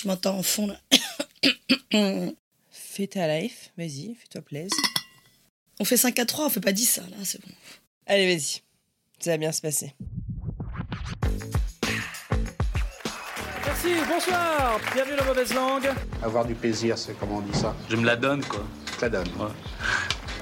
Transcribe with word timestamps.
Je 0.00 0.06
m'entends 0.06 0.38
en 0.38 0.44
fond 0.44 0.68
là. 0.68 0.78
Fais 2.70 3.08
ta 3.08 3.40
life, 3.40 3.72
vas-y, 3.76 4.14
fais-toi 4.14 4.42
plaisir. 4.42 4.70
On 5.80 5.84
fait 5.84 5.96
5 5.96 6.16
à 6.20 6.24
3, 6.24 6.46
on 6.46 6.50
fait 6.50 6.60
pas 6.60 6.70
10 6.70 6.86
ça 6.86 7.02
là, 7.02 7.16
c'est 7.24 7.40
bon. 7.40 7.52
Allez, 8.06 8.32
vas-y. 8.32 8.62
Ça 9.18 9.32
va 9.32 9.38
bien 9.38 9.50
se 9.50 9.60
passer. 9.60 9.92
Merci, 13.64 13.88
bonsoir, 14.08 14.78
bienvenue 14.94 15.16
dans 15.16 15.24
Mauvaise 15.24 15.52
Langue. 15.52 15.90
Avoir 16.22 16.44
du 16.44 16.54
plaisir, 16.54 16.96
c'est 16.96 17.18
comment 17.18 17.38
on 17.38 17.40
dit 17.40 17.58
ça 17.58 17.74
Je 17.90 17.96
me 17.96 18.04
la 18.06 18.14
donne, 18.14 18.44
quoi. 18.44 18.64
Ça 19.00 19.08
donne. 19.08 19.26
Ouais. 19.36 19.50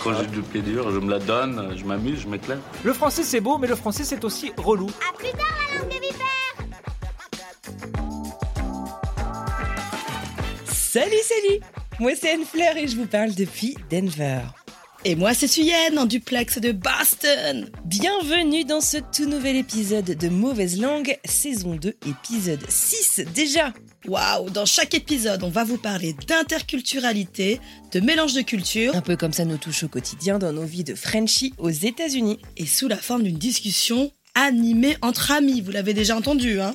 Quand 0.04 0.20
j'ai 0.20 0.26
du 0.26 0.42
plaisir, 0.42 0.90
je 0.90 0.98
me 0.98 1.10
la 1.10 1.18
donne, 1.18 1.74
je 1.78 1.84
m'amuse, 1.86 2.20
je 2.20 2.28
m'éclate. 2.28 2.60
Le 2.84 2.92
français 2.92 3.22
c'est 3.22 3.40
beau, 3.40 3.56
mais 3.56 3.68
le 3.68 3.76
français 3.76 4.04
c'est 4.04 4.22
aussi 4.22 4.52
relou. 4.58 4.90
À 5.08 5.16
plus 5.16 5.30
tard, 5.30 5.46
la 5.72 5.78
langue 5.78 5.88
des 5.88 6.00
vipères 6.00 6.35
Salut, 10.96 11.10
salut 11.24 11.60
Moi, 12.00 12.12
c'est 12.18 12.30
Anne 12.30 12.46
Fleur 12.46 12.74
et 12.78 12.88
je 12.88 12.96
vous 12.96 13.04
parle 13.04 13.34
depuis 13.34 13.76
Denver. 13.90 14.40
Et 15.04 15.14
moi 15.14 15.34
c'est 15.34 15.46
Suyen 15.46 15.94
en 15.98 16.06
duplex 16.06 16.58
de 16.58 16.72
Boston. 16.72 17.68
Bienvenue 17.84 18.64
dans 18.64 18.80
ce 18.80 18.96
tout 19.14 19.26
nouvel 19.26 19.56
épisode 19.56 20.06
de 20.06 20.28
Mauvaise 20.30 20.80
Langue, 20.80 21.18
saison 21.22 21.74
2, 21.74 21.94
épisode 22.06 22.64
6 22.66 23.26
déjà. 23.34 23.74
Waouh, 24.06 24.48
dans 24.48 24.64
chaque 24.64 24.94
épisode, 24.94 25.42
on 25.42 25.50
va 25.50 25.64
vous 25.64 25.76
parler 25.76 26.14
d'interculturalité, 26.26 27.60
de 27.92 28.00
mélange 28.00 28.32
de 28.32 28.40
cultures 28.40 28.96
Un 28.96 29.02
peu 29.02 29.16
comme 29.16 29.34
ça 29.34 29.44
nous 29.44 29.58
touche 29.58 29.82
au 29.82 29.88
quotidien 29.88 30.38
dans 30.38 30.54
nos 30.54 30.64
vies 30.64 30.84
de 30.84 30.94
Frenchie 30.94 31.52
aux 31.58 31.68
États-Unis. 31.68 32.38
et 32.56 32.64
sous 32.64 32.88
la 32.88 32.96
forme 32.96 33.24
d'une 33.24 33.36
discussion 33.36 34.10
animée 34.34 34.96
entre 35.02 35.30
amis. 35.30 35.60
Vous 35.60 35.72
l'avez 35.72 35.92
déjà 35.92 36.16
entendu, 36.16 36.58
hein? 36.58 36.72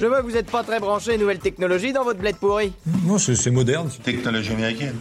Je 0.00 0.06
vois 0.06 0.22
que 0.22 0.26
vous 0.26 0.36
êtes 0.36 0.50
pas 0.50 0.62
très 0.62 0.78
branché 0.78 1.18
nouvelle 1.18 1.40
technologie 1.40 1.92
dans 1.92 2.04
votre 2.04 2.20
bled 2.20 2.36
pourri. 2.36 2.72
Non, 3.04 3.18
c'est 3.18 3.34
c'est 3.34 3.50
moderne. 3.50 3.90
Technologie 4.04 4.52
américaine. 4.52 4.94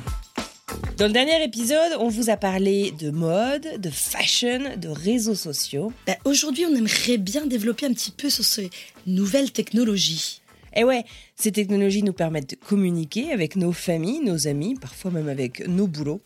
Dans 0.97 1.05
le 1.05 1.13
dernier 1.13 1.43
épisode, 1.43 1.91
on 1.99 2.09
vous 2.09 2.31
a 2.31 2.37
parlé 2.37 2.89
de 2.91 3.11
mode, 3.11 3.79
de 3.79 3.89
fashion, 3.91 4.75
de 4.75 4.87
réseaux 4.87 5.35
sociaux. 5.35 5.93
Bah, 6.07 6.15
Aujourd'hui, 6.25 6.65
on 6.65 6.75
aimerait 6.75 7.17
bien 7.19 7.45
développer 7.45 7.85
un 7.85 7.93
petit 7.93 8.09
peu 8.09 8.31
sur 8.31 8.43
ces 8.43 8.71
nouvelles 9.05 9.51
technologies. 9.51 10.41
Et 10.75 10.83
ouais, 10.83 11.05
ces 11.35 11.51
technologies 11.51 12.01
nous 12.01 12.13
permettent 12.13 12.49
de 12.49 12.55
communiquer 12.55 13.31
avec 13.31 13.55
nos 13.55 13.73
familles, 13.73 14.21
nos 14.21 14.47
amis, 14.47 14.73
parfois 14.81 15.11
même 15.11 15.29
avec 15.29 15.67
nos 15.67 15.85
boulots. 15.85 16.21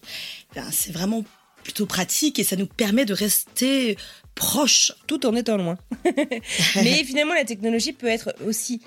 Ben, 0.56 0.64
c'est 0.72 0.94
vraiment 0.94 1.26
plutôt 1.64 1.86
pratique 1.86 2.40
et 2.40 2.44
ça 2.44 2.56
nous 2.56 2.66
permet 2.66 3.06
de 3.06 3.14
rester 3.14 3.98
proches. 4.36 4.94
tout 5.08 5.26
en 5.26 5.36
étant 5.36 5.58
loin. 5.58 5.78
Mais 6.76 7.04
finalement, 7.04 7.34
la 7.34 7.46
technologie 7.46 7.94
peut 7.94 8.08
être 8.08 8.34
aussi 8.46 8.82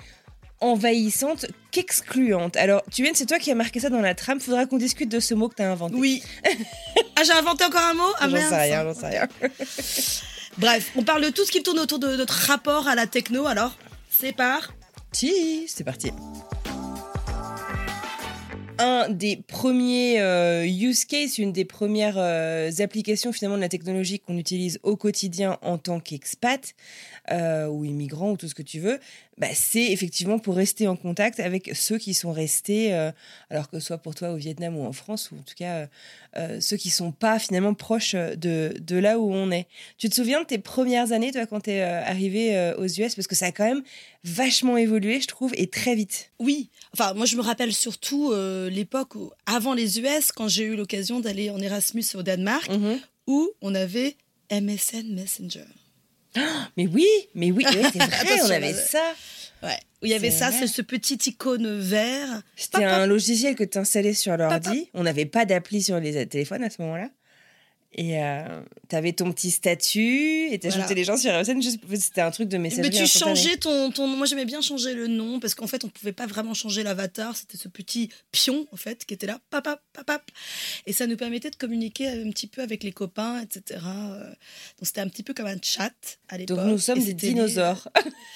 envahissante 0.61 1.45
qu'excluante. 1.71 2.55
Alors, 2.57 2.81
tu 2.91 3.03
viens, 3.03 3.11
c'est 3.13 3.25
toi 3.25 3.39
qui 3.39 3.51
as 3.51 3.55
marqué 3.55 3.79
ça 3.79 3.89
dans 3.89 4.01
la 4.01 4.15
trame. 4.15 4.39
Faudra 4.39 4.65
qu'on 4.65 4.77
discute 4.77 5.09
de 5.09 5.19
ce 5.19 5.33
mot 5.33 5.49
que 5.49 5.55
tu 5.55 5.61
as 5.61 5.71
inventé. 5.71 5.95
Oui. 5.95 6.23
ah, 7.15 7.23
j'ai 7.23 7.33
inventé 7.33 7.65
encore 7.65 7.81
un 7.81 7.93
mot? 7.93 8.13
Ah 8.19 8.29
j'en 8.29 8.37
sais 8.37 8.61
rien, 8.61 8.83
j'en 8.83 8.93
sais 8.93 9.07
rien. 9.07 9.27
Bref, 10.57 10.91
on 10.95 11.03
parle 11.03 11.23
de 11.25 11.29
tout 11.29 11.45
ce 11.45 11.51
qui 11.51 11.61
tourne 11.61 11.79
autour 11.79 11.99
de 11.99 12.15
notre 12.15 12.33
rapport 12.47 12.87
à 12.87 12.95
la 12.95 13.07
techno. 13.07 13.45
Alors, 13.45 13.77
c'est 14.09 14.33
par. 14.33 14.73
Si, 15.11 15.65
c'est 15.67 15.83
parti. 15.83 16.11
Un 18.77 19.09
des 19.09 19.37
premiers 19.37 20.19
euh, 20.19 20.65
use 20.65 21.05
cases, 21.05 21.37
une 21.37 21.53
des 21.53 21.63
premières 21.65 22.17
euh, 22.17 22.69
applications 22.79 23.31
finalement 23.31 23.55
de 23.55 23.61
la 23.61 23.69
technologie 23.69 24.19
qu'on 24.19 24.37
utilise 24.37 24.79
au 24.83 24.97
quotidien 24.97 25.57
en 25.61 25.77
tant 25.77 25.99
qu'expat 25.99 26.73
euh, 27.31 27.67
ou 27.67 27.85
immigrant 27.85 28.31
ou 28.31 28.37
tout 28.37 28.47
ce 28.47 28.55
que 28.55 28.63
tu 28.63 28.79
veux, 28.79 28.99
bah, 29.37 29.47
c'est 29.53 29.91
effectivement 29.91 30.39
pour 30.39 30.55
rester 30.55 30.87
en 30.87 30.95
contact 30.95 31.41
avec 31.41 31.75
ceux 31.75 31.97
qui 31.97 32.13
sont 32.13 32.31
restés, 32.31 32.93
euh, 32.93 33.11
alors 33.49 33.69
que 33.69 33.79
ce 33.79 33.87
soit 33.87 33.97
pour 33.97 34.15
toi 34.15 34.29
au 34.31 34.37
Vietnam 34.37 34.77
ou 34.77 34.83
en 34.85 34.93
France, 34.93 35.29
ou 35.31 35.35
en 35.35 35.41
tout 35.41 35.55
cas 35.57 35.73
euh, 35.75 35.87
euh, 36.37 36.61
ceux 36.61 36.77
qui 36.77 36.89
sont 36.89 37.11
pas 37.11 37.37
finalement 37.37 37.73
proches 37.73 38.15
de, 38.15 38.73
de 38.79 38.95
là 38.95 39.19
où 39.19 39.33
on 39.33 39.51
est. 39.51 39.67
Tu 39.97 40.07
te 40.09 40.15
souviens 40.15 40.39
de 40.41 40.45
tes 40.45 40.57
premières 40.57 41.11
années, 41.11 41.31
toi, 41.33 41.45
quand 41.45 41.61
tu 41.61 41.71
es 41.71 41.81
arrivé 41.81 42.55
euh, 42.55 42.77
aux 42.77 42.85
US 42.85 43.15
Parce 43.15 43.27
que 43.27 43.35
ça 43.35 43.47
a 43.47 43.51
quand 43.51 43.65
même 43.65 43.83
vachement 44.23 44.77
évolué, 44.77 45.19
je 45.19 45.27
trouve, 45.27 45.51
et 45.55 45.67
très 45.67 45.95
vite. 45.95 46.31
Oui. 46.39 46.69
Enfin, 46.93 47.13
moi, 47.13 47.25
je 47.25 47.35
me 47.35 47.41
rappelle 47.41 47.73
surtout 47.73 48.33
l'époque 48.69 49.15
où, 49.15 49.31
avant 49.45 49.73
les 49.73 49.99
US, 49.99 50.31
quand 50.31 50.47
j'ai 50.47 50.63
eu 50.63 50.75
l'occasion 50.75 51.19
d'aller 51.19 51.49
en 51.49 51.59
Erasmus 51.59 52.05
au 52.15 52.23
Danemark, 52.23 52.69
Mhm. 52.71 52.99
où 53.27 53.49
on 53.61 53.75
avait 53.75 54.15
MSN 54.49 55.13
Messenger. 55.13 55.65
Mais 56.77 56.87
oui, 56.87 57.07
mais 57.33 57.51
oui, 57.51 57.65
c'est 57.69 58.01
vrai, 58.01 58.41
on 58.43 58.49
avait 58.49 58.73
ça. 58.73 59.13
Ouais. 59.63 59.77
Où 60.01 60.05
il 60.05 60.09
y 60.09 60.13
avait 60.13 60.31
ça, 60.31 60.51
c'est 60.51 60.67
ce 60.67 60.81
petit 60.81 61.17
icône 61.29 61.79
vert. 61.79 62.41
C'était 62.55 62.83
un 62.83 63.07
logiciel 63.07 63.55
que 63.55 63.63
tu 63.63 63.77
installais 63.77 64.13
sur 64.13 64.35
l'ordi. 64.37 64.89
On 64.93 65.03
n'avait 65.03 65.25
pas 65.25 65.45
d'appli 65.45 65.81
sur 65.81 65.99
les 65.99 66.25
téléphones 66.27 66.63
à 66.63 66.69
ce 66.69 66.81
moment-là. 66.81 67.09
Et 67.97 68.17
tu 68.89 68.95
avais 68.97 69.13
ton 69.13 69.31
petit 69.31 69.51
statut 69.51 70.49
et 70.51 70.59
tu 70.59 70.67
Voilà. 70.67 70.93
les 70.93 71.03
gens 71.05 71.15
sur 71.15 71.31
juste- 71.61 71.79
C'était 71.97 72.19
un 72.19 72.29
truc 72.31 72.49
de 72.49 72.57
Mais 72.57 72.63
messagerie 72.63 72.89
tu 72.91 73.01
instantanée. 73.03 73.35
changeais 73.37 73.57
ton, 73.57 73.89
ton. 73.91 74.05
Moi, 74.07 74.27
j'aimais 74.27 74.43
bien 74.43 74.59
changer 74.59 74.93
le 74.93 75.07
nom 75.07 75.39
parce 75.39 75.55
qu'en 75.55 75.65
fait, 75.67 75.85
on 75.85 75.87
pouvait 75.87 76.11
pas 76.11 76.25
vraiment 76.27 76.53
changer 76.53 76.83
l'avatar. 76.83 77.37
C'était 77.37 77.57
ce 77.57 77.69
petit 77.69 78.09
pion, 78.33 78.67
en 78.73 78.75
fait, 78.75 79.05
qui 79.05 79.13
était 79.13 79.27
là, 79.27 79.39
papap, 79.49 79.81
papap. 79.93 80.29
Et 80.85 80.91
ça 80.91 81.07
nous 81.07 81.15
permettait 81.15 81.49
de 81.51 81.55
communiquer 81.55 82.09
un 82.09 82.29
petit 82.31 82.47
peu 82.47 82.61
avec 82.61 82.83
les 82.83 82.91
copains, 82.91 83.41
etc. 83.41 83.79
Euh, 83.85 84.27
Donc, 84.29 84.35
c'était 84.83 84.99
un 85.01 85.07
petit 85.07 85.23
peu 85.23 85.33
comme 85.33 85.47
un 85.47 85.55
chat 85.61 85.93
à 86.27 86.37
l'époque. 86.37 86.57
Donc 86.57 86.67
nous 86.67 86.77
sommes 86.77 86.99
Et 86.99 87.05
des 87.05 87.13
dinosaures. 87.13 87.87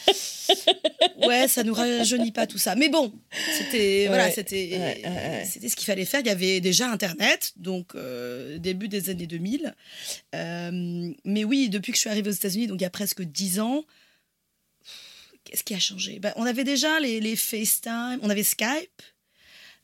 Ouais, 1.28 1.48
ça 1.48 1.64
nous 1.64 1.74
rajeunit 1.74 2.32
pas 2.32 2.48
tout 2.48 2.58
ça. 2.58 2.76
Mais 2.76 2.90
bon, 2.90 3.14
c'était 3.58 4.06
voilà, 4.08 4.32
c'était 4.32 4.70
ouais, 4.72 5.02
ouais, 5.04 5.10
ouais. 5.10 5.46
c'était 5.46 5.70
ce 5.70 5.76
qu'il 5.76 5.86
fallait 5.86 6.06
faire. 6.06 6.22
Il 6.22 6.28
y 6.28 6.32
avait 6.32 6.62
déjà 6.62 6.90
Internet, 6.90 7.54
donc 7.58 7.96
euh, 7.96 8.58
début 8.58 8.88
des 8.88 9.10
années 9.10 9.28
2000. 9.28 9.74
Euh, 10.36 11.12
mais 11.26 11.44
oui, 11.44 11.70
depuis 11.70 11.92
que 11.92 11.98
je 11.98 12.02
suis 12.02 12.10
arrivée 12.10 12.30
aux 12.30 12.34
États-Unis, 12.34 12.68
donc 12.68 12.80
il 12.80 12.84
y 12.84 12.88
a 12.88 12.90
presque 12.90 13.22
10 13.22 13.60
ans, 13.60 13.84
qu'est-ce 15.44 15.64
qui 15.64 15.74
a 15.74 15.80
changé? 15.80 16.20
Ben, 16.20 16.34
On 16.36 16.46
avait 16.46 16.64
déjà 16.64 17.00
les, 17.00 17.20
les 17.20 17.36
FaceTime, 17.36 18.20
on 18.22 18.30
avait 18.30 18.44
Skype. 18.44 19.02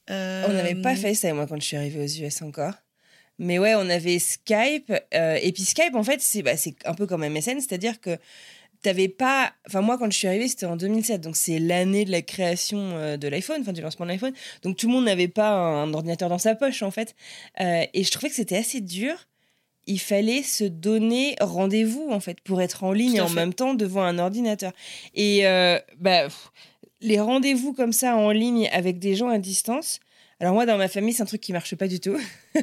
Euh, 0.09 0.46
On 0.47 0.53
n'avait 0.53 0.75
pas 0.75 0.96
ça, 0.96 1.34
moi, 1.34 1.47
quand 1.47 1.59
je 1.59 1.66
suis 1.66 1.78
arrivée 1.78 2.03
aux 2.03 2.23
US 2.25 2.41
encore. 2.41 2.73
Mais 3.38 3.59
ouais, 3.59 3.75
on 3.75 3.90
avait 3.90 4.19
Skype. 4.19 4.94
euh, 5.13 5.40
et 5.41 5.52
puis 5.52 5.63
Skype, 5.63 5.96
en 5.96 6.03
fait, 6.03 6.22
c'est 6.22 6.41
bah, 6.41 6.56
c'est 6.56 6.75
un 6.85 6.94
peu 6.94 7.06
comme 7.06 7.28
MSN, 7.28 7.59
c'est-à-dire 7.59 8.00
que 8.00 8.17
t'avais 8.85 9.07
pas. 9.07 9.51
Enfin, 9.68 9.81
moi, 9.81 9.97
quand 9.97 10.12
je 10.12 10.18
suis 10.18 10.28
arrivée, 10.28 10.47
c'était 10.47 10.68
en 10.68 10.75
2007, 10.75 11.19
donc 11.19 11.35
c'est 11.35 11.57
l'année 11.57 12.06
de 12.06 12.12
la 12.12 12.22
création 12.22 12.78
euh, 12.78 13.18
de 13.18 13.28
l'iPhone, 13.28 13.62
enfin 13.62 13.73
du 13.73 13.81
lancement 13.81 14.06
de 14.06 14.12
l'iPhone. 14.12 14.34
Donc 14.62 14.78
tout 14.78 14.88
le 14.88 14.94
monde 14.94 15.06
n'avait 15.06 15.28
pas 15.28 15.50
un 15.50 15.91
ordinateur 15.91 16.29
dans 16.29 16.38
sa 16.38 16.53
poche, 16.53 16.84
en 16.84 16.91
fait. 16.91 17.16
Euh, 17.59 17.84
et 17.96 18.03
je 18.03 18.12
trouvais 18.12 18.29
que 18.29 18.35
c'était 18.35 18.57
assez 18.57 18.81
dur. 18.81 19.16
Il 19.88 20.00
fallait 20.00 20.44
se 20.44 20.63
donner 20.63 21.35
rendez-vous, 21.41 22.09
en 22.12 22.20
fait, 22.20 22.41
pour 22.41 22.61
être 22.61 22.84
en 22.84 22.91
ligne 22.91 23.20
à 23.20 23.23
en 23.23 23.28
fait. 23.28 23.34
même 23.34 23.55
temps 23.55 23.73
devant 23.73 24.03
un 24.03 24.20
ordinateur. 24.20 24.72
Et 25.16 25.47
euh, 25.47 25.79
bah, 25.99 26.26
pff, 26.26 26.52
les 27.02 27.20
rendez-vous 27.20 27.73
comme 27.73 27.93
ça 27.93 28.16
en 28.16 28.29
ligne 28.29 28.70
avec 28.72 28.99
des 28.99 29.16
gens 29.16 29.29
à 29.29 29.40
distance. 29.40 29.99
Alors 30.41 30.53
moi, 30.53 30.66
dans 30.66 30.78
ma 30.78 30.90
famille, 30.90 31.14
c'est 31.14 31.23
un 31.23 31.26
truc 31.26 31.40
qui 31.40 31.53
marche 31.53 31.76
pas 31.76 31.87
du 31.87 32.02
tout. 32.02 32.17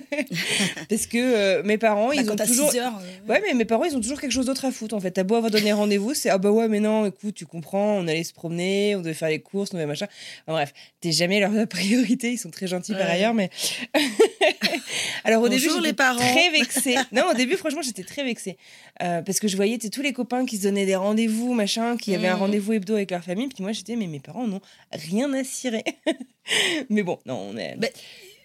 Parce 0.91 1.07
que 1.07 1.17
euh, 1.17 1.63
mes 1.63 1.79
parents, 1.79 2.09
Bah, 2.09 2.15
ils 2.17 2.31
ont 2.31 2.37
toujours... 2.37 2.71
6 2.71 2.79
heures. 2.79 2.99
euh, 3.01 3.31
Ouais, 3.33 3.41
mais 3.47 3.55
mes 3.55 3.65
parents, 3.65 3.85
ils 3.85 3.97
ont 3.97 4.01
toujours 4.01 4.21
quelque 4.21 4.31
chose 4.33 4.45
d'autre 4.47 4.67
à 4.67 4.71
foutre, 4.71 4.95
en 4.95 5.01
fait. 5.01 5.11
T'as 5.13 5.23
beau 5.23 5.37
avoir 5.37 5.51
donné 5.51 5.73
rendez-vous, 5.73 6.13
c'est 6.13 6.29
«Ah 6.31 6.37
bah 6.37 6.51
ouais, 6.51 6.69
mais 6.69 6.81
non, 6.81 7.07
écoute, 7.07 7.35
tu 7.35 7.47
comprends, 7.47 7.95
on 7.97 8.07
allait 8.09 8.25
se 8.25 8.35
promener, 8.35 8.95
on 8.97 9.01
devait 9.01 9.15
faire 9.15 9.31
les 9.31 9.41
courses, 9.41 9.71
on 9.73 9.77
devait 9.77 9.87
machin.» 9.87 10.07
Enfin, 10.47 10.53
bref, 10.59 10.75
t'es 11.01 11.13
jamais 11.13 11.41
leur 11.41 11.51
priorité, 11.67 12.33
ils 12.33 12.39
sont 12.39 12.51
très 12.51 12.67
gentils 12.67 12.93
par 12.93 13.09
ailleurs, 13.09 13.33
mais... 13.33 13.49
Alors 15.25 15.43
au 15.43 15.49
début, 15.49 15.63
j'étais 15.63 15.81
les 15.81 15.93
parents. 15.93 16.19
très 16.19 16.51
vexée. 16.51 16.97
Non, 17.13 17.31
au 17.31 17.35
début, 17.35 17.57
franchement, 17.57 17.83
j'étais 17.83 18.03
très 18.03 18.25
vexée. 18.25 18.57
Euh, 19.03 19.23
parce 19.23 19.41
que 19.41 19.49
je 19.49 19.57
voyais 19.57 19.79
tous 19.79 20.03
les 20.03 20.13
copains 20.13 20.45
qui 20.45 20.57
se 20.59 20.63
donnaient 20.65 20.87
des 20.87 20.97
rendez-vous, 20.97 21.55
machin, 21.55 21.97
qui 21.97 22.15
avaient 22.15 22.29
un 22.29 22.35
Mhm. 22.35 22.41
rendez-vous 22.41 22.73
hebdo 22.75 22.95
avec 22.95 23.11
leur 23.11 23.23
famille. 23.23 23.49
Puis 23.49 23.63
moi, 23.63 23.73
j'étais, 23.73 23.97
mais 23.97 24.07
mes 24.09 24.21
parents 24.21 24.47
n'ont 24.47 24.61
rien 24.93 25.33
à 25.33 25.45
cirer. 25.45 25.85
mais 26.91 27.03
bon, 27.03 27.19
non, 27.27 27.51
on. 27.55 27.62
Mais 27.79 27.93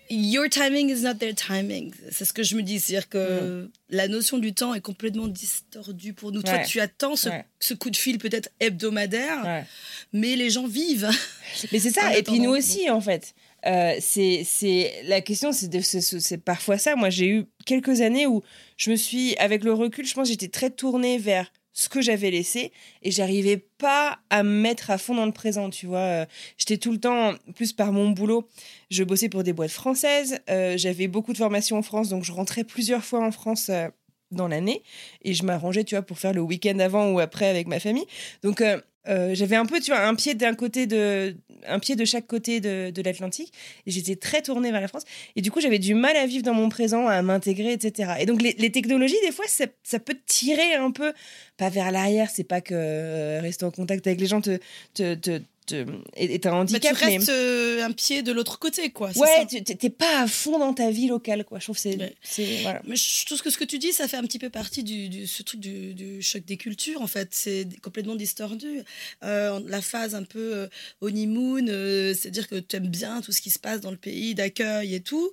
Your 0.10 0.48
timing 0.50 0.90
is 0.90 1.02
not 1.02 1.16
their 1.16 1.36
timing. 1.36 1.94
C'est 2.12 2.24
ce 2.24 2.32
que 2.32 2.42
je 2.42 2.56
me 2.56 2.64
dis. 2.64 2.80
C'est-à-dire 2.80 3.10
que 3.10 3.70
la 3.90 4.08
notion 4.08 4.38
du 4.38 4.54
temps 4.54 4.74
est 4.74 4.80
complètement 4.80 5.28
distordue 5.28 6.14
pour 6.14 6.32
nous. 6.32 6.42
Toi, 6.42 6.60
tu 6.60 6.80
attends 6.80 7.18
ce, 7.18 7.28
Ouais. 7.28 7.44
ce 7.60 7.74
coup 7.74 7.90
de 7.90 7.98
fil 7.98 8.18
peut-être 8.18 8.48
hebdomadaire, 8.62 9.44
Ouais. 9.44 9.66
mais 10.14 10.38
les 10.38 10.50
gens 10.50 10.66
vivent. 10.66 11.10
Mais 11.74 11.80
c'est 11.80 11.90
ça, 11.92 12.18
et 12.18 12.24
puis 12.24 12.40
nous 12.40 12.52
aussi, 12.52 12.90
en 12.90 13.02
fait. 13.02 13.34
Euh, 13.66 13.96
c'est 14.00 14.44
c'est 14.46 14.94
la 15.06 15.20
question 15.20 15.52
c'est 15.52 15.82
c'est 15.82 16.38
parfois 16.38 16.78
ça 16.78 16.96
moi 16.96 17.10
j'ai 17.10 17.28
eu 17.28 17.46
quelques 17.66 18.02
années 18.02 18.28
où 18.28 18.44
je 18.78 18.92
me 18.92 18.96
suis 18.96 19.36
avec 19.38 19.64
le 19.64 19.74
recul 19.74 20.06
je 20.06 20.14
pense 20.14 20.28
j'étais 20.28 20.48
très 20.48 20.70
tournée 20.70 21.18
vers 21.18 21.52
ce 21.78 21.90
que 21.90 22.02
j'avais 22.02 22.32
laissé 22.32 22.72
et 23.04 23.12
j'arrivais 23.12 23.58
pas 23.78 24.18
à 24.32 24.42
me 24.42 24.50
mettre 24.50 24.90
à 24.90 24.98
fond 24.98 25.14
dans 25.14 25.28
le 25.28 25.32
présent 25.32 25.70
tu 25.70 25.86
vois. 25.86 26.00
Euh, 26.00 26.26
j'étais 26.58 26.78
tout 26.78 26.92
le 26.92 27.00
temps 27.00 27.34
plus 27.56 27.72
par 27.72 27.92
mon 27.92 28.10
boulot 28.10 28.48
je 28.90 29.04
bossais 29.04 29.30
pour 29.30 29.44
des 29.44 29.54
boîtes 29.54 29.72
françaises 29.72 30.40
euh, 30.50 30.76
j'avais 30.76 31.08
beaucoup 31.08 31.34
de 31.34 31.38
formations 31.38 31.78
en 31.78 31.84
France 31.84 32.10
donc 32.10 32.24
je 32.24 32.32
rentrais 32.32 32.64
plusieurs 32.64 33.04
fois 33.04 33.24
en 33.24 33.32
France 33.32 33.70
euh, 33.70 33.90
dans 34.32 34.48
l'année 34.48 34.82
et 35.22 35.36
je 35.36 35.44
m'arrangeais 35.44 35.84
tu 35.84 35.94
vois 35.94 36.02
pour 36.02 36.18
faire 36.18 36.34
le 36.34 36.42
week-end 36.42 36.80
avant 36.80 37.12
ou 37.12 37.20
après 37.20 37.48
avec 37.48 37.68
ma 37.68 37.80
famille. 37.80 38.06
Donc 38.44 38.62
euh, 39.08 39.34
j'avais 39.34 39.56
un 39.56 39.66
peu 39.66 39.80
tu 39.80 39.92
vois 39.92 40.02
un 40.02 40.16
pied 40.16 40.34
d'un 40.36 40.54
côté 40.54 40.88
de 40.88 41.36
un 41.68 41.80
pied 41.80 41.96
de 41.96 42.06
chaque 42.06 42.28
côté 42.28 42.60
de, 42.60 42.92
de 42.92 43.02
l'Atlantique. 43.02 43.52
J'étais 43.86 44.16
très 44.16 44.42
tournée 44.42 44.72
vers 44.72 44.82
la 44.82 44.88
France. 44.88 45.04
Et 45.36 45.42
du 45.42 45.52
coup 45.52 45.60
j'avais 45.62 45.80
du 45.80 45.94
mal 45.94 46.16
à 46.16 46.26
vivre 46.26 46.44
dans 46.44 46.54
mon 46.54 46.70
présent 46.70 47.08
à 47.08 47.22
m'intégrer 47.22 47.74
etc 47.74 48.14
et 48.20 48.26
donc 48.26 48.42
les, 48.42 48.72
technologies 48.72 49.16
des 49.26 49.32
fois 49.32 49.46
ça, 49.48 49.66
ça 49.84 50.00
peut 50.00 50.18
tirer 50.26 50.76
un 50.76 50.92
peu. 50.92 51.14
Pas 51.58 51.70
vers 51.70 51.92
l'arrière 51.92 52.30
c'est 52.30 52.44
pas 52.44 52.62
que 52.62 52.74
euh, 52.74 53.40
rester 53.42 53.66
en 53.66 53.72
contact 53.72 54.06
avec 54.08 54.20
les 54.20 54.28
gens 54.28 54.42
te, 54.42 54.60
te, 54.94 55.42
te- 55.68 55.86
est, 56.16 56.46
un 56.46 56.52
Bah, 56.52 56.80
tu 56.80 56.88
handicap 56.88 56.98
mais 57.02 57.18
restes 57.18 57.30
euh, 57.30 57.84
un 57.84 57.92
pied 57.92 58.24
de 58.24 58.32
l'autre 58.32 58.58
côté, 58.60 58.90
quoi. 58.90 59.12
ouais 59.16 59.46
t'es 59.46 59.90
pas 59.90 60.22
à 60.22 60.28
fond 60.28 60.58
dans 60.60 60.74
ta 60.74 60.90
vie 60.90 61.08
locale 61.08 61.44
quoi 61.46 61.60
je 61.60 61.66
trouve 61.66 61.76
que 61.76 61.82
c'est 61.82 62.16
c'est- 62.24 62.62
voilà 62.64 62.82
Mais 62.86 62.96
je 62.96 63.26
trouve 63.26 63.42
que 63.42 63.50
ce 63.50 63.58
que 63.58 63.64
tu 63.66 63.78
dis, 63.78 63.94
ça 63.94 64.08
fait 64.08 64.18
un 64.18 64.24
petit 64.24 64.40
peu 64.40 64.50
partie 64.50 64.84
du, 64.84 65.10
du- 65.10 65.28
ce 65.28 65.44
truc 65.44 65.60
du, 65.60 65.94
du 65.94 66.22
choc 66.22 66.44
des 66.46 66.58
cultures, 66.58 67.02
en 67.02 67.08
fait. 67.08 67.30
C'est 67.32 67.68
complètement 67.82 68.16
distordu. 68.16 68.82
Euh, 69.24 69.60
la 69.68 69.82
phase 69.82 70.16
un 70.16 70.24
peu 70.24 70.40
euh, 70.56 70.68
honeymoon, 71.02 71.68
euh, 71.68 72.14
c'est-à-dire 72.14 72.48
que 72.48 72.56
tu 72.56 72.76
aimes 72.76 72.88
bien 72.88 73.22
tout 73.22 73.32
ce 73.32 73.42
qui 73.42 73.50
se 73.50 73.60
passe 73.60 73.82
dans 73.82 73.92
le 73.92 73.98
pays, 73.98 74.34
d'accueil 74.36 74.96
et 74.96 75.02
tout. 75.02 75.32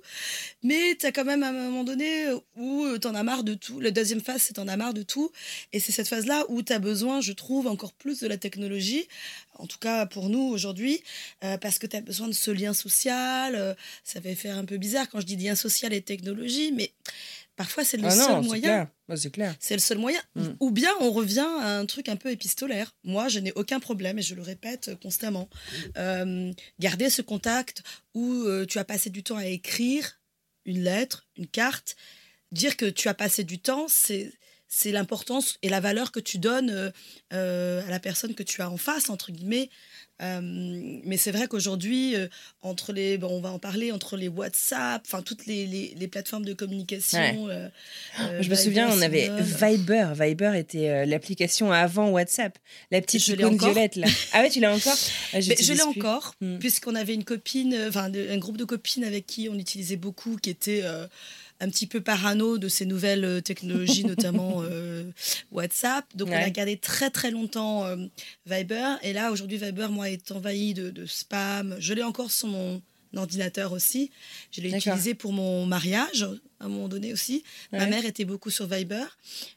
Mais 0.63 0.95
tu 0.99 1.05
as 1.05 1.11
quand 1.11 1.25
même 1.25 1.43
à 1.43 1.49
un 1.49 1.53
moment 1.53 1.83
donné 1.83 2.25
où 2.57 2.85
tu 3.01 3.07
en 3.07 3.15
as 3.15 3.23
marre 3.23 3.43
de 3.43 3.53
tout. 3.53 3.79
La 3.79 3.91
deuxième 3.91 4.21
phase, 4.21 4.41
c'est 4.41 4.53
t'en 4.53 4.67
as 4.67 4.77
marre 4.77 4.93
de 4.93 5.03
tout. 5.03 5.31
Et 5.73 5.79
c'est 5.79 5.91
cette 5.91 6.07
phase-là 6.07 6.43
où 6.49 6.61
tu 6.61 6.73
as 6.73 6.79
besoin, 6.79 7.21
je 7.21 7.31
trouve, 7.33 7.67
encore 7.67 7.93
plus 7.93 8.19
de 8.19 8.27
la 8.27 8.37
technologie. 8.37 9.07
En 9.57 9.67
tout 9.67 9.77
cas, 9.79 10.05
pour 10.05 10.24
nous, 10.29 10.41
aujourd'hui, 10.41 11.01
euh, 11.43 11.57
parce 11.57 11.79
que 11.79 11.87
tu 11.87 11.95
as 11.95 12.01
besoin 12.01 12.27
de 12.27 12.33
ce 12.33 12.51
lien 12.51 12.73
social. 12.73 13.55
euh, 13.55 13.73
ça 14.03 14.19
va 14.19 14.35
faire 14.35 14.57
un 14.57 14.65
peu 14.65 14.77
bizarre 14.77 15.09
quand 15.09 15.19
je 15.19 15.25
dis 15.25 15.35
lien 15.35 15.55
social 15.55 15.93
et 15.93 16.01
technologie, 16.01 16.71
mais 16.71 16.91
parfois 17.55 17.83
c'est 17.83 17.97
le 17.97 18.05
ah 18.05 18.11
seul 18.11 18.31
non 18.35 18.43
moyen. 18.43 18.89
c'est 19.15 19.31
clair 19.31 19.55
C'est 19.59 19.75
le 19.75 19.79
seul 19.79 19.97
moyen. 19.97 20.21
Mm. 20.35 20.47
Ou 20.59 20.71
bien 20.71 20.89
on 21.01 21.11
revient 21.11 21.47
à 21.61 21.77
un 21.77 21.85
truc 21.85 22.09
un 22.09 22.15
peu 22.15 22.31
épistolaire. 22.31 22.93
Moi, 23.03 23.27
je 23.27 23.39
n'ai 23.39 23.53
aucun 23.53 23.79
problème 23.79 24.19
et 24.19 24.21
je 24.21 24.35
le 24.35 24.41
répète 24.41 24.91
constamment. 25.01 25.49
Euh, 25.97 26.51
garder 26.79 27.09
ce 27.09 27.21
contact 27.21 27.83
où 28.13 28.45
tu 28.67 28.79
as 28.79 28.85
passé 28.85 29.09
du 29.09 29.23
temps 29.23 29.37
à 29.37 29.45
écrire 29.45 30.19
une 30.65 30.83
lettre, 30.83 31.25
une 31.37 31.47
carte, 31.47 31.95
dire 32.51 32.77
que 32.77 32.85
tu 32.85 33.07
as 33.07 33.13
passé 33.13 33.43
du 33.43 33.59
temps, 33.59 33.87
c'est 33.87 34.31
c'est 34.67 34.91
l'importance 34.91 35.57
et 35.61 35.69
la 35.69 35.79
valeur 35.79 36.11
que 36.11 36.19
tu 36.19 36.37
donnes 36.37 36.69
euh, 36.69 36.91
euh, 37.33 37.85
à 37.87 37.89
la 37.89 37.99
personne 37.99 38.33
que 38.33 38.43
tu 38.43 38.61
as 38.61 38.69
en 38.69 38.77
face, 38.77 39.09
entre 39.09 39.31
guillemets. 39.31 39.69
Euh, 40.21 40.39
mais 40.41 41.17
c'est 41.17 41.31
vrai 41.31 41.47
qu'aujourd'hui, 41.47 42.15
euh, 42.15 42.27
entre 42.61 42.93
les, 42.93 43.17
bon, 43.17 43.27
on 43.29 43.41
va 43.41 43.51
en 43.51 43.59
parler, 43.59 43.91
entre 43.91 44.15
les 44.15 44.29
WhatsApp, 44.29 45.01
enfin 45.05 45.21
toutes 45.21 45.45
les, 45.45 45.65
les, 45.65 45.93
les 45.97 46.07
plateformes 46.07 46.45
de 46.45 46.53
communication. 46.53 47.19
Ouais. 47.45 47.51
euh, 47.53 47.69
je 48.19 48.25
me 48.35 48.41
Viber, 48.41 48.55
souviens, 48.55 48.89
on 48.91 49.01
avait. 49.01 49.29
Viber. 49.41 50.13
Viber 50.17 50.51
était 50.55 51.05
l'application 51.05 51.71
avant 51.71 52.09
WhatsApp. 52.09 52.57
La 52.91 53.01
petite 53.01 53.27
icône 53.27 53.57
violette, 53.57 53.97
là. 53.97 54.07
Ah 54.31 54.41
ouais, 54.41 54.49
tu 54.49 54.59
l'as 54.59 54.73
encore 54.73 54.97
Ah, 55.33 55.41
je 55.41 55.73
l'ai 55.73 55.81
encore, 55.81 56.35
Hmm. 56.41 56.59
puisqu'on 56.59 56.95
avait 56.95 57.13
une 57.13 57.23
copine, 57.23 57.75
enfin 57.87 58.11
un 58.13 58.37
groupe 58.37 58.57
de 58.57 58.65
copines 58.65 59.03
avec 59.03 59.25
qui 59.25 59.49
on 59.49 59.55
utilisait 59.57 59.95
beaucoup, 59.95 60.37
qui 60.37 60.49
était 60.49 60.83
un 61.59 61.69
petit 61.69 61.87
peu 61.87 62.01
parano 62.01 62.57
de 62.57 62.67
ces 62.67 62.85
nouvelles 62.85 63.23
euh, 63.25 63.41
technologies, 63.41 64.03
notamment 64.05 64.61
euh, 64.63 65.03
WhatsApp. 65.51 66.05
Donc 66.15 66.29
on 66.29 66.31
a 66.45 66.49
gardé 66.49 66.77
très 66.77 67.09
très 67.09 67.31
longtemps 67.31 67.85
euh, 67.85 67.95
Viber. 68.45 68.95
Et 69.03 69.13
là, 69.13 69.31
aujourd'hui, 69.31 69.57
Viber, 69.57 69.87
moi, 69.89 70.09
est 70.09 70.31
envahi 70.31 70.73
de, 70.73 70.89
de 70.89 71.05
spam. 71.05 71.75
Je 71.79 71.93
l'ai 71.93 72.03
encore 72.03 72.31
sur 72.31 72.47
mon 72.47 72.81
ordinateur 73.15 73.71
aussi. 73.71 74.11
Je 74.51 74.59
l'ai 74.61 74.69
utilisé 74.91 75.13
pour 75.15 75.31
mon 75.31 75.65
mariage 75.65 76.23
à 76.59 76.65
un 76.65 76.67
moment 76.67 76.89
donné 76.89 77.13
aussi. 77.13 77.43
Ma 77.71 77.85
mère 77.89 78.05
était 78.05 78.25
beaucoup 78.25 78.49
sur 78.49 78.67
Viber. 78.67 79.05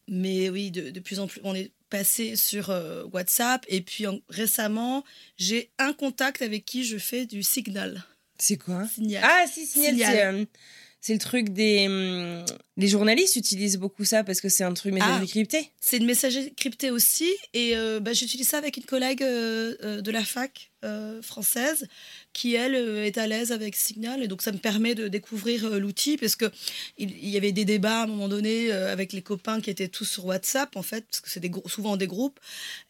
Mais 0.06 0.49
oui, 0.51 0.71
de, 0.71 0.91
de 0.91 1.01
plus 1.01 1.19
en 1.19 1.27
plus, 1.27 1.41
on 1.44 1.55
est 1.55 1.73
passé 1.91 2.37
sur 2.37 2.71
euh, 2.71 3.05
WhatsApp. 3.12 3.65
Et 3.69 3.81
puis 3.81 4.06
en- 4.06 4.21
récemment, 4.29 5.05
j'ai 5.39 5.71
un 5.79 5.93
contact 5.93 6.43
avec 6.43 6.65
qui 6.65 6.85
je 6.85 6.99
fais 6.99 7.27
du 7.27 7.43
signal. 7.43 8.05
C'est 8.39 8.56
quoi? 8.59 8.87
Signal. 8.87 9.25
Ah, 9.27 9.44
si, 9.53 9.67
Signal, 9.67 9.94
Signal. 9.97 10.47
C'est 11.00 11.12
le 11.12 11.19
truc 11.19 11.50
des. 11.50 11.87
hum, 11.89 12.45
les 12.77 12.89
journalistes 12.89 13.37
utilisent 13.37 13.77
beaucoup 13.77 14.05
ça 14.05 14.23
parce 14.25 14.41
que 14.41 14.49
c'est 14.49 14.65
un 14.65 14.73
truc 14.75 14.93
messagerie 14.95 15.25
Ah. 15.25 15.31
cryptée. 15.31 15.71
C'est 15.81 15.97
une 15.97 16.06
messagerie 16.06 16.55
cryptée 16.55 16.91
aussi. 16.91 17.29
Et 17.55 17.77
euh, 17.77 17.99
bah, 18.00 18.12
j'utilise 18.12 18.49
ça 18.49 18.59
avec 18.59 18.77
une 18.77 18.85
collègue 18.85 19.23
euh, 19.23 19.75
euh, 19.83 20.00
de 20.00 20.11
la 20.11 20.25
fac 20.25 20.71
euh, 20.85 21.21
française 21.23 21.87
qui, 22.33 22.55
elle, 22.55 22.75
euh, 22.75 23.05
est 23.05 23.19
à 23.19 23.27
l'aise 23.27 23.51
avec 23.51 23.75
Signal. 23.75 24.23
Et 24.23 24.29
donc, 24.29 24.43
ça 24.43 24.53
me 24.53 24.59
permet 24.59 24.95
de 24.95 25.09
découvrir 25.09 25.65
euh, 25.65 25.79
l'outil 25.81 26.17
parce 26.17 26.37
que 26.37 26.45
il, 26.99 27.29
y 27.29 27.37
avait 27.37 27.53
des 27.53 27.65
débats 27.65 28.01
à 28.01 28.05
un 28.05 28.07
moment 28.07 28.29
donné 28.29 28.71
euh, 28.71 28.93
avec 28.93 29.13
les 29.13 29.23
copains 29.23 29.61
qui 29.61 29.71
étaient 29.71 29.89
tous 29.89 30.05
sur 30.05 30.27
WhatsApp, 30.27 30.77
en 30.77 30.83
fait, 30.83 31.05
parce 31.11 31.21
que 31.21 31.31
c'est 31.31 31.41
des 31.41 31.51
souvent 31.67 31.97
des 31.97 32.07
groupes. 32.07 32.39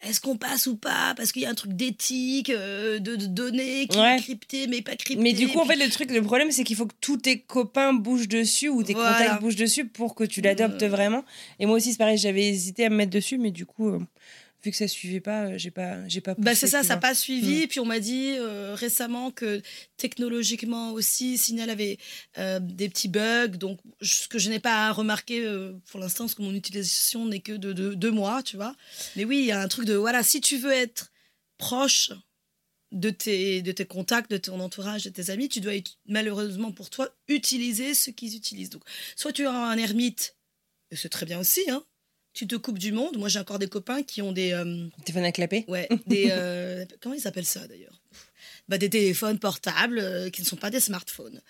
Est-ce 0.01 0.21
qu'on 0.21 0.37
passe 0.37 0.67
ou 0.67 0.75
pas? 0.75 1.13
Parce 1.15 1.31
qu'il 1.31 1.41
y 1.41 1.45
a 1.45 1.49
un 1.49 1.55
truc 1.55 1.73
d'éthique, 1.73 2.51
de, 2.51 2.99
de 2.99 3.25
données 3.25 3.87
qui 3.87 3.97
Ouais. 3.97 4.17
est 4.17 4.21
crypté, 4.21 4.67
mais 4.67 4.81
pas 4.81 4.95
crypté. 4.95 5.23
Mais 5.23 5.33
du 5.33 5.47
coup, 5.47 5.59
en 5.59 5.65
fait, 5.65 5.75
le 5.75 5.89
truc, 5.89 6.11
le 6.11 6.21
problème, 6.21 6.51
c'est 6.51 6.63
qu'il 6.63 6.75
faut 6.75 6.85
que 6.85 6.95
tous 7.01 7.17
tes 7.17 7.39
copains 7.39 7.93
bougent 7.93 8.27
dessus 8.27 8.69
ou 8.69 8.83
tes 8.83 8.93
Voilà. 8.93 9.17
contacts 9.17 9.41
bougent 9.41 9.55
dessus 9.55 9.85
pour 9.85 10.13
que 10.15 10.23
tu 10.23 10.41
l'adoptes 10.41 10.83
vraiment. 10.83 11.25
Et 11.59 11.65
moi 11.65 11.77
aussi, 11.77 11.91
c'est 11.91 11.97
pareil, 11.97 12.17
j'avais 12.17 12.47
hésité 12.47 12.85
à 12.85 12.89
me 12.89 12.95
mettre 12.95 13.11
dessus, 13.11 13.37
mais 13.37 13.51
du 13.51 13.65
coup, 13.65 13.99
vu 14.63 14.71
que 14.71 14.77
ça 14.77 14.87
suivait 14.87 15.19
pas, 15.21 15.45
euh, 15.45 15.57
j'ai 15.57 15.71
pas, 15.71 16.07
j'ai 16.07 16.21
pas. 16.21 16.35
Bah 16.37 16.55
c'est 16.55 16.67
ça, 16.67 16.83
ça 16.83 16.95
n'a 16.95 16.99
pas 16.99 17.15
suivi. 17.15 17.59
Mm. 17.59 17.61
Et 17.61 17.67
puis 17.67 17.79
on 17.79 17.85
m'a 17.85 17.99
dit 17.99 18.35
euh, 18.37 18.75
récemment 18.75 19.31
que 19.31 19.61
technologiquement 19.97 20.91
aussi, 20.91 21.37
Signal 21.37 21.69
avait 21.69 21.97
euh, 22.37 22.59
des 22.61 22.89
petits 22.89 23.07
bugs. 23.07 23.47
Donc 23.57 23.79
ce 24.01 24.27
que 24.27 24.39
je 24.39 24.49
n'ai 24.49 24.59
pas 24.59 24.91
remarqué 24.91 25.45
euh, 25.45 25.73
pour 25.91 25.99
l'instant, 25.99 26.25
parce 26.25 26.35
que 26.35 26.41
mon 26.41 26.53
utilisation 26.53 27.25
n'est 27.25 27.39
que 27.39 27.53
de, 27.53 27.73
de 27.73 27.93
deux 27.93 28.11
mois, 28.11 28.43
tu 28.43 28.57
vois. 28.57 28.75
Mais 29.15 29.25
oui, 29.25 29.39
il 29.39 29.45
y 29.45 29.51
a 29.51 29.61
un 29.61 29.67
truc 29.67 29.85
de, 29.85 29.93
voilà, 29.93 30.23
si 30.23 30.41
tu 30.41 30.57
veux 30.57 30.71
être 30.71 31.11
proche 31.57 32.11
de 32.91 33.11
tes, 33.11 33.61
de 33.61 33.71
tes 33.71 33.85
contacts, 33.85 34.31
de 34.31 34.37
ton 34.37 34.59
entourage, 34.59 35.03
de 35.03 35.09
tes 35.09 35.29
amis, 35.29 35.47
tu 35.47 35.61
dois 35.61 35.73
malheureusement 36.07 36.71
pour 36.71 36.89
toi 36.89 37.07
utiliser 37.27 37.93
ce 37.93 38.09
qu'ils 38.09 38.35
utilisent. 38.35 38.71
Donc 38.71 38.83
soit 39.15 39.31
tu 39.31 39.43
es 39.43 39.45
un 39.45 39.77
ermite, 39.77 40.35
et 40.91 40.95
c'est 40.95 41.09
très 41.09 41.25
bien 41.25 41.39
aussi, 41.39 41.61
hein. 41.69 41.83
Tu 42.39 42.47
te 42.47 42.55
coupes 42.55 42.79
du 42.79 42.93
monde. 42.93 43.17
Moi, 43.17 43.27
j'ai 43.27 43.39
encore 43.39 43.59
des 43.59 43.67
copains 43.67 44.01
qui 44.01 44.21
ont 44.21 44.31
des, 44.31 44.53
euh, 44.53 44.87
Téléphone 45.03 45.25
à 45.25 45.33
clapper 45.33 45.65
Ouais, 45.67 45.89
des. 46.07 46.29
euh, 46.31 46.85
comment 47.01 47.13
ils 47.13 47.27
appellent 47.27 47.43
ça 47.43 47.67
d'ailleurs? 47.67 48.01
Bah, 48.69 48.77
Des 48.77 48.89
téléphones 48.89 49.37
portables 49.39 49.99
euh, 49.99 50.29
qui 50.29 50.41
ne 50.43 50.47
sont 50.47 50.55
pas 50.55 50.69
des 50.69 50.79
smartphones. 50.79 51.41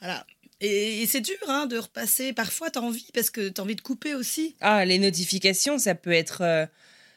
Voilà. 0.00 0.26
Et, 0.60 1.02
et 1.02 1.06
c'est 1.06 1.20
dur 1.20 1.36
hein, 1.46 1.66
de 1.66 1.78
repasser. 1.78 2.32
Parfois, 2.32 2.68
tu 2.68 2.80
as 2.80 2.82
envie, 2.82 3.06
parce 3.14 3.30
que 3.30 3.48
tu 3.48 3.60
as 3.60 3.62
envie 3.62 3.76
de 3.76 3.80
couper 3.80 4.16
aussi. 4.16 4.56
Ah, 4.60 4.84
les 4.84 4.98
notifications, 4.98 5.78
ça 5.78 5.94
peut 5.94 6.10
être. 6.10 6.40
euh, 6.40 6.66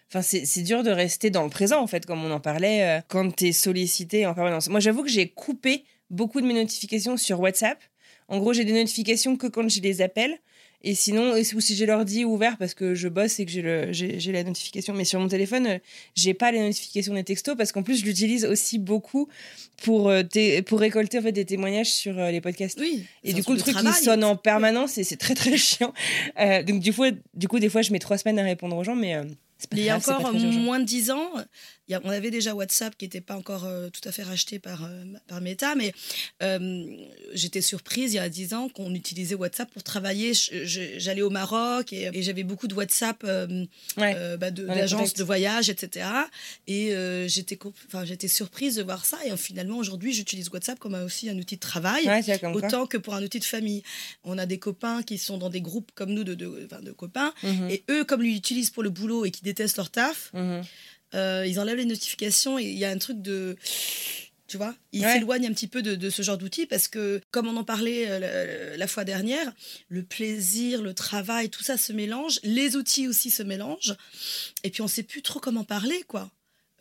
Enfin, 0.09 0.21
c'est 0.21 0.61
dur 0.61 0.83
de 0.83 0.91
rester 0.91 1.31
dans 1.31 1.43
le 1.43 1.49
présent, 1.49 1.81
en 1.81 1.87
fait, 1.87 2.05
comme 2.05 2.23
on 2.23 2.29
en 2.31 2.39
parlait, 2.39 3.01
quand 3.09 3.35
tu 3.35 3.47
es 3.47 3.51
sollicité 3.51 4.27
en 4.27 4.33
permanence. 4.35 4.69
Moi, 4.69 4.79
j'avoue 4.79 5.01
que 5.03 5.09
j'ai 5.09 5.27
coupé 5.27 5.83
beaucoup 6.11 6.39
de 6.39 6.45
mes 6.45 6.53
notifications 6.53 7.17
sur 7.17 7.39
WhatsApp. 7.39 7.77
En 8.29 8.37
gros, 8.37 8.53
j'ai 8.53 8.63
des 8.63 8.73
notifications 8.73 9.35
que 9.37 9.47
quand 9.47 9.67
je 9.67 9.81
les 9.81 10.01
appelle. 10.01 10.37
Et 10.83 10.93
sinon, 10.93 11.33
ou 11.33 11.59
si 11.61 11.75
j'ai 11.75 11.85
l'ordi 11.85 12.23
ouvert 12.23 12.55
parce 12.57 12.73
que 12.75 12.93
je 12.93 13.07
bosse 13.07 13.39
et 13.39 13.45
que 13.45 13.51
j'ai 13.51 13.61
le- 13.63 13.91
j'ai 13.91 14.19
j'ai 14.19 14.31
la 14.31 14.43
notification. 14.43 14.93
Mais 14.93 15.05
sur 15.05 15.19
mon 15.19 15.27
téléphone, 15.27 15.65
euh, 15.67 15.77
j'ai 16.15 16.33
pas 16.33 16.51
les 16.51 16.59
notifications 16.59 17.13
des 17.15 17.23
textos 17.23 17.55
parce 17.57 17.71
qu'en 17.71 17.81
plus, 17.83 17.99
je 18.01 18.05
l'utilise 18.05 18.45
aussi 18.45 18.77
beaucoup 18.77 19.27
pour, 19.83 20.09
euh, 20.09 20.21
pour 20.65 20.79
récolter 20.79 21.17
en 21.19 21.21
fait, 21.23 21.31
des 21.31 21.45
témoignages 21.45 21.91
sur 21.91 22.17
euh, 22.19 22.29
les 22.31 22.41
podcasts. 22.41 22.79
Oui. 22.79 23.05
Et 23.23 23.33
du 23.33 23.43
coup, 23.43 23.53
le 23.53 23.59
truc 23.59 23.73
travail. 23.73 23.93
sonne 24.03 24.23
en 24.23 24.35
permanence 24.35 24.97
et 24.97 25.03
c'est 25.03 25.17
très 25.17 25.33
très 25.33 25.57
chiant. 25.57 25.93
Euh, 26.39 26.61
donc 26.63 26.79
du 26.79 26.93
coup, 26.93 27.05
du 27.33 27.47
coup, 27.47 27.59
des 27.59 27.69
fois, 27.69 27.81
je 27.81 27.91
mets 27.91 27.99
trois 27.99 28.17
semaines 28.17 28.39
à 28.39 28.43
répondre 28.43 28.77
aux 28.77 28.83
gens, 28.83 28.95
mais 28.95 29.15
euh, 29.15 29.23
C'est 29.57 29.69
pas 29.69 29.77
Il 29.77 29.83
y 29.83 29.89
a 29.89 29.97
encore 29.97 30.31
moins 30.33 30.79
de 30.79 30.85
10 30.85 31.09
ans, 31.11 31.29
il 31.35 31.45
y 31.91 31.95
a- 31.95 32.01
on 32.03 32.09
avait 32.09 32.31
déjà 32.31 32.53
WhatsApp 32.53 32.97
qui 32.97 33.05
n'était 33.05 33.21
pas 33.21 33.35
encore 33.35 33.65
euh, 33.65 33.89
tout 33.89 34.07
à 34.07 34.11
fait 34.11 34.23
racheté 34.23 34.59
par, 34.59 34.83
euh, 34.85 35.03
par 35.27 35.41
Meta, 35.41 35.75
mais 35.75 35.93
euh, 36.43 36.85
j'étais 37.33 37.61
surprise 37.61 38.13
il 38.13 38.17
y 38.17 38.19
a 38.19 38.29
10 38.29 38.53
ans 38.53 38.69
qu'on 38.69 38.93
utilisait 38.93 39.35
WhatsApp 39.35 39.71
pour 39.71 39.83
travailler. 39.83 40.33
J'allais 40.33 41.21
au 41.21 41.29
Maroc 41.29 41.93
et, 41.93 42.09
et 42.13 42.21
j'avais 42.23 42.43
beaucoup 42.43 42.67
de 42.67 42.73
WhatsApp 42.75 43.23
Ouais. 43.23 44.37
bah, 44.37 44.51
d'agences 44.51 45.13
de 45.13 45.23
voyage, 45.23 45.69
etc. 45.69 46.07
Et 46.67 46.93
j'étais 47.27 48.27
surprise 48.27 48.75
de 48.75 48.83
voir 48.83 49.05
ça. 49.05 49.17
Et 49.25 49.35
finalement, 49.37 49.77
aujourd'hui, 49.77 50.13
j'utilise 50.13 50.49
WhatsApp 50.49 50.79
comme 50.79 50.93
aussi 50.95 51.29
un 51.29 51.37
outil 51.37 51.55
de 51.55 51.61
travail. 51.61 52.05
Ouais, 52.07 52.39
comme. 52.39 52.55
Autant 52.55 52.85
que 52.87 52.97
pour 52.97 53.13
un 53.15 53.23
outil 53.23 53.39
de 53.39 53.43
famille. 53.45 53.83
On 54.23 54.37
a 54.37 54.45
des 54.45 54.59
copains 54.59 55.03
qui 55.03 55.17
sont 55.17 55.37
dans 55.37 55.49
des 55.49 55.61
groupes 55.61 55.91
comme 55.95 56.11
nous 56.13 56.23
de, 56.23 56.33
de, 56.33 56.91
copains. 56.91 57.33
Mhm. 57.43 57.69
Et 57.69 57.83
eux, 57.89 58.03
comme 58.03 58.23
ils 58.23 58.33
l'utilisent 58.33 58.69
pour 58.69 58.83
le 58.83 58.89
boulot 58.89 59.25
et 59.25 59.31
qui 59.31 59.41
détestent 59.43 59.77
leur 59.77 59.89
taf, 59.89 60.31
Mhm. 60.33 60.61
Euh, 61.13 61.45
ils 61.47 61.59
enlèvent 61.59 61.77
les 61.77 61.85
notifications 61.85 62.57
et 62.59 62.63
il 62.63 62.77
y 62.77 62.85
a 62.85 62.89
un 62.89 62.97
truc 62.97 63.21
de. 63.21 63.55
Tu 64.47 64.55
vois, 64.55 64.73
ils 64.93 65.03
Ouais. 65.03 65.13
s'éloignent 65.15 65.47
un 65.47 65.51
petit 65.53 65.67
peu 65.67 65.81
de, 65.81 65.95
de 65.95 66.09
ce 66.09 66.21
genre 66.21 66.37
d'outils 66.37 66.65
parce 66.67 66.87
que, 66.87 67.19
comme 67.31 67.47
on 67.47 67.57
en 67.57 67.65
parlait 67.65 68.05
euh, 68.09 68.19
la, 68.71 68.77
la 68.77 68.87
fois 68.87 69.03
dernière, 69.03 69.51
le 69.89 70.03
plaisir, 70.03 70.81
le 70.81 70.93
travail, 70.93 71.49
tout 71.49 71.63
ça 71.63 71.75
se 71.77 71.91
mélange. 71.91 72.39
Les 72.43 72.77
outils 72.77 73.09
aussi 73.09 73.29
se 73.29 73.43
mélangent. 73.43 73.95
Et 74.63 74.69
puis, 74.69 74.81
on 74.81 74.85
ne 74.85 74.89
sait 74.89 75.03
plus 75.03 75.21
trop 75.21 75.41
comment 75.41 75.65
parler, 75.65 76.01
quoi, 76.07 76.31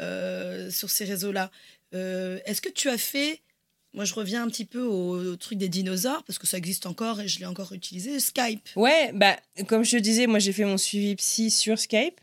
euh, 0.00 0.70
sur 0.70 0.90
ces 0.90 1.04
réseaux-là. 1.06 1.50
Euh, 1.94 2.38
Est-ce 2.46 2.60
que 2.60 2.68
tu 2.68 2.88
as 2.88 2.98
fait. 2.98 3.40
Moi, 3.94 4.04
je 4.04 4.14
reviens 4.14 4.44
un 4.44 4.48
petit 4.48 4.66
peu 4.66 4.82
au, 4.82 5.32
au 5.32 5.36
truc 5.36 5.58
des 5.58 5.68
dinosaures 5.70 6.22
parce 6.24 6.38
que 6.38 6.46
ça 6.46 6.58
existe 6.58 6.86
encore 6.86 7.20
et 7.20 7.26
je 7.28 7.40
l'ai 7.40 7.46
encore 7.46 7.72
utilisé. 7.72 8.20
Skype? 8.20 8.68
Ouais, 8.76 9.10
bah, 9.14 9.36
comme 9.66 9.84
je 9.84 9.92
te 9.92 9.96
disais, 9.96 10.26
moi 10.26 10.38
j'ai 10.38 10.52
fait 10.52 10.66
mon 10.66 10.76
suivi 10.76 11.16
psy 11.16 11.50
sur 11.50 11.78
Skype. 11.78 12.20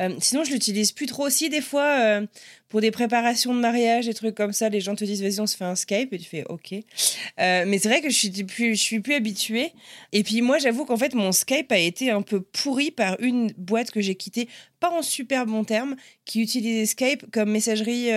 Euh, 0.00 0.14
sinon, 0.20 0.44
je 0.44 0.52
l'utilise 0.52 0.92
plus 0.92 1.06
trop 1.06 1.26
aussi. 1.26 1.48
Des 1.48 1.60
fois, 1.60 2.00
euh, 2.00 2.26
pour 2.68 2.80
des 2.80 2.90
préparations 2.90 3.54
de 3.54 3.60
mariage, 3.60 4.06
des 4.06 4.14
trucs 4.14 4.34
comme 4.34 4.52
ça, 4.52 4.68
les 4.68 4.80
gens 4.80 4.94
te 4.94 5.04
disent 5.04 5.22
vas-y, 5.22 5.40
on 5.40 5.46
se 5.46 5.56
fait 5.56 5.64
un 5.64 5.74
Skype. 5.74 6.12
Et 6.12 6.18
tu 6.18 6.28
fais 6.28 6.44
ok. 6.48 6.72
Euh, 6.72 7.64
mais 7.66 7.78
c'est 7.78 7.88
vrai 7.88 8.00
que 8.00 8.08
je 8.08 8.16
suis 8.16 8.44
plus, 8.44 8.76
suis 8.76 9.00
plus 9.00 9.14
habituée. 9.14 9.72
Et 10.12 10.22
puis, 10.22 10.40
moi, 10.42 10.58
j'avoue 10.58 10.84
qu'en 10.84 10.96
fait, 10.96 11.14
mon 11.14 11.32
Skype 11.32 11.70
a 11.72 11.78
été 11.78 12.10
un 12.10 12.22
peu 12.22 12.40
pourri 12.40 12.90
par 12.90 13.16
une 13.20 13.52
boîte 13.58 13.90
que 13.90 14.00
j'ai 14.00 14.14
quittée, 14.14 14.48
pas 14.80 14.90
en 14.90 15.02
super 15.02 15.46
bon 15.46 15.64
terme, 15.64 15.96
qui 16.24 16.40
utilisait 16.40 16.86
Skype 16.86 17.30
comme 17.30 17.50
messagerie 17.50 18.10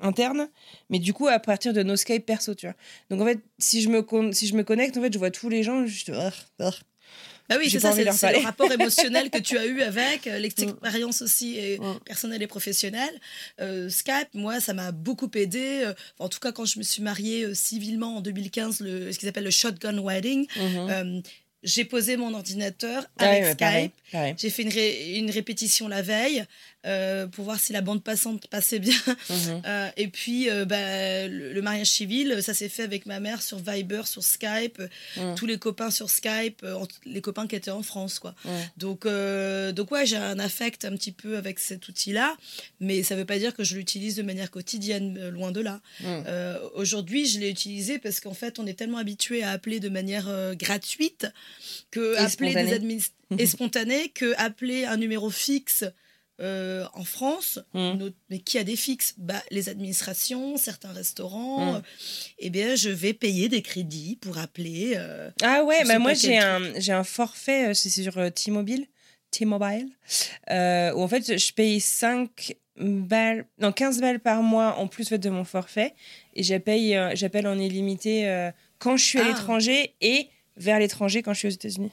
interne. 0.00 0.48
Mais 0.90 0.98
du 0.98 1.12
coup, 1.12 1.28
à 1.28 1.38
partir 1.38 1.72
de 1.72 1.82
nos 1.82 1.96
Skype 1.96 2.26
perso, 2.26 2.54
tu 2.54 2.66
vois. 2.66 2.76
Donc, 3.10 3.20
en 3.20 3.24
fait, 3.24 3.40
si 3.58 3.82
je 3.82 3.88
me, 3.88 4.04
si 4.32 4.46
je 4.46 4.54
me 4.54 4.64
connecte, 4.64 4.96
en 4.96 5.02
fait, 5.02 5.12
je 5.12 5.18
vois 5.18 5.30
tous 5.30 5.48
les 5.48 5.62
gens. 5.62 5.86
Je... 5.86 6.12
Ah 7.48 7.56
oui, 7.58 7.68
c'est 7.70 7.80
ça, 7.80 7.92
c'est 7.92 8.04
le 8.04 8.44
rapport 8.44 8.70
émotionnel 8.72 9.28
que 9.30 9.38
tu 9.38 9.58
as 9.58 9.66
eu 9.66 9.82
avec, 9.92 10.26
euh, 10.26 10.38
l'expérience 10.38 11.22
aussi 11.22 11.58
et 11.58 11.78
Mm. 11.78 11.98
personnelle 12.04 12.42
et 12.42 12.46
professionnelle. 12.46 13.20
Euh, 13.60 13.88
Skype, 13.90 14.28
moi, 14.34 14.60
ça 14.60 14.72
m'a 14.74 14.92
beaucoup 14.92 15.30
aidé. 15.34 15.82
Euh, 15.84 15.92
en 16.18 16.28
tout 16.28 16.38
cas, 16.40 16.52
quand 16.52 16.64
je 16.64 16.78
me 16.78 16.84
suis 16.84 17.02
mariée 17.02 17.54
civilement 17.54 18.16
en 18.16 18.20
2015, 18.20 18.80
le, 18.80 19.12
ce 19.12 19.18
qu'ils 19.18 19.28
appellent 19.28 19.44
le 19.44 19.50
shotgun 19.50 19.98
wedding, 19.98 20.46
euh, 20.58 21.20
j'ai 21.62 21.84
posé 21.84 22.16
mon 22.16 22.34
ordinateur 22.34 23.06
Ah 23.18 23.28
avec 23.28 23.42
ouais, 23.60 23.90
Skype. 24.12 24.36
J'ai 24.38 24.50
fait 24.50 24.62
une, 24.62 24.68
ré- 24.72 25.14
une 25.18 25.30
répétition 25.30 25.86
la 25.88 26.02
veille 26.02 26.44
euh, 26.86 27.26
pour 27.26 27.44
voir 27.44 27.60
si 27.60 27.72
la 27.72 27.80
bande 27.80 28.02
passante 28.02 28.46
passait 28.48 28.78
bien. 28.78 28.96
Mhm. 29.30 29.62
Euh, 29.66 29.88
et 29.96 30.08
puis, 30.08 30.50
euh, 30.50 30.64
bah, 30.64 31.28
le, 31.28 31.52
le 31.52 31.62
mariage 31.62 31.88
civil, 31.88 32.38
ça 32.42 32.54
s'est 32.54 32.68
fait 32.68 32.82
avec 32.82 33.06
ma 33.06 33.20
mère 33.20 33.40
sur 33.42 33.58
Viber, 33.58 34.02
sur 34.06 34.22
Skype, 34.22 34.82
Mm. 35.16 35.34
tous 35.36 35.46
les 35.46 35.58
copains 35.58 35.90
sur 35.90 36.08
Skype, 36.10 36.64
les 37.04 37.20
copains 37.20 37.46
qui 37.46 37.54
étaient 37.56 37.70
en 37.70 37.82
France, 37.82 38.18
quoi. 38.18 38.34
Mm. 38.44 38.50
Donc, 38.78 39.06
donc 39.74 39.90
ouais, 39.90 40.06
j'ai 40.06 40.16
un 40.16 40.38
affect 40.38 40.84
un 40.84 40.92
petit 40.96 41.12
peu 41.12 41.36
avec 41.36 41.58
cet 41.58 41.88
outil-là, 41.88 42.36
mais 42.80 43.02
ça 43.02 43.14
veut 43.16 43.24
pas 43.24 43.38
dire 43.38 43.54
que 43.54 43.64
je 43.64 43.76
l'utilise 43.76 44.16
de 44.16 44.22
manière 44.22 44.50
quotidienne, 44.50 45.28
loin 45.28 45.52
de 45.52 45.60
là. 45.60 45.80
Aujourd'hui, 46.74 47.26
je 47.26 47.38
l'ai 47.40 47.50
utilisé 47.50 47.98
parce 47.98 48.20
qu'en 48.20 48.34
fait, 48.34 48.58
on 48.58 48.66
est 48.66 48.74
tellement 48.74 48.98
habitué 48.98 49.42
à 49.42 49.50
appeler 49.50 49.80
de 49.80 49.88
manière 49.88 50.28
gratuite 50.54 51.26
que 51.90 52.14
Et 52.14 52.18
appeler 52.18 52.52
spontanée. 52.52 52.78
des 52.78 53.02
et 53.38 53.46
spontané 53.46 54.08
que 54.10 54.34
appeler 54.36 54.84
un 54.84 54.96
numéro 54.96 55.30
fixe. 55.30 55.84
Euh, 56.40 56.84
en 56.94 57.04
France, 57.04 57.58
Mm. 57.74 57.92
nos- 57.98 58.10
mais 58.30 58.38
qui 58.40 58.58
a 58.58 58.64
des 58.64 58.76
fixes? 58.76 59.14
Bah, 59.18 59.42
Les 59.50 59.68
administrations, 59.68 60.56
certains 60.56 60.92
restaurants. 60.92 61.72
Mm. 61.72 61.76
euh, 61.76 61.80
eh 62.38 62.50
bien, 62.50 62.74
je 62.74 62.88
vais 62.90 63.12
payer 63.12 63.48
des 63.48 63.62
crédits 63.62 64.16
pour 64.20 64.38
appeler. 64.38 64.94
euh, 64.96 65.30
Ah 65.42 65.62
ouais, 65.64 65.84
bah 65.84 65.98
moi 65.98 66.14
j'ai 66.14 66.38
un, 66.38 66.60
j'ai 66.80 66.92
un 66.92 67.04
forfait, 67.04 67.74
c'est 67.74 67.90
sur 67.90 68.14
T-Mobile, 68.32 68.86
T-Mobile, 69.30 69.88
où 70.50 71.02
en 71.02 71.08
fait 71.08 71.38
je 71.38 71.52
paye 71.52 71.80
5 71.80 72.56
balles, 72.76 73.46
non 73.58 73.70
15 73.72 74.00
balles 74.00 74.20
par 74.20 74.42
mois 74.42 74.76
en 74.78 74.88
plus 74.88 75.10
de 75.10 75.30
mon 75.30 75.44
forfait 75.44 75.94
et 76.34 76.42
j'appelle, 76.42 77.14
j'appelle 77.16 77.46
en 77.46 77.58
illimité 77.58 78.50
quand 78.78 78.96
je 78.96 79.04
suis 79.04 79.18
à 79.20 79.24
Ah. 79.24 79.28
l'étranger 79.28 79.94
et 80.00 80.28
vers 80.56 80.78
l'étranger 80.78 81.22
quand 81.22 81.32
je 81.34 81.38
suis 81.40 81.48
aux 81.48 81.52
États-unis. 81.52 81.92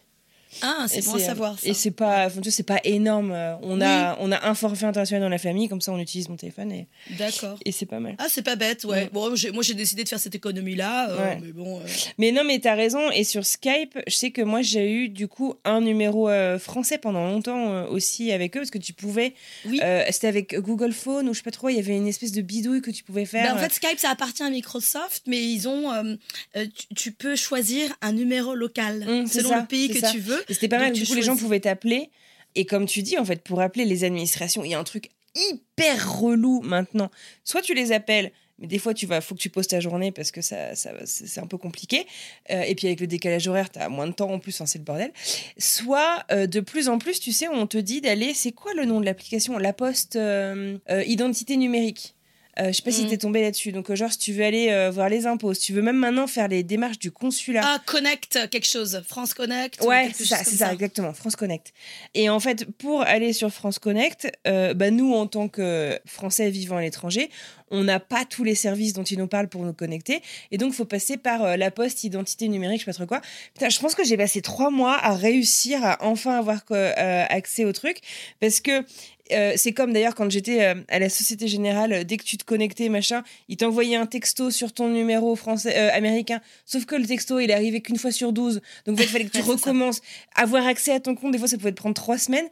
Ah, 0.62 0.86
c'est 0.88 1.06
bon 1.06 1.14
à 1.14 1.16
euh, 1.18 1.20
savoir. 1.20 1.60
Ça. 1.60 1.68
Et 1.68 1.74
c'est 1.74 1.92
pas, 1.92 2.26
enfin, 2.28 2.42
c'est 2.50 2.64
pas 2.64 2.80
énorme. 2.84 3.32
euh, 3.32 3.56
On 3.62 3.82
a, 3.82 4.18
on 4.20 4.32
a 4.32 4.48
un 4.48 4.54
forfait 4.56 4.86
international 4.86 5.22
dans 5.22 5.30
la 5.30 5.38
famille, 5.38 5.68
comme 5.70 5.82
ça 5.82 5.92
on 5.92 6.00
utilise 6.00 6.28
mon 6.30 6.36
téléphone 6.38 6.72
et, 6.72 6.88
D'accord. 7.18 7.58
et 7.66 7.72
c'est 7.72 7.86
pas 7.86 8.00
mal. 8.00 8.16
Ah, 8.18 8.26
c'est 8.30 8.42
pas 8.42 8.56
bête, 8.56 8.84
ouais. 8.86 9.10
Bon, 9.14 9.30
moi, 9.54 9.64
j'ai 9.64 9.74
décidé 9.74 10.04
de 10.04 10.10
faire 10.10 10.20
cette 10.20 10.36
économie-là, 10.36 11.10
euh, 11.12 11.18
Ouais. 11.20 11.40
mais 11.42 11.52
bon. 11.52 11.80
euh, 11.80 11.84
Mais 12.18 12.32
non, 12.32 12.44
mais 12.44 12.60
t'as 12.60 12.76
raison. 12.76 13.10
Et 13.12 13.24
sur 13.24 13.46
Skype, 13.46 13.98
je 14.08 14.14
sais 14.16 14.32
que 14.32 14.42
moi, 14.42 14.62
j'ai 14.62 14.92
eu 14.92 15.10
du 15.10 15.28
coup 15.28 15.56
un 15.66 15.82
numéro 15.82 16.30
euh, 16.30 16.58
français 16.60 16.98
pendant 16.98 17.26
longtemps 17.28 17.72
euh, 17.72 17.86
aussi 17.88 18.32
avec 18.32 18.56
eux, 18.58 18.60
parce 18.62 18.72
que 18.72 18.78
tu 18.78 18.94
pouvais. 18.94 19.34
Oui. 19.66 19.80
euh, 19.84 20.04
C'était 20.10 20.28
avec 20.28 20.56
Google 20.60 20.94
Phone 20.94 21.30
ou 21.30 21.34
je 21.34 21.38
sais 21.40 21.44
pas 21.44 21.52
trop, 21.52 21.70
il 21.70 21.76
y 21.76 21.80
avait 21.80 21.96
une 21.96 22.08
espèce 22.08 22.32
de 22.32 22.42
bidouille 22.42 22.82
que 22.82 22.92
tu 22.92 23.04
pouvais 23.04 23.26
faire. 23.26 23.54
Ben, 23.54 23.58
en 23.60 23.62
fait, 23.62 23.72
Skype, 23.74 24.00
ça 24.00 24.10
appartient 24.10 24.44
à 24.44 24.50
Microsoft, 24.50 25.24
mais 25.28 25.44
ils 25.44 25.68
ont. 25.68 25.92
euh, 25.94 26.16
euh, 26.58 26.66
tu, 26.76 26.96
tu 26.96 27.12
peux 27.12 27.36
choisir 27.36 27.90
un 28.02 28.12
numéro 28.14 28.56
local 28.56 29.06
c'est 29.28 29.40
selon 29.40 29.50
ça, 29.50 29.60
le 29.62 29.66
pays 29.68 29.90
que 29.90 30.00
ça. 30.00 30.10
tu 30.12 30.20
veux. 30.20 30.39
Et 30.48 30.54
c'était 30.54 30.68
pas 30.68 30.80
mal. 30.80 30.94
Du 30.94 31.06
coup, 31.06 31.16
les 31.16 31.22
gens 31.22 31.38
pouvaient 31.38 31.60
t'appeler. 31.60 32.10
Et 32.56 32.66
comme 32.66 32.86
tu 32.86 33.04
dis, 33.04 33.18
en 33.18 33.26
fait, 33.26 33.44
pour 33.44 33.62
appeler 33.62 33.86
les 33.86 34.04
administrations, 34.04 34.64
il 34.64 34.72
y 34.72 34.74
a 34.74 34.80
un 34.80 34.84
truc 34.84 35.10
hyper 35.36 36.20
relou 36.20 36.62
maintenant. 36.62 37.12
Soit 37.44 37.62
tu 37.62 37.74
les 37.74 37.92
appelles. 37.92 38.32
Mais 38.60 38.68
des 38.68 38.78
fois, 38.78 38.94
tu 38.94 39.06
vas, 39.06 39.22
faut 39.22 39.36
que 39.36 39.40
tu 39.40 39.50
poses 39.50 39.68
ta 39.68 39.80
journée 39.80 40.12
parce 40.12 40.32
que 40.32 40.42
ça, 40.42 40.76
ça, 40.76 40.92
c'est 41.06 41.28
c'est 41.28 41.40
un 41.40 41.48
peu 41.48 41.58
compliqué. 41.58 42.06
Euh, 42.52 42.62
et 42.64 42.76
puis 42.76 42.88
avec 42.88 43.00
le 43.00 43.08
décalage 43.08 43.48
horaire, 43.48 43.72
tu 43.72 43.80
as 43.80 43.88
moins 43.88 44.08
de 44.08 44.12
temps 44.12 44.30
en 44.30 44.40
plus, 44.40 44.60
hein, 44.60 44.66
c'est 44.66 44.80
le 44.80 44.84
bordel. 44.84 45.14
Soit 45.58 46.26
euh, 46.32 46.46
de 46.46 46.60
plus 46.60 46.90
en 46.90 46.98
plus, 46.98 47.20
tu 47.22 47.32
sais, 47.32 47.48
on 47.48 47.68
te 47.68 47.78
dit 47.78 48.02
d'aller, 48.02 48.34
c'est 48.34 48.52
quoi 48.52 48.74
le 48.74 48.84
nom 48.84 49.00
de 49.00 49.06
l'application? 49.06 49.58
La 49.58 49.72
Poste 49.72 50.18
euh, 50.18 50.78
Identité 51.06 51.56
numérique. 51.56 52.16
Euh, 52.60 52.68
je 52.68 52.74
sais 52.74 52.82
pas 52.82 52.92
si 52.92 53.04
Mhm. 53.04 53.10
t'es 53.10 53.18
tombé 53.18 53.42
là-dessus. 53.42 53.72
Donc, 53.72 53.90
euh, 53.90 53.96
genre, 53.96 54.12
si 54.12 54.18
tu 54.18 54.34
veux 54.34 54.44
aller 54.44 54.70
euh, 54.70 54.92
voir 54.92 55.08
les 55.10 55.26
impôts, 55.28 55.54
si 55.54 55.62
tu 55.68 55.74
veux 55.74 55.82
même 55.82 55.96
maintenant 55.98 56.28
faire 56.28 56.48
les 56.48 56.64
démarches 56.64 57.00
du 57.00 57.12
consulat. 57.12 57.62
Ah, 57.64 57.80
Connect, 57.86 58.38
quelque 58.52 58.68
chose. 58.68 59.02
France 59.08 59.34
Connect. 59.34 59.82
ou 59.82 59.88
Ouais, 59.88 60.10
c'est 60.14 60.26
ça, 60.26 60.38
c'est 60.44 60.56
ça, 60.58 60.74
exactement, 60.74 61.14
France 61.14 61.36
Connect. 61.36 61.74
Et 62.16 62.30
en 62.30 62.40
fait, 62.40 62.66
pour 62.66 63.02
aller 63.04 63.34
sur 63.34 63.50
France 63.52 63.80
Connect, 63.80 64.32
euh, 64.48 64.74
bah, 64.74 64.92
nous, 64.92 65.14
en 65.14 65.26
tant 65.28 65.48
que 65.48 65.98
Français 66.06 66.50
vivant 66.50 66.78
à 66.78 66.82
l'étranger, 66.82 67.30
on 67.72 67.84
n'a 67.84 68.00
pas 68.00 68.26
tous 68.26 68.44
les 68.44 68.56
services 68.56 68.94
dont 68.94 69.04
ils 69.04 69.20
nous 69.20 69.28
parlent 69.28 69.48
pour 69.48 69.64
nous 69.64 69.74
connecter. 69.74 70.22
Et 70.52 70.58
donc, 70.58 70.74
il 70.74 70.76
faut 70.76 70.86
passer 70.86 71.18
par 71.18 71.44
euh, 71.44 71.56
la 71.56 71.70
poste, 71.70 72.04
identité 72.04 72.48
numérique, 72.48 72.80
je 72.82 72.86
sais 72.86 72.92
pas 72.92 72.96
trop 72.96 73.06
quoi. 73.06 73.22
Putain, 73.54 73.70
je 73.70 73.80
pense 73.80 73.94
que 73.94 74.04
j'ai 74.04 74.18
passé 74.18 74.42
trois 74.42 74.72
mois 74.72 74.98
à 74.98 75.14
réussir 75.14 75.84
à 75.86 76.04
enfin 76.04 76.38
avoir 76.40 76.62
euh, 76.72 77.26
accès 77.30 77.66
au 77.66 77.72
truc. 77.72 78.00
Parce 78.40 78.60
que 78.60 78.84
euh, 79.32 79.54
c'est 79.56 79.72
comme 79.74 79.94
d'ailleurs 79.94 80.16
quand 80.16 80.30
j'étais 80.32 80.64
euh, 80.64 80.76
à 80.88 81.00
la 81.00 81.10
Société 81.10 81.48
Générale, 81.48 81.94
euh, 81.94 82.04
dès 82.04 82.18
que 82.18 82.24
tu 82.24 82.38
te 82.38 82.44
connectais, 82.44 82.90
machin, 82.90 83.24
ils 83.48 83.58
t'envoyaient 83.58 83.96
un 83.96 84.06
texto 84.06 84.52
sur 84.52 84.72
ton 84.74 84.90
numéro 84.90 85.36
français, 85.36 85.76
américain. 85.92 86.42
Sauf 86.66 86.86
que 86.86 86.96
le 86.96 87.06
texto, 87.06 87.40
il 87.40 87.52
arrivé 87.52 87.82
qu'une 87.82 87.98
fois 87.98 88.12
sur 88.12 88.34
12. 88.34 88.62
Donc, 88.86 89.00
il 89.00 89.08
fallait 89.08 89.26
que 89.26 89.38
tu 89.38 89.42
recommences. 89.42 90.02
Avoir 90.36 90.66
accès 90.68 90.92
à 90.92 91.00
ton 91.00 91.16
compte, 91.16 91.32
des 91.32 91.38
fois, 91.38 91.48
ça 91.48 91.58
pouvait 91.58 91.72
te 91.72 91.78
prendre 91.78 91.96
trois 91.96 92.18
semaines. 92.18 92.48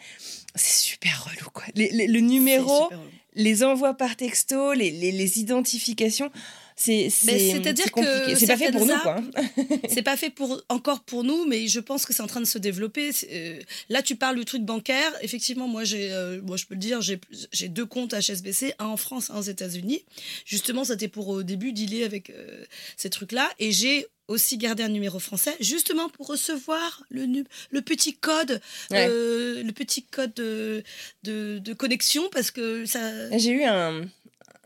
C'est 0.56 0.84
super 0.86 1.26
relou, 1.26 1.50
quoi. 1.54 1.64
Les- 1.76 1.90
les- 1.92 2.08
le 2.08 2.20
numéro, 2.20 2.90
les 3.36 3.64
envois 3.64 3.94
par 3.94 4.16
texto, 4.16 4.74
les 4.74 5.40
identifications, 5.40 6.32
c'est 6.80 7.10
c'est-à-dire 7.10 7.86
c'est 7.86 7.90
compliqué. 7.92 8.34
que 8.34 8.40
C'est 8.40 8.48
pas 8.48 8.56
fait 8.58 8.72
pour 8.72 8.86
nous, 8.86 8.98
quoi. 9.00 9.18
hein. 9.18 9.44
c'est 9.90 10.04
pas 10.04 10.16
fait 10.16 10.30
pour 10.30 10.62
encore 10.70 11.02
pour 11.02 11.24
nous, 11.24 11.46
mais 11.46 11.68
je 11.68 11.80
pense 11.80 12.06
que 12.06 12.14
c'est 12.14 12.22
en 12.22 12.28
train 12.28 12.40
de 12.40 12.46
se 12.46 12.60
développer. 12.60 13.10
Euh, 13.32 13.60
là, 13.90 14.02
tu 14.04 14.16
parles 14.16 14.38
du 14.38 14.46
truc 14.46 14.62
bancaire. 14.64 15.12
Effectivement, 15.22 15.68
moi, 15.68 15.84
j'ai, 15.84 16.12
euh, 16.12 16.40
moi, 16.44 16.56
je 16.56 16.66
peux 16.66 16.76
le 16.76 16.80
dire, 16.80 17.02
j'ai, 17.02 17.20
deux 17.68 17.86
comptes 17.86 18.14
HSBC, 18.14 18.76
un 18.80 18.86
en 18.86 18.98
France, 18.98 19.32
un 19.32 19.40
aux 19.40 19.42
États-Unis. 19.42 20.04
Justement, 20.46 20.84
c'était 20.84 21.08
pour 21.08 21.28
au 21.30 21.42
début 21.44 21.72
dealer 21.74 22.04
avec 22.04 22.30
euh, 22.30 22.64
ces 22.96 23.10
trucs-là, 23.10 23.50
et 23.60 23.72
j'ai 23.72 24.06
aussi 24.28 24.58
gardé 24.58 24.84
un 24.84 24.90
numéro 24.90 25.20
français, 25.20 25.56
justement 25.62 26.10
pour 26.10 26.28
recevoir 26.28 27.04
le, 27.10 27.26
le 27.70 27.82
petit 27.82 28.14
code, 28.14 28.60
Ouais. 28.92 29.08
euh, 29.10 29.64
le 29.64 29.72
petit 29.72 30.04
code 30.04 30.34
de, 30.34 30.84
de, 31.24 31.60
de 31.60 31.74
connexion, 31.74 32.28
parce 32.34 32.52
que 32.52 32.86
ça. 32.86 33.00
J'ai 33.38 33.52
eu 33.52 33.64
un, 33.64 34.06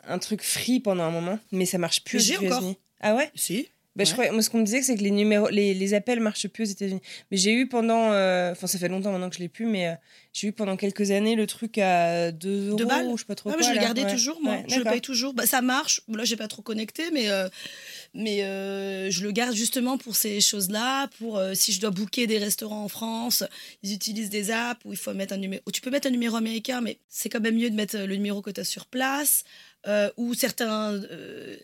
un 0.07 0.19
truc 0.19 0.41
free 0.41 0.79
pendant 0.79 1.03
un 1.03 1.11
moment, 1.11 1.39
mais 1.51 1.65
ça 1.65 1.77
marche 1.77 2.03
plus. 2.03 2.17
Aux 2.17 2.33
États-Unis. 2.33 2.47
encore. 2.53 2.73
Ah 2.99 3.15
ouais? 3.15 3.31
Si. 3.35 3.67
Bah, 3.97 4.05
Je 4.05 4.13
crois, 4.13 4.31
moi, 4.31 4.41
ce 4.41 4.49
qu'on 4.49 4.59
me 4.59 4.63
disait, 4.63 4.81
c'est 4.83 4.95
que 4.95 5.01
les, 5.03 5.11
numéros, 5.11 5.49
les, 5.49 5.73
les 5.73 5.93
appels 5.93 6.21
marchent 6.21 6.47
plus 6.47 6.63
aux 6.69 6.71
États-Unis. 6.71 7.01
Mais 7.29 7.35
j'ai 7.35 7.51
eu 7.51 7.67
pendant. 7.67 8.13
euh, 8.13 8.51
Enfin, 8.53 8.65
ça 8.65 8.79
fait 8.79 8.87
longtemps 8.87 9.11
maintenant 9.11 9.29
que 9.29 9.35
je 9.35 9.41
l'ai 9.41 9.49
plus, 9.49 9.65
mais 9.65 9.89
euh, 9.89 9.93
j'ai 10.31 10.47
eu 10.47 10.51
pendant 10.53 10.77
quelques 10.77 11.11
années 11.11 11.35
le 11.35 11.45
truc 11.45 11.77
à 11.77 12.31
2 12.31 12.69
euros. 12.69 12.85
Balles 12.85 13.07
ou 13.07 13.17
je 13.17 13.23
sais 13.23 13.27
pas 13.27 13.35
trop 13.35 13.49
Ah, 13.49 13.53
quoi. 13.53 13.61
mais 13.61 13.67
je 13.67 13.73
le 13.77 13.81
gardais 13.83 14.05
Ouais. 14.05 14.11
toujours, 14.13 14.39
moi. 14.41 14.53
Ouais, 14.53 14.65
je 14.69 14.77
le 14.77 14.85
paye 14.85 15.01
toujours. 15.01 15.33
Bah, 15.33 15.45
ça 15.45 15.61
marche. 15.61 15.99
Là, 16.07 16.23
j'ai 16.23 16.37
pas 16.37 16.47
trop 16.47 16.61
connecté, 16.61 17.11
mais, 17.11 17.29
euh, 17.29 17.49
mais 18.13 18.37
je 19.11 19.23
le 19.23 19.31
garde 19.33 19.55
justement 19.55 19.97
pour 19.97 20.15
ces 20.15 20.39
choses-là. 20.39 21.09
Pour 21.19 21.41
si 21.53 21.73
je 21.73 21.81
dois 21.81 21.89
booker 21.91 22.27
des 22.27 22.37
restaurants 22.37 22.85
en 22.85 22.87
France, 22.87 23.43
ils 23.83 23.93
utilisent 23.93 24.29
des 24.29 24.51
apps 24.51 24.79
où 24.85 24.93
il 24.93 24.97
faut 24.97 25.13
mettre 25.13 25.33
un 25.33 25.37
numéro. 25.37 25.61
Tu 25.73 25.81
peux 25.81 25.89
mettre 25.89 26.07
un 26.07 26.11
numéro 26.11 26.37
américain, 26.37 26.79
mais 26.79 26.97
c'est 27.09 27.27
quand 27.27 27.41
même 27.41 27.55
mieux 27.57 27.69
de 27.69 27.75
mettre 27.75 27.97
le 27.97 28.15
numéro 28.15 28.41
que 28.41 28.51
tu 28.51 28.61
as 28.61 28.63
sur 28.63 28.85
place. 28.85 29.43
Euh, 29.87 30.11
ou 30.17 30.33
certains. 30.33 30.93
euh, 30.93 31.57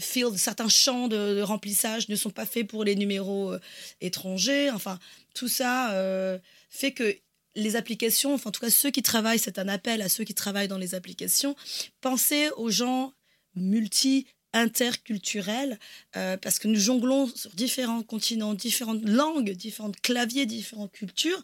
fields, 0.00 0.38
certains 0.38 0.68
champs 0.68 1.08
de, 1.08 1.34
de 1.34 1.42
remplissage 1.42 2.08
ne 2.08 2.16
sont 2.16 2.30
pas 2.30 2.46
faits 2.46 2.66
pour 2.66 2.84
les 2.84 2.94
numéros 2.94 3.52
euh, 3.52 3.60
étrangers. 4.00 4.70
Enfin, 4.70 4.98
tout 5.34 5.48
ça 5.48 5.92
euh, 5.92 6.38
fait 6.70 6.92
que 6.92 7.16
les 7.56 7.76
applications, 7.76 8.34
enfin 8.34 8.50
en 8.50 8.52
tout 8.52 8.60
cas 8.60 8.70
ceux 8.70 8.90
qui 8.90 9.02
travaillent, 9.02 9.38
c'est 9.38 9.58
un 9.58 9.68
appel 9.68 10.02
à 10.02 10.08
ceux 10.08 10.24
qui 10.24 10.34
travaillent 10.34 10.68
dans 10.68 10.78
les 10.78 10.94
applications, 10.94 11.56
pensez 12.00 12.50
aux 12.56 12.70
gens 12.70 13.12
multi 13.56 14.26
interculturels 14.58 15.78
euh, 16.16 16.36
parce 16.36 16.58
que 16.58 16.68
nous 16.68 16.78
jonglons 16.78 17.26
sur 17.34 17.50
différents 17.50 18.02
continents, 18.02 18.54
différentes 18.54 19.02
langues, 19.08 19.50
différents 19.52 19.92
claviers, 20.02 20.46
différentes 20.46 20.92
cultures 20.92 21.42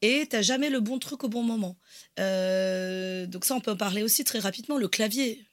et 0.00 0.26
t'as 0.28 0.42
jamais 0.42 0.70
le 0.70 0.80
bon 0.80 0.98
truc 0.98 1.24
au 1.24 1.28
bon 1.28 1.42
moment. 1.42 1.76
Euh, 2.18 3.26
donc 3.26 3.44
ça 3.44 3.54
on 3.54 3.60
peut 3.60 3.72
en 3.72 3.76
parler 3.76 4.02
aussi 4.02 4.24
très 4.24 4.38
rapidement. 4.38 4.76
Le 4.76 4.88
clavier, 4.88 5.44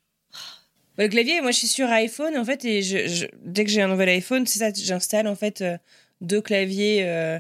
Bah, 0.98 1.04
le 1.04 1.10
clavier, 1.10 1.42
moi 1.42 1.52
je 1.52 1.58
suis 1.60 1.68
sur 1.68 1.88
iPhone 1.90 2.38
en 2.38 2.46
fait, 2.46 2.66
et 2.66 2.82
dès 3.44 3.64
que 3.66 3.72
j'ai 3.72 3.82
un 3.82 3.88
nouvel 3.88 4.10
iPhone, 4.10 4.46
c'est 4.46 4.60
ça, 4.60 4.72
j'installe 4.74 5.28
en 5.28 5.36
fait 5.36 5.62
euh, 5.62 5.78
deux 6.22 6.42
claviers, 6.42 7.04
euh, 7.06 7.40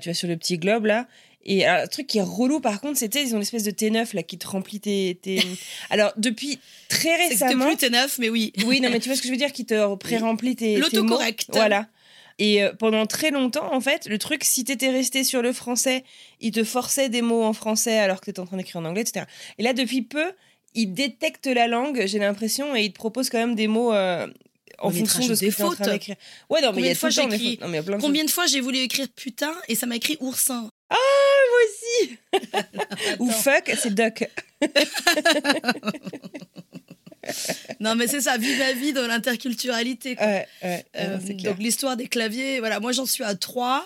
tu 0.00 0.08
vois, 0.08 0.14
sur 0.14 0.28
le 0.28 0.36
petit 0.36 0.56
globe 0.58 0.86
là. 0.86 1.06
Et 1.48 1.64
alors, 1.64 1.82
le 1.84 1.88
truc 1.88 2.06
qui 2.08 2.18
est 2.18 2.22
relou 2.22 2.60
par 2.60 2.80
contre, 2.80 2.98
c'était 2.98 3.22
ils 3.22 3.32
ont 3.32 3.36
une 3.36 3.42
espèce 3.42 3.62
de 3.62 3.70
T9 3.70 4.14
là 4.14 4.22
qui 4.22 4.36
te 4.36 4.46
remplit 4.46 4.80
tes. 4.80 5.18
tes- 5.22 5.40
Alors 5.90 6.12
depuis 6.16 6.58
très 6.88 6.98
c'est 6.98 7.28
que 7.28 7.32
c'était 7.34 7.44
récemment. 7.46 7.66
plus 7.74 7.86
T9, 7.86 8.16
mais 8.18 8.28
oui. 8.28 8.52
Oui, 8.66 8.80
non, 8.80 8.90
mais 8.90 8.98
tu 9.00 9.08
vois 9.08 9.16
ce 9.16 9.22
que 9.22 9.28
je 9.28 9.32
veux 9.32 9.38
dire, 9.38 9.52
qui 9.52 9.64
te 9.64 9.94
pré-remplit 9.96 10.56
tes. 10.56 10.76
L'autocorrect. 10.76 11.46
Voilà. 11.52 11.86
Et 12.38 12.62
euh, 12.62 12.72
pendant 12.74 13.06
très 13.06 13.30
longtemps, 13.30 13.72
en 13.72 13.80
fait, 13.80 14.06
le 14.08 14.18
truc, 14.18 14.44
si 14.44 14.62
t'étais 14.64 14.90
resté 14.90 15.24
sur 15.24 15.40
le 15.40 15.52
français, 15.54 16.04
il 16.40 16.50
te 16.50 16.64
forçait 16.64 17.08
des 17.08 17.22
mots 17.22 17.42
en 17.44 17.54
français 17.54 17.96
alors 17.98 18.20
que 18.20 18.26
t'étais 18.26 18.40
en 18.40 18.46
train 18.46 18.58
d'écrire 18.58 18.76
en 18.80 18.84
anglais, 18.84 19.00
etc. 19.02 19.24
Et 19.58 19.62
là, 19.62 19.72
depuis 19.72 20.02
peu, 20.02 20.32
il 20.74 20.92
détecte 20.92 21.46
la 21.46 21.66
langue, 21.66 22.02
j'ai 22.06 22.18
l'impression, 22.18 22.76
et 22.76 22.82
il 22.82 22.92
te 22.92 22.98
propose 22.98 23.30
quand 23.30 23.38
même 23.38 23.54
des 23.54 23.68
mots 23.68 23.94
euh, 23.94 24.26
en 24.78 24.90
mais 24.90 24.98
fonction 24.98 25.26
de 25.26 25.34
ce 25.34 25.40
que 25.40 25.46
des 25.46 25.52
t'es 25.52 25.62
en 25.62 25.70
train 25.70 25.84
fautes. 25.84 25.92
d'écrire. 25.94 26.16
Ouais, 26.50 26.60
non, 26.60 26.72
mais 26.74 26.82
il 26.82 26.84
y 26.84 26.88
a 26.88 26.92
de 26.92 26.98
fois 26.98 27.08
plein 27.08 27.96
de 27.96 28.02
Combien 28.02 28.24
de 28.24 28.30
fois 28.30 28.44
j'ai 28.46 28.60
voulu 28.60 28.78
écrire 28.80 29.06
putain 29.16 29.54
et 29.68 29.74
ça 29.74 29.86
m'a 29.86 29.96
écrit 29.96 30.18
oursin 30.20 30.60
choses. 30.60 30.70
Ou 33.18 33.30
fuck, 33.30 33.70
c'est 33.80 33.94
duck. 33.94 34.28
Non 37.80 37.96
mais 37.96 38.06
c'est 38.06 38.20
ça, 38.20 38.36
vive 38.38 38.56
ma 38.58 38.72
vie 38.72 38.92
dans 38.92 39.06
l'interculturalité. 39.06 40.14
quoi. 40.16 40.26
Ouais, 40.26 40.46
ouais, 40.62 40.84
Euh, 40.96 41.18
donc 41.18 41.58
l'histoire 41.58 41.96
des 41.96 42.06
claviers, 42.06 42.60
voilà, 42.60 42.78
moi 42.78 42.92
j'en 42.92 43.06
suis 43.06 43.24
à 43.24 43.34
trois. 43.34 43.84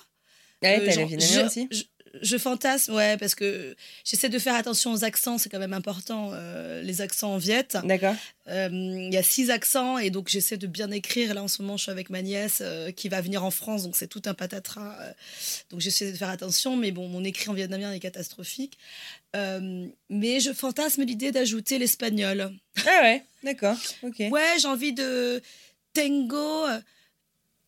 Ouais, 0.63 0.79
Euh, 0.79 0.85
t'as 0.87 1.05
vietnamien 1.05 1.41
je- 1.41 1.47
aussi 1.47 1.69
je, 1.71 1.83
je 2.23 2.39
fantasme, 2.39 2.95
ouais, 2.95 3.17
parce 3.17 3.35
que 3.35 3.77
j'essaie 4.05 4.29
de 4.29 4.39
faire 4.39 4.55
attention 4.55 4.93
aux 4.93 5.05
accents, 5.05 5.39
c'est 5.39 5.49
quand 5.49 5.59
même 5.59 5.73
important, 5.73 6.31
euh, 6.33 6.83
les 6.83 7.01
accents 7.01 7.35
en 7.35 7.39
viet. 7.39 7.69
D'accord. 7.85 8.15
Euh, 8.49 8.69
Il 8.71 9.13
y 9.13 9.17
a 9.17 9.23
six 9.23 9.51
accents 9.51 9.99
et 9.99 10.11
donc 10.11 10.29
j'essaie 10.29 10.57
de 10.57 10.67
bien 10.67 10.91
écrire. 10.91 11.35
Là 11.35 11.43
en 11.43 11.49
ce 11.49 11.63
moment, 11.63 11.77
je 11.77 11.85
suis 11.85 11.93
avec 11.93 12.11
ma 12.11 12.23
nièce 12.23 12.59
euh, 12.63 12.91
qui 12.91 13.09
va 13.09 13.21
venir 13.21 13.45
en 13.45 13.51
France, 13.51 13.85
donc 13.85 13.97
c'est 13.97 14.09
tout 14.09 14.23
un 14.27 14.35
patatras. 14.35 14.97
donc 15.71 15.81
j'essaie 15.81 16.11
de 16.11 16.17
faire 16.17 16.31
attention, 16.31 16.77
mais 16.77 16.91
bon, 16.91 17.09
mon 17.09 17.23
écrit 17.23 17.49
en 17.49 17.55
vietnamien 17.55 17.93
est 17.93 18.01
catastrophique. 18.01 18.79
Mais 19.35 20.41
je 20.41 20.53
fantasme 20.53 21.05
l'idée 21.05 21.31
d'ajouter 21.31 21.79
l'espagnol. 21.79 22.53
Ah 22.87 23.03
ouais, 23.03 23.25
d'accord. 23.45 23.77
Ok. 24.03 24.19
Ouais, 24.31 24.57
j'ai 24.61 24.69
envie 24.69 24.93
de 24.93 25.41
tengo 25.93 26.67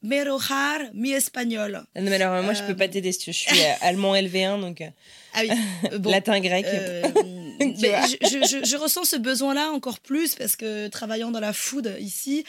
euh, 0.05 0.09
merojar 0.09 0.79
mi 0.95 1.13
espagnol. 1.13 1.85
Non, 1.97 2.03
mais 2.03 2.21
alors, 2.21 2.43
moi, 2.43 2.53
je 2.55 2.63
Euh, 2.63 2.67
peux 2.69 2.77
pas 2.77 2.89
t'aider 2.89 3.13
tu 3.13 3.31
veux. 3.31 3.33
Je 3.33 3.39
suis 3.39 3.61
euh, 3.61 3.73
allemand 3.83 4.15
LV1, 4.15 4.61
donc 4.61 4.81
euh, 4.81 4.89
Ah 5.35 5.41
oui, 5.43 5.51
euh, 5.93 5.99
bon. 5.99 6.11
latin 6.11 6.41
grec. 6.41 6.65
Euh, 6.69 7.03
mais 7.61 7.75
je, 7.81 8.17
je- 8.29 8.47
je- 8.61 8.65
je 8.65 8.77
ressens 8.77 9.05
ce 9.05 9.17
besoin-là 9.17 9.71
encore 9.71 10.01
plus 10.01 10.35
parce 10.35 10.57
que 10.57 10.89
travaillant 10.89 11.31
dans 11.31 11.41
la 11.41 11.53
food 11.53 11.97
ici, 12.01 12.45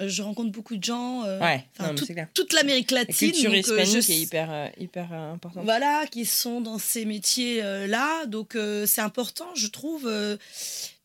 euh, 0.00 0.08
je 0.08 0.22
rencontre 0.22 0.50
beaucoup 0.52 0.76
de 0.76 0.84
gens, 0.84 1.24
euh, 1.24 1.40
Ouais, 1.40 1.64
non, 1.80 1.94
tout- 1.94 2.06
toute 2.34 2.52
l'Amérique 2.52 2.90
La 2.90 3.00
latine, 3.00 3.30
culture 3.32 3.50
donc, 3.50 3.54
euh, 3.68 3.82
hispanique 3.82 4.06
je- 4.06 4.12
est 4.12 4.16
hyper, 4.18 4.48
euh, 4.50 4.66
hyper 4.78 5.08
euh, 5.12 5.32
importante. 5.34 5.64
voilà, 5.64 6.06
qui 6.10 6.24
sont 6.26 6.60
dans 6.60 6.78
ces 6.78 7.04
métiers-là. 7.04 8.26
Donc 8.26 8.54
euh, 8.56 8.86
c'est 8.86 9.00
important, 9.00 9.48
je 9.54 9.66
trouve, 9.68 10.06
euh, 10.06 10.36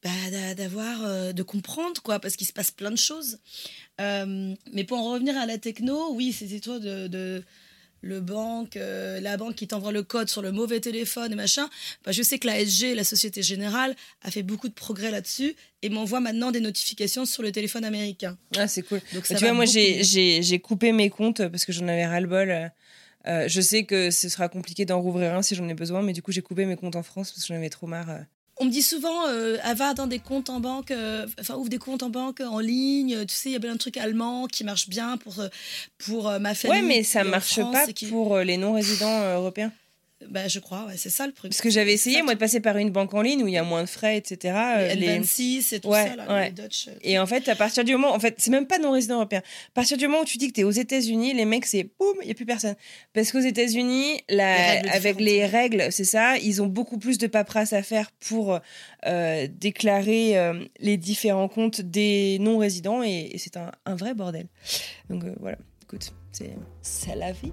bah, 0.04 0.10
d'a- 0.32 0.54
d'avoir, 0.56 1.04
euh, 1.06 1.32
de 1.34 1.44
comprendre 1.44 2.02
quoi, 2.02 2.20
parce 2.20 2.36
qu'il 2.36 2.48
se 2.48 2.54
passe 2.54 2.72
plein 2.72 2.92
de 2.92 2.98
choses. 2.98 3.40
Euh, 4.00 4.54
mais 4.74 4.84
pour 4.84 4.98
en 5.00 5.12
revenir 5.14 5.38
à 5.38 5.46
la 5.46 5.58
techno, 5.58 6.14
oui, 6.14 6.32
c'était 6.34 6.60
toi 6.60 6.80
de, 6.80 7.08
de- 7.08 7.44
le 8.02 8.22
banque, 8.22 8.78
euh, 8.78 9.20
la 9.22 9.38
banque 9.38 9.56
qui 9.56 9.68
t'envoie 9.68 9.92
le 9.92 10.04
code 10.04 10.30
sur 10.30 10.44
le 10.44 10.52
mauvais 10.52 10.80
téléphone 10.80 11.32
et 11.32 11.36
machin. 11.36 11.68
Bah, 12.06 12.12
je 12.12 12.22
sais 12.22 12.38
que 12.38 12.46
la 12.46 12.60
SG, 12.60 12.94
la 12.94 13.04
Société 13.04 13.42
Générale, 13.42 13.96
a 14.22 14.30
fait 14.30 14.44
beaucoup 14.44 14.70
de 14.70 14.74
progrès 14.76 15.10
là-dessus 15.10 15.56
et 15.82 15.90
m'envoie 15.90 16.20
maintenant 16.20 16.52
des 16.52 16.60
notifications 16.60 17.26
sur 17.26 17.42
le 17.42 17.52
téléphone 17.52 17.84
américain. 17.84 18.38
Ah, 18.56 18.68
c'est 18.68 18.84
cool. 18.84 19.00
Donc 19.14 19.24
Bah, 19.24 19.30
ça 19.30 19.36
tu 19.36 19.44
vois, 19.46 19.54
moi, 19.54 19.66
j'ai- 19.66 20.60
coupé 20.60 20.92
mes 20.92 21.10
comptes 21.10 21.48
parce 21.48 21.66
que 21.66 21.72
j'en 21.74 21.88
avais 21.88 22.06
ras-le-bol. 22.06 22.72
euh, 23.26 23.48
je 23.50 23.62
sais 23.62 23.84
que 23.84 24.12
ce 24.12 24.30
sera 24.30 24.48
compliqué 24.48 24.86
d'en 24.86 25.02
rouvrir 25.02 25.34
un 25.34 25.42
si 25.42 25.56
j'en 25.56 25.68
ai 25.68 25.74
besoin, 25.74 26.04
mais 26.04 26.14
du 26.14 26.22
coup, 26.22 26.32
j'ai 26.32 26.44
coupé 26.44 26.66
mes 26.68 26.76
comptes 26.76 26.96
en 26.96 27.04
France 27.04 27.32
parce 27.32 27.42
que 27.42 27.48
j'en 27.48 27.56
avais 27.56 27.70
trop 27.70 27.88
marre. 27.88 28.20
On 28.60 28.66
me 28.66 28.72
dit 28.72 28.82
souvent, 28.82 29.28
euh, 29.28 29.58
ah, 29.64 29.74
va 29.76 29.94
dans 29.94 30.08
des 30.08 30.20
comptes 30.20 30.50
en 30.50 30.60
banque, 30.60 30.90
euh, 30.92 31.28
enfin 31.40 31.56
ouvre 31.56 31.70
des 31.70 31.78
comptes 31.78 32.02
en 32.02 32.10
banque 32.10 32.42
en 32.42 32.60
ligne. 32.60 33.26
Tu 33.26 33.36
sais, 33.36 33.50
il 33.50 33.54
y 33.54 33.56
a 33.56 33.60
plein 33.60 33.74
de 33.74 33.78
trucs 33.78 33.98
allemands 33.98 34.48
qui 34.48 34.64
marchent 34.64 34.90
bien 34.90 35.18
pour, 35.18 35.40
euh, 35.40 35.48
pour 36.00 36.28
euh, 36.28 36.40
ma 36.40 36.56
famille. 36.56 36.82
Ouais, 36.82 36.88
mais 36.88 37.04
ça 37.04 37.22
en 37.22 37.26
marche 37.26 37.54
France 37.60 37.74
pas 37.74 37.88
qui- 37.94 38.08
pour 38.08 38.38
les 38.40 38.58
non-résidents 38.58 39.36
européens. 39.36 39.72
Bah, 40.30 40.48
je 40.48 40.58
crois, 40.60 40.86
ouais, 40.88 40.98
c'est 40.98 41.12
ça 41.12 41.28
le 41.28 41.32
truc. 41.32 41.52
Parce 41.52 41.62
que 41.62 41.70
j'avais 41.70 41.94
essayé, 41.94 42.24
moi, 42.24 42.34
de 42.34 42.40
passer 42.40 42.60
par 42.60 42.76
une 42.78 42.90
banque 42.90 43.14
en 43.14 43.22
ligne 43.22 43.44
où 43.44 43.48
il 43.48 43.54
y 43.54 43.58
a 43.58 43.64
moins 43.64 43.84
de 43.84 43.88
frais, 43.90 44.18
etc. 44.18 44.56
euh, 44.80 44.88
les 44.96 44.96
les- 44.96 45.20
N26 45.20 45.76
et 45.76 45.80
tout 45.80 45.90
Ouais, 45.90 46.08
ça, 46.08 46.16
là, 46.16 46.28
ouais. 46.28 46.46
les 46.46 46.52
Dutch. 46.64 46.88
euh, 46.88 46.92
Et 47.04 47.20
en 47.20 47.28
fait, 47.28 47.48
à 47.48 47.56
partir 47.56 47.84
du 47.84 47.92
moment, 47.92 48.12
en 48.16 48.20
fait, 48.20 48.34
c'est 48.40 48.50
même 48.50 48.66
pas 48.66 48.80
non-résident 48.80 49.16
européen. 49.18 49.40
À 49.40 49.72
partir 49.76 49.96
du 49.96 50.08
moment 50.08 50.22
où 50.22 50.26
tu 50.26 50.40
dis 50.40 50.48
que 50.48 50.54
tu 50.54 50.62
es 50.62 50.64
aux 50.64 50.72
États-Unis, 50.72 51.36
les 51.36 51.46
mecs, 51.46 51.68
c'est 51.68 51.84
boum, 52.00 52.16
il 52.22 52.26
n'y 52.26 52.32
a 52.32 52.34
plus 52.34 52.48
personne. 52.48 52.76
Parce 53.14 53.32
qu'aux 53.32 53.40
États-Unis, 53.42 54.22
avec 54.30 55.20
les 55.20 55.46
règles, 55.46 55.92
c'est 55.92 56.04
ça, 56.04 56.38
ils 56.40 56.64
ont 56.64 56.68
beaucoup 56.68 56.98
plus 56.98 57.20
de 57.20 57.28
paperasse 57.28 57.74
à 57.74 57.84
faire 57.84 58.10
pour 58.12 58.60
euh, 59.06 59.48
déclarer 59.52 60.36
euh, 60.40 60.64
les 60.80 60.98
différents 60.98 61.48
comptes 61.48 61.82
des 61.82 62.38
non-résidents 62.40 63.04
et, 63.04 63.30
et 63.34 63.38
c'est 63.38 63.56
un, 63.56 63.72
un 63.86 63.96
vrai 63.96 64.16
bordel. 64.16 64.48
Donc 65.12 65.24
voilà, 65.40 65.58
écoute, 65.84 66.12
c'est 66.82 67.16
la 67.16 67.32
vie. 67.32 67.52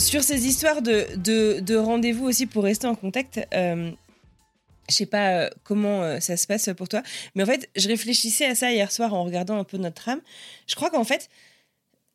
Sur 0.00 0.22
ces 0.22 0.46
histoires 0.46 0.80
de, 0.80 1.06
de, 1.16 1.60
de 1.60 1.76
rendez-vous 1.76 2.24
aussi 2.24 2.46
pour 2.46 2.64
rester 2.64 2.86
en 2.86 2.94
contact, 2.94 3.38
euh, 3.52 3.90
je 4.88 4.94
sais 4.94 5.04
pas 5.06 5.32
euh, 5.32 5.50
comment 5.62 6.02
euh, 6.02 6.20
ça 6.20 6.38
se 6.38 6.46
passe 6.46 6.70
pour 6.74 6.88
toi, 6.88 7.02
mais 7.34 7.42
en 7.42 7.46
fait, 7.46 7.68
je 7.76 7.86
réfléchissais 7.86 8.46
à 8.46 8.54
ça 8.54 8.72
hier 8.72 8.90
soir 8.90 9.12
en 9.12 9.24
regardant 9.24 9.58
un 9.58 9.64
peu 9.64 9.76
notre 9.76 10.08
âme. 10.08 10.22
Je 10.66 10.74
crois 10.74 10.88
qu'en 10.88 11.04
fait, 11.04 11.28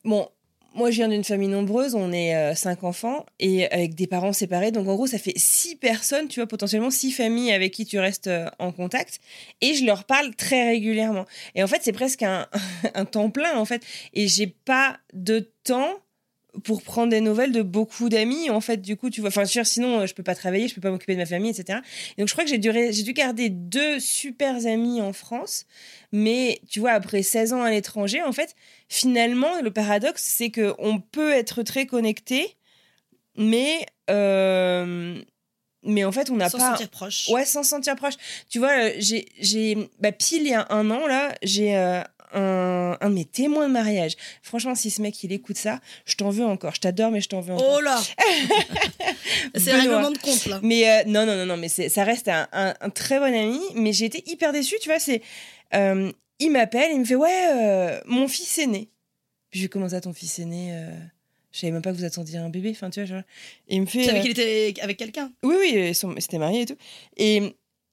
bon, 0.03 0.27
moi 0.73 0.89
je 0.89 0.95
viens 0.95 1.09
d'une 1.09 1.23
famille 1.23 1.47
nombreuse, 1.47 1.93
on 1.93 2.11
est 2.11 2.35
euh, 2.35 2.55
cinq 2.55 2.83
enfants 2.83 3.23
et 3.39 3.71
avec 3.71 3.93
des 3.93 4.07
parents 4.07 4.33
séparés, 4.33 4.71
donc 4.71 4.87
en 4.87 4.95
gros, 4.95 5.05
ça 5.05 5.19
fait 5.19 5.37
six 5.37 5.75
personnes, 5.75 6.27
tu 6.27 6.39
vois, 6.39 6.47
potentiellement 6.47 6.89
six 6.89 7.11
familles 7.11 7.51
avec 7.51 7.71
qui 7.71 7.85
tu 7.85 7.99
restes 7.99 8.31
en 8.57 8.71
contact 8.71 9.19
et 9.61 9.75
je 9.75 9.85
leur 9.85 10.05
parle 10.05 10.35
très 10.35 10.69
régulièrement. 10.69 11.27
Et 11.53 11.61
en 11.61 11.67
fait, 11.67 11.81
c'est 11.83 11.93
presque 11.93 12.23
un, 12.23 12.47
un 12.95 13.05
temps 13.05 13.29
plein 13.29 13.59
en 13.59 13.65
fait, 13.65 13.83
et 14.15 14.27
j'ai 14.27 14.47
pas 14.47 14.97
de 15.13 15.51
temps 15.63 15.99
pour 16.63 16.81
prendre 16.81 17.09
des 17.09 17.21
nouvelles 17.21 17.51
de 17.51 17.61
beaucoup 17.61 18.09
d'amis 18.09 18.49
en 18.49 18.61
fait 18.61 18.77
du 18.77 18.97
coup 18.97 19.09
tu 19.09 19.21
vois 19.21 19.29
enfin 19.29 19.45
sinon 19.45 20.01
euh, 20.01 20.05
je 20.07 20.13
peux 20.13 20.23
pas 20.23 20.35
travailler 20.35 20.67
je 20.67 20.75
peux 20.75 20.81
pas 20.81 20.91
m'occuper 20.91 21.13
de 21.13 21.19
ma 21.19 21.25
famille 21.25 21.51
etc 21.51 21.79
Et 22.17 22.21
donc 22.21 22.27
je 22.27 22.33
crois 22.33 22.43
que 22.43 22.49
j'ai 22.49 22.57
dû 22.57 22.71
j'ai 22.71 23.03
dû 23.03 23.13
garder 23.13 23.49
deux 23.49 23.99
super 23.99 24.65
amis 24.65 25.01
en 25.01 25.13
France 25.13 25.65
mais 26.11 26.61
tu 26.69 26.79
vois 26.79 26.91
après 26.91 27.23
16 27.23 27.53
ans 27.53 27.61
à 27.61 27.71
l'étranger 27.71 28.21
en 28.21 28.31
fait 28.31 28.55
finalement 28.89 29.61
le 29.61 29.71
paradoxe 29.71 30.23
c'est 30.23 30.49
que 30.49 30.73
on 30.79 30.99
peut 30.99 31.31
être 31.31 31.63
très 31.63 31.85
connecté 31.85 32.55
mais 33.37 33.85
euh, 34.09 35.21
mais 35.85 36.03
en 36.03 36.11
fait 36.11 36.29
on 36.29 36.35
n'a 36.35 36.49
sans 36.49 36.57
pas 36.57 36.71
sentir 36.71 36.89
proche. 36.89 37.29
Ouais, 37.29 37.45
sans 37.45 37.63
se 37.63 37.69
sentir 37.69 37.95
proche. 37.95 38.15
Tu 38.49 38.59
vois, 38.59 38.71
euh, 38.71 38.91
j'ai, 38.97 39.27
j'ai, 39.39 39.89
bah, 39.99 40.11
pile 40.11 40.41
il 40.41 40.49
y 40.49 40.53
a 40.53 40.65
un 40.69 40.89
an, 40.89 41.07
là, 41.07 41.33
j'ai 41.43 41.77
euh, 41.77 42.01
un, 43.05 43.07
un 43.07 43.09
de 43.09 43.15
mes 43.15 43.25
témoins 43.25 43.67
de 43.67 43.73
mariage. 43.73 44.13
Franchement, 44.41 44.75
si 44.75 44.89
ce 44.89 45.01
mec, 45.01 45.23
il 45.23 45.31
écoute 45.31 45.57
ça, 45.57 45.79
je 46.05 46.15
t'en 46.15 46.29
veux 46.29 46.45
encore. 46.45 46.75
Je 46.75 46.81
t'adore, 46.81 47.11
mais 47.11 47.21
je 47.21 47.29
t'en 47.29 47.41
veux 47.41 47.53
encore. 47.53 47.75
Oh 47.77 47.81
là 47.81 48.01
C'est 49.55 49.71
un 49.71 49.79
règlement 49.81 50.11
de 50.11 50.17
compte 50.17 50.45
là. 50.45 50.59
Mais 50.63 50.89
euh, 50.89 51.03
non, 51.07 51.25
non, 51.25 51.35
non, 51.35 51.45
non, 51.45 51.57
mais 51.57 51.67
ça 51.69 52.03
reste 52.03 52.27
un, 52.27 52.47
un- 52.53 52.73
un 52.79 52.89
très 52.89 53.19
bon 53.19 53.25
ami. 53.33 53.59
Mais 53.75 53.93
j'ai 53.93 54.05
été 54.05 54.23
hyper 54.29 54.51
déçue, 54.53 54.75
tu 54.81 54.89
vois. 54.89 54.99
C'est, 54.99 55.21
euh, 55.73 56.11
il 56.39 56.51
m'appelle, 56.51 56.91
il 56.93 56.99
me 56.99 57.05
fait 57.05 57.15
Ouais, 57.15 57.47
euh, 57.53 57.99
mon 58.05 58.27
fils 58.27 58.57
est 58.57 58.67
né. 58.67 58.89
Puis 59.51 59.59
je 59.59 59.65
lui 59.65 59.69
comment 59.69 59.89
ça, 59.89 60.01
ton 60.01 60.13
fils 60.13 60.39
est 60.39 60.45
né 60.45 60.73
Je 61.51 61.59
savais 61.59 61.71
même 61.71 61.81
pas 61.81 61.91
que 61.91 61.97
vous 61.97 62.03
attendiez 62.03 62.37
un 62.39 62.49
bébé. 62.49 62.71
Enfin, 62.71 62.89
tu 62.89 62.99
vois, 62.99 63.07
genre. 63.07 63.23
Et 63.67 63.75
il 63.75 63.81
me 63.81 63.85
fait. 63.85 63.99
Tu 63.99 64.05
savais 64.05 64.19
euh, 64.19 64.21
qu'il 64.21 64.31
était 64.31 64.73
avec 64.81 64.97
quelqu'un? 64.97 65.31
Oui, 65.43 65.55
oui, 65.59 65.95
s'étaient 65.95 66.37
mariés 66.37 66.61
et 66.61 66.65
tout. 66.65 66.77
Et, 67.17 67.37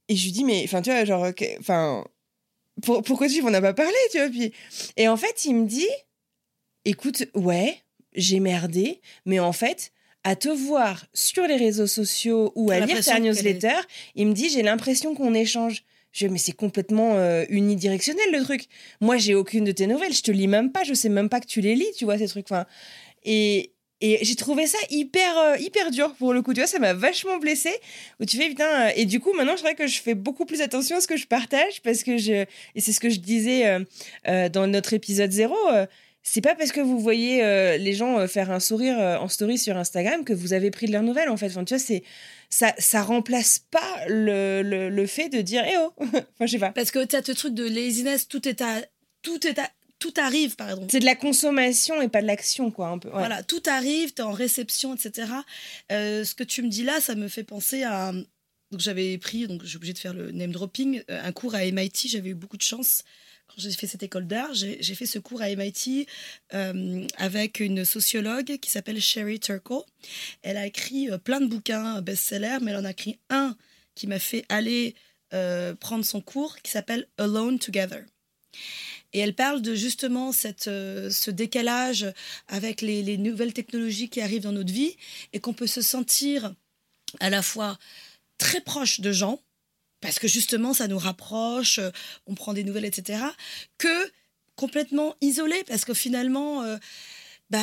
et 0.08 0.16
je 0.16 0.24
lui 0.24 0.32
dis, 0.32 0.44
mais, 0.44 0.62
enfin, 0.64 0.82
tu 0.82 0.90
vois, 0.90 1.04
genre, 1.04 1.26
enfin, 1.60 2.04
pour- 2.82 3.02
pourquoi 3.02 3.28
tu 3.28 3.42
m'en 3.42 3.52
as 3.54 3.60
pas 3.60 3.74
parlé, 3.74 3.94
tu 4.10 4.18
vois 4.18 4.28
puis, 4.28 4.52
Et 4.96 5.08
en 5.08 5.16
fait, 5.16 5.44
il 5.44 5.54
me 5.54 5.66
dit, 5.66 5.88
écoute, 6.84 7.24
ouais, 7.34 7.78
j'ai 8.14 8.40
merdé, 8.40 9.00
mais 9.24 9.38
en 9.40 9.52
fait, 9.52 9.92
à 10.24 10.36
te 10.36 10.48
voir 10.48 11.06
sur 11.14 11.46
les 11.46 11.56
réseaux 11.56 11.86
sociaux 11.86 12.52
ou 12.54 12.70
à 12.70 12.76
lire 12.86 12.96
ta 13.04 13.18
newsletter, 13.20 13.80
il 14.14 14.26
me 14.28 14.32
dit, 14.34 14.48
j'ai 14.50 14.62
l'impression 14.62 15.14
qu'on 15.14 15.34
échange. 15.34 15.84
Je 16.12 16.26
mais 16.26 16.36
c'est 16.38 16.52
complètement 16.52 17.14
euh, 17.14 17.46
unidirectionnel 17.48 18.30
le 18.32 18.42
truc. 18.42 18.66
Moi, 19.00 19.16
j'ai 19.16 19.34
aucune 19.34 19.64
de 19.64 19.72
tes 19.72 19.86
nouvelles, 19.86 20.12
je 20.12 20.22
te 20.22 20.30
lis 20.30 20.46
même 20.46 20.70
pas, 20.70 20.84
je 20.84 20.92
sais 20.92 21.08
même 21.08 21.30
pas 21.30 21.40
que 21.40 21.46
tu 21.46 21.62
les 21.62 21.74
lis, 21.74 21.88
tu 21.96 22.04
vois, 22.04 22.18
ces 22.18 22.28
trucs. 22.28 22.44
Enfin, 22.50 22.66
et, 23.24 23.71
et 24.02 24.18
j'ai 24.24 24.34
trouvé 24.34 24.66
ça 24.66 24.78
hyper, 24.90 25.38
euh, 25.38 25.56
hyper 25.58 25.92
dur 25.92 26.12
pour 26.16 26.34
le 26.34 26.42
coup, 26.42 26.52
tu 26.52 26.60
vois, 26.60 26.66
ça 26.66 26.80
m'a 26.80 26.92
vachement 26.92 27.38
blessée. 27.38 27.74
Où 28.20 28.24
tu 28.24 28.36
fais, 28.36 28.48
putain, 28.48 28.88
euh, 28.88 28.92
et 28.96 29.06
du 29.06 29.20
coup, 29.20 29.32
maintenant, 29.32 29.54
je 29.54 29.62
dirais 29.62 29.76
que 29.76 29.86
je 29.86 30.02
fais 30.02 30.14
beaucoup 30.14 30.44
plus 30.44 30.60
attention 30.60 30.96
à 30.96 31.00
ce 31.00 31.06
que 31.06 31.16
je 31.16 31.28
partage 31.28 31.80
parce 31.82 32.02
que 32.02 32.18
je, 32.18 32.32
et 32.74 32.80
c'est 32.80 32.92
ce 32.92 32.98
que 32.98 33.08
je 33.08 33.20
disais 33.20 33.78
euh, 34.28 34.48
dans 34.48 34.66
notre 34.66 34.92
épisode 34.92 35.30
zéro, 35.30 35.56
euh, 35.70 35.86
c'est 36.24 36.40
pas 36.40 36.56
parce 36.56 36.72
que 36.72 36.80
vous 36.80 36.98
voyez 36.98 37.38
les 37.78 37.92
gens 37.94 38.28
faire 38.28 38.52
un 38.52 38.60
sourire 38.60 38.96
en 38.96 39.26
story 39.26 39.58
sur 39.58 39.76
Instagram 39.76 40.24
que 40.24 40.32
vous 40.32 40.52
avez 40.52 40.70
pris 40.70 40.86
de 40.86 40.92
leurs 40.92 41.02
nouvelles, 41.02 41.28
en 41.28 41.36
fait. 41.36 41.48
Tu 41.48 41.54
vois, 41.54 41.78
c'est, 41.80 42.04
ça, 42.48 42.74
ça 42.78 43.02
remplace 43.02 43.64
pas 43.70 44.06
le, 44.08 44.62
le, 44.62 44.88
le 44.88 45.06
fait 45.06 45.28
de 45.28 45.40
dire, 45.40 45.64
eh 45.66 45.74
oh, 45.78 45.92
enfin, 46.00 46.22
je 46.40 46.46
sais 46.46 46.58
pas. 46.60 46.70
Parce 46.70 46.92
que 46.92 47.04
tu 47.04 47.16
as 47.16 47.24
ce 47.24 47.32
truc 47.32 47.54
de 47.54 47.64
laziness, 47.64 48.28
tout 48.28 48.48
est 48.48 48.60
à. 48.60 48.82
Tout 49.22 49.44
est 49.46 49.58
à. 49.58 49.68
Tout 50.02 50.14
arrive, 50.16 50.56
pardon. 50.56 50.84
C'est 50.90 50.98
de 50.98 51.04
la 51.04 51.14
consommation 51.14 52.02
et 52.02 52.08
pas 52.08 52.22
de 52.22 52.26
l'action, 52.26 52.72
quoi, 52.72 52.88
un 52.88 52.98
peu. 52.98 53.08
ouais. 53.08 53.14
Voilà, 53.14 53.44
tout 53.44 53.62
arrive, 53.66 54.12
tu 54.12 54.20
es 54.20 54.24
en 54.24 54.32
réception, 54.32 54.96
etc. 54.96 55.30
Euh, 55.92 56.24
ce 56.24 56.34
que 56.34 56.42
tu 56.42 56.62
me 56.62 56.68
dis 56.68 56.82
là, 56.82 57.00
ça 57.00 57.14
me 57.14 57.28
fait 57.28 57.44
penser 57.44 57.84
à. 57.84 58.12
Donc 58.72 58.80
j'avais 58.80 59.16
pris, 59.18 59.46
donc 59.46 59.62
j'ai 59.64 59.76
obligé 59.76 59.92
de 59.92 59.98
faire 59.98 60.12
le 60.12 60.32
name 60.32 60.50
dropping, 60.50 61.04
euh, 61.08 61.20
un 61.22 61.30
cours 61.30 61.54
à 61.54 61.64
MIT, 61.64 62.08
j'avais 62.08 62.30
eu 62.30 62.34
beaucoup 62.34 62.56
de 62.56 62.62
chance. 62.62 63.04
Quand 63.46 63.54
j'ai 63.58 63.70
fait 63.70 63.86
cette 63.86 64.02
école 64.02 64.26
d'art, 64.26 64.52
j'ai 64.54 64.94
fait 64.94 65.06
ce 65.06 65.18
cours 65.20 65.40
à 65.42 65.54
MIT 65.54 66.06
euh, 66.54 67.06
avec 67.18 67.60
une 67.60 67.84
sociologue 67.84 68.58
qui 68.58 68.70
s'appelle 68.70 69.00
Sherry 69.00 69.38
Turkle. 69.38 69.84
Elle 70.40 70.56
a 70.56 70.66
écrit 70.66 71.10
plein 71.22 71.40
de 71.40 71.46
bouquins 71.46 72.00
best-sellers, 72.00 72.58
mais 72.62 72.70
elle 72.70 72.78
en 72.78 72.84
a 72.86 72.92
écrit 72.92 73.18
un 73.28 73.54
qui 73.94 74.06
m'a 74.06 74.18
fait 74.18 74.46
aller 74.48 74.94
euh, 75.34 75.74
prendre 75.74 76.04
son 76.04 76.20
cours, 76.20 76.56
qui 76.62 76.70
s'appelle 76.70 77.06
Alone 77.18 77.58
Together. 77.58 78.04
Et 79.12 79.20
elle 79.20 79.34
parle 79.34 79.62
de 79.62 79.74
justement 79.74 80.32
cette, 80.32 80.68
euh, 80.68 81.10
ce 81.10 81.30
décalage 81.30 82.06
avec 82.48 82.80
les, 82.80 83.02
les 83.02 83.18
nouvelles 83.18 83.52
technologies 83.52 84.08
qui 84.08 84.20
arrivent 84.20 84.42
dans 84.42 84.52
notre 84.52 84.72
vie 84.72 84.96
et 85.32 85.40
qu'on 85.40 85.52
peut 85.52 85.66
se 85.66 85.82
sentir 85.82 86.54
à 87.20 87.30
la 87.30 87.42
fois 87.42 87.78
très 88.38 88.60
proche 88.60 89.00
de 89.00 89.12
gens, 89.12 89.40
parce 90.00 90.18
que 90.18 90.28
justement 90.28 90.72
ça 90.72 90.88
nous 90.88 90.98
rapproche, 90.98 91.78
euh, 91.78 91.90
on 92.26 92.34
prend 92.34 92.54
des 92.54 92.64
nouvelles, 92.64 92.84
etc., 92.84 93.22
que 93.78 94.10
complètement 94.56 95.14
isolé, 95.20 95.62
parce 95.66 95.84
que 95.84 95.94
finalement, 95.94 96.62
euh, 96.62 96.76
bah, 97.50 97.60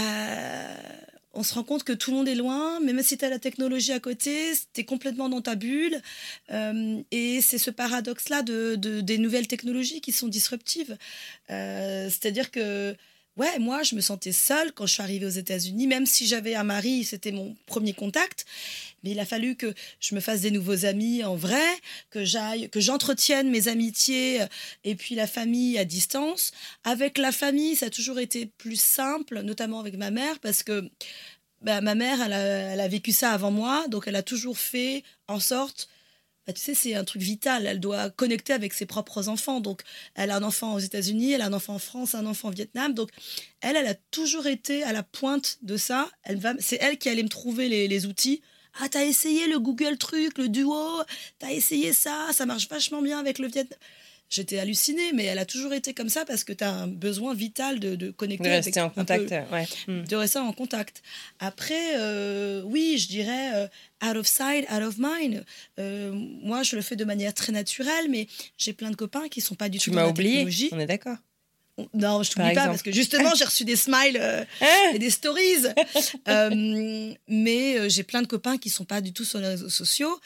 on 1.33 1.43
se 1.43 1.53
rend 1.53 1.63
compte 1.63 1.83
que 1.83 1.93
tout 1.93 2.11
le 2.11 2.17
monde 2.17 2.27
est 2.27 2.35
loin, 2.35 2.79
même 2.79 3.01
si 3.03 3.17
tu 3.17 3.23
as 3.25 3.29
la 3.29 3.39
technologie 3.39 3.91
à 3.91 3.99
côté, 3.99 4.51
tu 4.73 4.81
es 4.81 4.83
complètement 4.83 5.29
dans 5.29 5.41
ta 5.41 5.55
bulle. 5.55 6.01
Euh, 6.51 7.01
et 7.11 7.41
c'est 7.41 7.59
ce 7.59 7.69
paradoxe-là 7.71 8.41
de- 8.41 9.01
des 9.01 9.17
nouvelles 9.17 9.47
technologies 9.47 10.01
qui 10.01 10.11
sont 10.11 10.27
disruptives. 10.27 10.97
Euh, 11.51 12.09
C'est-à-dire 12.09 12.49
que, 12.51 12.95
ouais, 13.37 13.59
moi, 13.59 13.83
je 13.83 13.95
me 13.95 14.01
sentais 14.01 14.31
seule 14.31 14.71
quand 14.73 14.85
je 14.87 14.93
suis 14.93 15.03
arrivée 15.03 15.25
aux 15.25 15.29
États-Unis, 15.29 15.87
même 15.87 16.05
si 16.05 16.25
j'avais 16.27 16.55
un 16.55 16.63
mari, 16.63 17.03
c'était 17.03 17.31
mon 17.31 17.55
premier 17.67 17.93
contact. 17.93 18.45
Mais 19.03 19.11
il 19.11 19.19
a 19.19 19.25
fallu 19.25 19.55
que 19.55 19.73
je 19.99 20.15
me 20.15 20.19
fasse 20.19 20.41
des 20.41 20.51
nouveaux 20.51 20.85
amis 20.85 21.23
en 21.23 21.35
vrai, 21.35 21.67
que 22.09 22.23
j'aille, 22.23 22.69
que 22.69 22.79
j'entretienne 22.79 23.49
mes 23.49 23.67
amitiés 23.67 24.41
euh, 24.41 24.47
et 24.83 24.95
puis 24.95 25.15
la 25.15 25.27
famille 25.27 25.77
à 25.77 25.85
distance. 25.85 26.51
Avec 26.83 27.17
la 27.17 27.31
famille, 27.31 27.75
ça 27.75 27.87
a 27.87 27.89
toujours 27.89 28.19
été 28.19 28.45
plus 28.45 28.79
simple, 28.79 29.41
notamment 29.41 29.79
avec 29.79 29.97
ma 29.97 30.11
mère, 30.11 30.39
parce 30.39 30.63
que 30.63 30.89
bah, 31.61 31.81
ma 31.81 31.95
mère, 31.95 32.21
elle 32.21 32.79
a, 32.79 32.87
vécu 32.87 33.11
ça 33.11 33.31
avant 33.31 33.51
moi, 33.51 33.85
donc 33.89 34.07
elle 34.07 34.15
a 34.15 34.23
toujours 34.23 34.57
fait 34.57 35.03
en 35.27 35.39
sorte. 35.39 35.89
bah, 36.47 36.53
tu 36.53 36.61
sais, 36.61 36.73
c'est 36.73 36.95
un 36.95 37.03
truc 37.03 37.21
vital. 37.21 37.65
Elle 37.65 37.79
doit 37.79 38.09
connecter 38.11 38.53
avec 38.53 38.73
ses 38.73 38.85
propres 38.85 39.27
enfants. 39.29 39.59
Donc, 39.59 39.81
elle 40.15 40.31
a 40.31 40.37
un 40.37 40.43
enfant 40.43 40.73
aux 40.73 40.79
États-Unis, 40.79 41.33
elle 41.33 41.41
a 41.41 41.47
un 41.47 41.53
enfant 41.53 41.75
en 41.75 41.79
France, 41.79 42.15
un 42.15 42.25
enfant 42.25 42.49
au 42.49 42.51
Vietnam. 42.51 42.93
Donc, 42.93 43.09
elle, 43.61 43.75
elle 43.75 43.87
a 43.87 43.95
toujours 44.11 44.47
été 44.47 44.83
à 44.83 44.93
la 44.93 45.03
pointe 45.03 45.57
de 45.61 45.77
ça. 45.77 46.09
Elle 46.23 46.37
va, 46.37 46.53
c'est 46.59 46.77
elle 46.81 46.97
qui 46.97 47.09
allait 47.09 47.23
me 47.23 47.29
trouver 47.29 47.67
les 47.87 48.05
outils. 48.05 48.41
Ah, 48.81 48.87
t'as 48.89 49.03
essayé 49.05 49.47
le 49.47 49.59
Google 49.59 49.97
truc, 49.97 50.37
le 50.37 50.47
duo, 50.49 50.75
t'as 51.39 51.51
essayé 51.51 51.93
ça, 51.93 52.27
ça 52.33 52.45
marche 52.45 52.67
vachement 52.69 53.01
bien 53.01 53.19
avec 53.19 53.39
le 53.39 53.47
Vietnam. 53.47 53.77
J'étais 54.31 54.59
hallucinée, 54.59 55.11
mais 55.13 55.23
elle 55.23 55.39
a 55.39 55.45
toujours 55.45 55.73
été 55.73 55.95
comme 55.95 56.07
ça 56.09 56.23
parce 56.23 56.43
que 56.43 56.53
tu 56.53 56.63
as 56.63 56.71
un 56.71 56.85
besoin 56.87 57.33
vital 57.33 57.79
de, 57.79 57.95
de 57.95 58.11
connecter 58.11 58.43
De 58.47 58.53
avec 58.53 58.65
rester 58.65 58.79
en 58.79 58.89
peu- 58.89 59.01
contact, 59.01 59.31
ouais. 59.51 59.65
Mm. 59.87 60.03
de 60.05 60.15
rester 60.15 60.37
en 60.37 60.53
contact. 60.53 61.01
Après, 61.39 61.97
euh, 61.97 62.61
oui, 62.63 62.99
je 62.99 63.07
dirais 63.07 63.55
euh, 63.55 63.67
out 64.07 64.17
of 64.17 64.27
sight, 64.27 64.69
out 64.71 64.83
of 64.83 64.97
mind. 64.99 65.43
Euh, 65.79 66.11
moi, 66.13 66.61
je 66.61 66.75
le 66.75 66.83
fais 66.83 66.95
de 66.95 67.05
manière 67.05 67.33
très 67.33 67.51
naturelle, 67.51 68.05
mais 68.07 68.27
j'ai 68.55 68.73
plein 68.73 68.91
de 68.91 68.95
copains 68.95 69.29
qui 69.29 69.41
sont 69.41 69.55
pas 69.55 69.67
du 69.67 69.79
Tu 69.79 69.85
tout 69.85 69.95
dans 69.95 70.01
m'as 70.01 70.03
la 70.03 70.09
oublié, 70.09 70.31
technologie. 70.33 70.69
on 70.73 70.79
est 70.79 70.85
d'accord. 70.85 71.17
Non, 71.93 72.23
je 72.23 72.31
t'oublie 72.31 72.47
pas 72.55 72.65
parce 72.67 72.81
que 72.83 72.91
justement, 72.91 73.33
j'ai 73.35 73.45
reçu 73.45 73.63
des 73.65 73.75
smiles 73.75 74.17
euh, 74.19 74.43
Ah 74.61 74.91
et 74.93 74.99
des 74.99 75.09
stories. 75.09 75.65
Euh, 76.27 77.13
mais 77.27 77.77
euh, 77.77 77.89
j'ai 77.89 78.03
plein 78.03 78.21
de 78.21 78.27
copains 78.27 78.57
qui 78.57 78.69
sont 78.69 78.85
pas 78.85 79.01
du 79.01 79.13
tout 79.13 79.25
sur 79.25 79.39
les 79.39 79.47
réseaux 79.47 79.69
sociaux. 79.69 80.19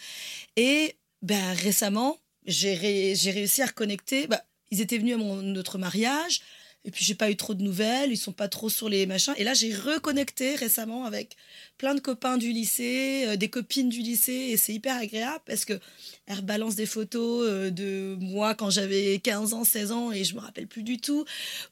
Et 0.55 0.95
ben, 1.21 1.53
récemment, 1.53 2.17
j'ai 2.45 2.73
ré- 2.73 3.13
j'ai 3.15 3.31
réussi 3.31 3.61
à 3.61 3.67
reconnecter. 3.67 4.27
Bah, 4.27 4.41
ils 4.71 4.81
étaient 4.81 4.97
venus 4.97 5.15
à 5.15 5.17
mon, 5.17 5.35
notre 5.37 5.77
mariage. 5.77 6.41
Et 6.85 6.91
puis, 6.91 7.05
j'ai 7.05 7.15
pas 7.15 7.31
eu 7.31 7.37
trop 7.37 7.53
de 7.53 7.63
nouvelles. 7.63 8.11
Ils 8.11 8.17
sont 8.17 8.33
pas 8.33 8.49
trop 8.49 8.69
sur 8.69 8.89
les 8.89 9.05
machins. 9.05 9.33
Et 9.37 9.43
là, 9.43 9.53
j'ai 9.53 9.73
reconnecté 9.73 10.55
récemment 10.55 11.05
avec 11.05 11.37
plein 11.77 11.95
de 11.95 12.01
copains 12.01 12.37
du 12.37 12.51
lycée, 12.51 13.23
euh, 13.27 13.35
des 13.37 13.49
copines 13.49 13.89
du 13.89 14.01
lycée. 14.01 14.49
Et 14.51 14.57
c'est 14.57 14.73
hyper 14.73 14.97
agréable 14.97 15.41
parce 15.45 15.63
que 15.63 15.79
elles 16.25 16.37
rebalancent 16.37 16.75
des 16.75 16.85
photos 16.85 17.47
euh, 17.47 17.69
de 17.69 18.17
moi 18.19 18.53
quand 18.53 18.69
j'avais 18.69 19.19
15 19.19 19.53
ans, 19.53 19.63
16 19.63 19.91
ans 19.91 20.11
et 20.11 20.25
je 20.25 20.35
me 20.35 20.41
rappelle 20.41 20.67
plus 20.67 20.83
du 20.83 20.97
tout. 20.97 21.23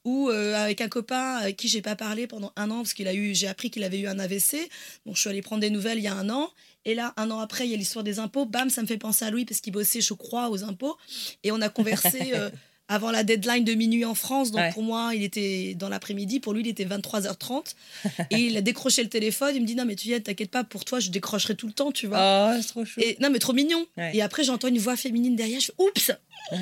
Ou 0.05 0.29
euh, 0.29 0.55
avec 0.55 0.79
un 0.79 0.87
copain 0.87 1.35
avec 1.35 1.57
qui 1.57 1.67
j'ai 1.67 1.81
pas 1.81 1.97
parlé 1.97 2.25
pendant 2.25 2.53
un 2.55 2.71
an 2.71 2.77
parce 2.77 2.93
qu'il 2.93 3.07
a 3.09 3.13
eu, 3.13 3.35
j'ai 3.35 3.47
appris 3.47 3.69
qu'il 3.69 3.83
avait 3.83 3.99
eu 3.99 4.07
un 4.07 4.17
AVC. 4.17 4.69
Donc, 5.05 5.15
je 5.15 5.21
suis 5.21 5.29
allée 5.29 5.41
prendre 5.41 5.61
des 5.61 5.69
nouvelles 5.69 5.97
il 5.97 6.03
y 6.03 6.07
a 6.07 6.15
un 6.15 6.29
an. 6.29 6.49
Et 6.85 6.95
là, 6.95 7.13
un 7.17 7.29
an 7.31 7.39
après, 7.39 7.65
il 7.67 7.71
y 7.71 7.73
a 7.73 7.77
l'histoire 7.77 8.03
des 8.03 8.19
impôts. 8.19 8.45
Bam, 8.45 8.69
ça 8.69 8.81
me 8.81 8.87
fait 8.87 8.97
penser 8.97 9.25
à 9.25 9.29
lui 9.29 9.45
parce 9.45 9.59
qu'il 9.59 9.73
bossait, 9.73 10.01
je 10.01 10.13
crois, 10.13 10.49
aux 10.49 10.63
impôts. 10.63 10.97
Et 11.43 11.51
on 11.51 11.61
a 11.61 11.69
conversé 11.69 12.33
avant 12.91 13.09
la 13.09 13.23
deadline 13.23 13.63
de 13.63 13.73
minuit 13.73 14.05
en 14.05 14.13
France. 14.15 14.51
Donc 14.51 14.61
Ouais. 14.61 14.71
pour 14.73 14.83
moi, 14.83 15.11
il 15.15 15.23
était 15.23 15.73
dans 15.75 15.89
l'après-midi. 15.89 16.39
Pour 16.39 16.53
lui, 16.53 16.61
il 16.61 16.67
était 16.67 16.85
23h30. 16.85 17.73
et 18.31 18.35
il 18.37 18.57
a 18.57 18.61
décroché 18.61 19.01
le 19.01 19.09
téléphone. 19.09 19.55
Il 19.55 19.61
me 19.61 19.65
dit 19.67 19.75
Non, 19.75 19.85
mais 19.85 19.95
tu 19.95 20.07
viens, 20.09 20.19
t'inquiète 20.19 20.51
pas, 20.51 20.63
pour 20.63 20.83
toi, 20.85 20.99
je 20.99 21.09
décrocherai 21.09 21.55
tout 21.55 21.67
le 21.67 21.73
temps, 21.73 21.91
tu 21.91 22.07
vois. 22.07 22.51
Oh, 22.53 22.57
c'est 22.61 22.67
trop 22.67 22.85
chou. 22.85 22.99
Et 22.99 23.17
non, 23.21 23.29
mais 23.29 23.39
trop 23.39 23.53
mignon. 23.53 23.85
Ouais. 23.97 24.11
Et 24.15 24.21
après, 24.21 24.43
j'entends 24.43 24.67
une 24.67 24.77
voix 24.79 24.97
féminine 24.97 25.35
derrière. 25.35 25.59
Je 25.59 25.67
fais 25.67 25.73
Oups 25.77 26.11
Pas, 26.49 26.57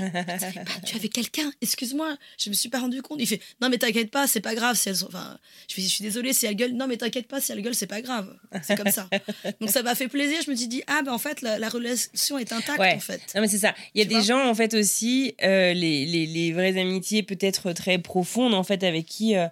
tu 0.85 0.95
avais 0.95 1.09
quelqu'un. 1.09 1.51
Excuse-moi, 1.61 2.15
je 2.37 2.49
me 2.49 2.53
suis 2.55 2.69
pas 2.69 2.79
rendu 2.79 3.01
compte. 3.01 3.17
Il 3.19 3.27
fait 3.27 3.41
Non, 3.61 3.69
mais 3.69 3.77
t'inquiète 3.77 4.11
pas, 4.11 4.27
c'est 4.27 4.41
pas 4.41 4.55
grave. 4.55 4.75
Si 4.75 4.89
elle... 4.89 4.95
Enfin, 5.07 5.37
je, 5.67 5.75
fais, 5.75 5.81
je 5.81 5.87
suis 5.87 6.03
désolée 6.03 6.33
si 6.33 6.45
elle 6.45 6.55
gueule. 6.55 6.73
Non, 6.73 6.87
mais 6.87 6.97
t'inquiète 6.97 7.27
pas, 7.27 7.41
si 7.41 7.51
elle 7.51 7.61
gueule, 7.61 7.75
c'est 7.75 7.87
pas 7.87 8.01
grave. 8.01 8.33
C'est 8.61 8.75
comme 8.75 8.91
ça. 8.91 9.07
Donc 9.61 9.69
ça 9.69 9.81
m'a 9.81 9.95
fait 9.95 10.07
plaisir. 10.07 10.39
Je 10.45 10.51
me 10.51 10.55
suis 10.55 10.67
dit 10.67 10.83
Ah, 10.87 11.01
ben 11.03 11.13
en 11.13 11.17
fait, 11.17 11.41
la, 11.41 11.57
la 11.59 11.69
relation 11.69 12.37
est 12.37 12.51
intacte, 12.53 12.79
Ouais. 12.79 12.93
en 12.95 12.99
fait. 12.99 13.21
Non, 13.35 13.41
mais 13.41 13.47
c'est 13.47 13.59
ça. 13.59 13.73
Il 13.95 13.99
y 13.99 14.01
a 14.01 14.05
Tu 14.07 14.13
des 14.15 14.21
gens, 14.21 14.47
en 14.47 14.53
fait, 14.55 14.73
aussi, 14.73 15.35
euh, 15.43 15.73
les, 15.73 16.05
les, 16.05 16.25
les 16.25 16.51
vraies 16.53 16.79
amitiés 16.79 17.23
peut-être 17.23 17.71
très 17.73 17.97
profondes, 17.97 18.53
en 18.53 18.63
fait, 18.63 18.83
avec 18.83 19.05
qui 19.05 19.35
euh, 19.35 19.47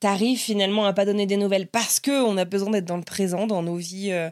t'arrives 0.00 0.38
finalement 0.38 0.84
à 0.86 0.92
pas 0.92 1.04
donner 1.04 1.26
des 1.26 1.36
nouvelles 1.36 1.66
parce 1.68 2.00
que 2.00 2.10
on 2.24 2.36
a 2.36 2.44
besoin 2.44 2.70
d'être 2.70 2.84
dans 2.86 2.96
le 2.96 3.04
présent, 3.04 3.46
dans 3.46 3.62
nos 3.62 3.76
vies 3.76 4.10
euh, 4.10 4.30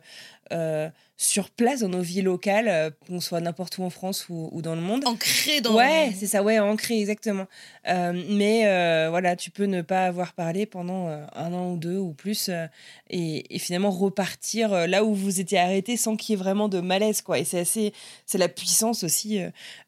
euh, 0.53 0.89
sur 1.23 1.51
place, 1.51 1.81
dans 1.81 1.91
nos 1.91 2.01
vies 2.01 2.23
locales, 2.23 2.69
euh, 2.69 2.91
qu'on 3.07 3.21
soit 3.21 3.43
n'importe 3.43 3.77
où 3.77 3.83
en 3.83 3.91
France 3.91 4.31
ou, 4.31 4.49
ou 4.53 4.63
dans 4.63 4.75
le 4.75 4.81
monde. 4.81 5.07
Ancré 5.07 5.61
dans. 5.61 5.75
Ouais, 5.75 6.13
c'est 6.19 6.27
ça, 6.27 6.43
ouais, 6.43 6.59
ancré, 6.59 6.99
exactement. 6.99 7.47
Euh, 7.89 8.25
mais 8.31 8.67
euh, 8.67 9.09
voilà, 9.11 9.37
tu 9.37 9.51
peux 9.51 9.67
ne 9.67 9.83
pas 9.83 10.07
avoir 10.07 10.33
parlé 10.33 10.65
pendant 10.65 11.09
un 11.09 11.53
an 11.53 11.73
ou 11.73 11.77
deux 11.77 11.99
ou 11.99 12.15
plus 12.15 12.51
et, 13.11 13.55
et 13.55 13.59
finalement 13.59 13.91
repartir 13.91 14.89
là 14.89 15.05
où 15.05 15.15
vous 15.15 15.41
étiez 15.41 15.59
arrêté 15.59 15.99
sans 15.99 16.17
qu'il 16.17 16.33
y 16.33 16.39
ait 16.39 16.43
vraiment 16.43 16.69
de 16.71 16.81
malaise, 16.81 17.21
quoi. 17.21 17.39
Et 17.39 17.45
c'est 17.45 17.61
assez, 17.61 17.93
c'est 18.25 18.39
la 18.39 18.49
puissance 18.49 19.05
aussi 19.05 19.41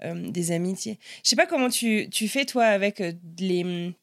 euh, 0.05 0.31
des 0.31 0.53
amitiés. 0.53 0.99
Je 1.25 1.31
sais 1.31 1.37
pas 1.37 1.47
comment 1.47 1.71
tu, 1.71 2.09
tu 2.11 2.29
fais, 2.29 2.45
toi, 2.45 2.66
avec 2.66 3.03
les, 3.38 3.95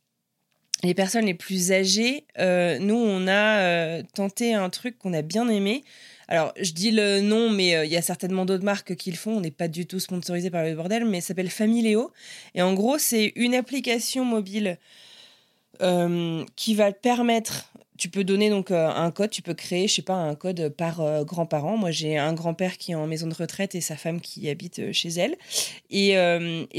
les 0.84 0.94
personnes 0.94 1.26
les 1.26 1.34
plus 1.34 1.72
âgées, 1.72 2.26
euh, 2.40 2.80
nous, 2.80 2.96
on 2.96 3.28
a 3.28 3.60
euh, 3.60 4.04
tenté 4.14 4.54
un 4.54 4.70
truc 4.70 4.98
qu'on 4.98 5.14
a 5.14 5.22
bien 5.22 5.48
aimé. 5.50 5.84
Alors, 6.32 6.54
je 6.62 6.74
dis 6.74 6.92
le 6.92 7.22
nom, 7.22 7.50
mais 7.50 7.76
euh, 7.76 7.86
il 7.86 7.92
y 7.92 7.98
a 7.98 8.04
certainement 8.04 8.46
d'autres 8.46 8.64
marques 8.64 8.96
qui 8.96 9.10
le 9.10 9.18
font. 9.18 9.38
On 9.38 9.42
n'est 9.42 9.50
pas 9.50 9.68
du 9.68 9.88
tout 9.88 10.00
sponsorisé 10.00 10.52
par 10.52 10.64
le 10.64 10.76
bordel, 10.76 11.04
mais 11.04 11.22
ça 11.22 11.30
s'appelle 11.30 11.50
Familéo. 11.50 12.12
Et 12.54 12.62
en 12.62 12.76
gros, 12.76 13.00
c'est 13.00 13.34
une 13.36 13.56
application 13.56 14.26
mobile 14.26 14.78
euh, 15.82 16.46
qui 16.56 16.76
va 16.76 16.92
permettre. 16.92 17.74
Tu 18.00 18.08
peux 18.08 18.24
donner 18.24 18.50
donc 18.50 18.72
euh, 18.72 18.88
un 18.88 19.12
code, 19.12 19.30
tu 19.30 19.42
peux 19.42 19.54
créer, 19.54 19.90
je 19.90 19.96
sais 19.96 20.02
pas, 20.02 20.14
un 20.14 20.34
code 20.34 20.70
par 20.70 21.02
euh, 21.02 21.26
grand-parent. 21.26 21.76
Moi, 21.76 21.92
j'ai 21.92 22.18
un 22.18 22.34
grand-père 22.34 22.78
qui 22.78 22.94
est 22.94 22.96
en 22.96 23.06
maison 23.08 23.28
de 23.28 23.34
retraite 23.34 23.76
et 23.76 23.82
sa 23.82 23.98
femme 23.98 24.22
qui 24.22 24.50
habite 24.50 24.80
euh, 24.80 24.94
chez 24.94 25.10
elle. 25.10 25.36
Et, 25.92 26.14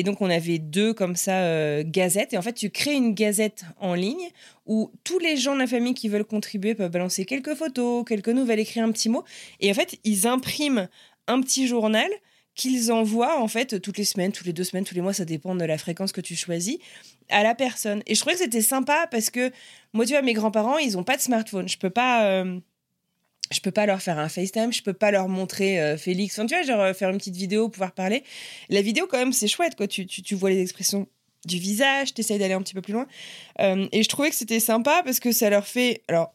donc, 0.02 0.22
on 0.22 0.30
avait 0.30 0.58
deux 0.58 0.94
comme 0.94 1.16
ça 1.16 1.82
gazettes. 1.84 2.32
Et 2.32 2.38
en 2.38 2.42
fait, 2.42 2.54
tu 2.54 2.70
crées 2.70 2.94
une 2.94 3.12
gazette 3.12 3.64
en 3.80 3.92
ligne 3.92 4.30
où 4.64 4.90
tous 5.04 5.18
les 5.18 5.36
gens 5.36 5.54
de 5.54 5.60
la 5.60 5.66
famille 5.66 5.92
qui 5.92 6.08
veulent 6.08 6.24
contribuer 6.24 6.74
peuvent 6.74 6.90
balancer 6.90 7.26
quelques 7.26 7.54
photos, 7.54 8.02
quelques 8.08 8.30
nouvelles, 8.30 8.60
écrire 8.60 8.84
un 8.84 8.92
petit 8.92 9.10
mot. 9.10 9.24
Et 9.60 9.70
en 9.70 9.74
fait, 9.74 9.98
ils 10.04 10.26
impriment 10.26 10.88
un 11.26 11.42
petit 11.42 11.66
journal 11.66 12.10
qu'ils 12.54 12.92
envoient 12.92 13.40
en 13.40 13.48
fait 13.48 13.80
toutes 13.80 13.98
les 13.98 14.04
semaines, 14.04 14.32
toutes 14.32 14.46
les 14.46 14.52
deux 14.52 14.64
semaines, 14.64 14.84
tous 14.84 14.94
les 14.94 15.00
mois, 15.00 15.12
ça 15.12 15.24
dépend 15.24 15.54
de 15.54 15.64
la 15.64 15.78
fréquence 15.78 16.12
que 16.12 16.20
tu 16.20 16.36
choisis, 16.36 16.78
à 17.30 17.42
la 17.42 17.54
personne. 17.54 18.02
Et 18.06 18.14
je 18.14 18.20
trouvais 18.20 18.34
que 18.36 18.42
c'était 18.42 18.62
sympa 18.62 19.06
parce 19.10 19.30
que 19.30 19.50
moi, 19.92 20.04
tu 20.06 20.12
vois, 20.12 20.22
mes 20.22 20.32
grands-parents, 20.34 20.78
ils 20.78 20.96
ont 20.98 21.04
pas 21.04 21.16
de 21.16 21.22
smartphone. 21.22 21.68
Je 21.68 21.78
peux 21.78 21.90
pas. 21.90 22.24
euh, 22.26 22.58
je 23.52 23.58
peux 23.60 23.72
pas 23.72 23.84
leur 23.84 24.00
faire 24.00 24.16
un 24.20 24.28
FaceTime, 24.28 24.72
je 24.72 24.80
peux 24.82 24.92
pas 24.92 25.10
leur 25.10 25.28
montrer 25.28 25.80
euh, 25.80 25.96
Félix. 25.96 26.38
Enfin, 26.38 26.46
tu 26.46 26.54
vois, 26.54 26.62
genre 26.62 26.80
euh, 26.80 26.92
faire 26.94 27.10
une 27.10 27.18
petite 27.18 27.34
vidéo, 27.34 27.68
pouvoir 27.68 27.90
parler. 27.92 28.22
La 28.68 28.80
vidéo, 28.80 29.08
quand 29.10 29.18
même, 29.18 29.32
c'est 29.32 29.48
chouette, 29.48 29.74
quoi. 29.74 29.88
Tu, 29.88 30.06
tu, 30.06 30.22
tu 30.22 30.36
vois 30.36 30.50
les 30.50 30.60
expressions 30.60 31.08
du 31.44 31.58
visage, 31.58 32.14
tu 32.14 32.22
d'aller 32.22 32.52
un 32.52 32.62
petit 32.62 32.74
peu 32.74 32.82
plus 32.82 32.92
loin. 32.92 33.06
Euh, 33.60 33.88
et 33.90 34.02
je 34.04 34.08
trouvais 34.08 34.30
que 34.30 34.36
c'était 34.36 34.60
sympa 34.60 35.02
parce 35.04 35.18
que 35.18 35.32
ça 35.32 35.50
leur 35.50 35.66
fait. 35.66 36.02
Alors, 36.06 36.32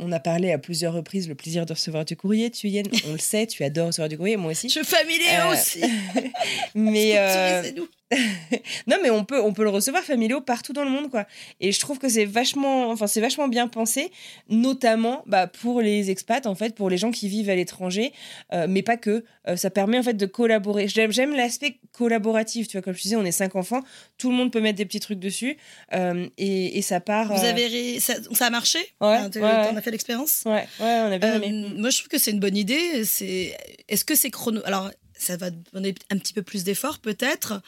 on 0.00 0.10
a 0.12 0.18
parlé 0.18 0.50
à 0.50 0.58
plusieurs 0.58 0.94
reprises 0.94 1.28
le 1.28 1.34
plaisir 1.36 1.66
de 1.66 1.72
recevoir 1.74 2.04
du 2.04 2.16
courrier. 2.16 2.50
Tu, 2.50 2.68
Yann, 2.68 2.86
on 3.06 3.12
le 3.12 3.18
sait, 3.18 3.46
tu 3.46 3.62
adores 3.62 3.88
recevoir 3.88 4.08
du 4.08 4.16
courrier, 4.16 4.36
moi 4.36 4.50
aussi. 4.50 4.70
Je 4.70 4.82
familier 4.82 5.26
Euh, 5.42 5.52
aussi. 5.52 5.82
Mais. 6.74 7.12
euh. 7.18 7.62
non, 8.86 8.96
mais 9.02 9.10
on 9.10 9.24
peut, 9.24 9.40
on 9.40 9.52
peut 9.52 9.62
le 9.62 9.70
recevoir 9.70 10.02
familiaux 10.02 10.40
partout 10.40 10.72
dans 10.72 10.84
le 10.84 10.90
monde, 10.90 11.10
quoi. 11.10 11.26
Et 11.60 11.70
je 11.72 11.78
trouve 11.80 11.98
que 11.98 12.08
c'est 12.08 12.24
vachement, 12.24 12.90
enfin, 12.90 13.06
c'est 13.06 13.20
vachement 13.20 13.48
bien 13.48 13.68
pensé, 13.68 14.10
notamment 14.48 15.22
bah, 15.26 15.46
pour 15.46 15.80
les 15.80 16.10
expats, 16.10 16.46
en 16.46 16.54
fait, 16.54 16.74
pour 16.74 16.90
les 16.90 16.96
gens 16.98 17.10
qui 17.10 17.28
vivent 17.28 17.50
à 17.50 17.54
l'étranger, 17.54 18.12
euh, 18.52 18.66
mais 18.68 18.82
pas 18.82 18.96
que. 18.96 19.24
Euh, 19.48 19.56
ça 19.56 19.70
permet, 19.70 19.98
en 19.98 20.02
fait, 20.02 20.14
de 20.14 20.26
collaborer. 20.26 20.86
J'aime, 20.88 21.12
j'aime 21.12 21.34
l'aspect 21.34 21.78
collaboratif, 21.92 22.68
tu 22.68 22.76
vois, 22.76 22.82
comme 22.82 22.94
je 22.94 23.02
disais, 23.02 23.16
on 23.16 23.24
est 23.24 23.32
cinq 23.32 23.56
enfants, 23.56 23.80
tout 24.18 24.30
le 24.30 24.36
monde 24.36 24.52
peut 24.52 24.60
mettre 24.60 24.76
des 24.76 24.84
petits 24.84 25.00
trucs 25.00 25.18
dessus, 25.18 25.56
euh, 25.94 26.26
et, 26.36 26.78
et 26.78 26.82
ça 26.82 27.00
part. 27.00 27.32
Vous 27.34 27.44
avez 27.44 27.66
ré- 27.66 28.00
ça, 28.00 28.14
ça 28.32 28.46
a 28.46 28.50
marché? 28.50 28.78
Ouais, 29.00 29.16
Enfin, 29.18 29.30
tu- 29.30 29.38
ouais, 29.38 29.44
ouais. 29.44 29.70
T'en 29.70 29.76
as 29.76 29.82
fait 29.82 29.90
l'expérience? 29.90 30.42
Ouais, 30.46 30.66
ouais, 30.80 31.00
on 31.06 31.12
a 31.12 31.18
bien 31.18 31.40
aimé. 31.42 31.68
moi, 31.76 31.90
je 31.90 31.98
trouve 31.98 32.08
que 32.08 32.18
c'est 32.18 32.30
une 32.32 32.40
bonne 32.40 32.56
idée. 32.56 33.04
C'est, 33.04 33.56
est-ce 33.88 34.04
que 34.04 34.14
c'est 34.14 34.30
chrono 34.30 34.60
Alors, 34.64 34.90
ça 35.20 35.36
va 35.36 35.50
demander 35.50 35.94
un 36.10 36.18
petit 36.18 36.32
peu 36.32 36.42
plus 36.42 36.64
d'efforts, 36.64 36.98
peut-être. 36.98 37.60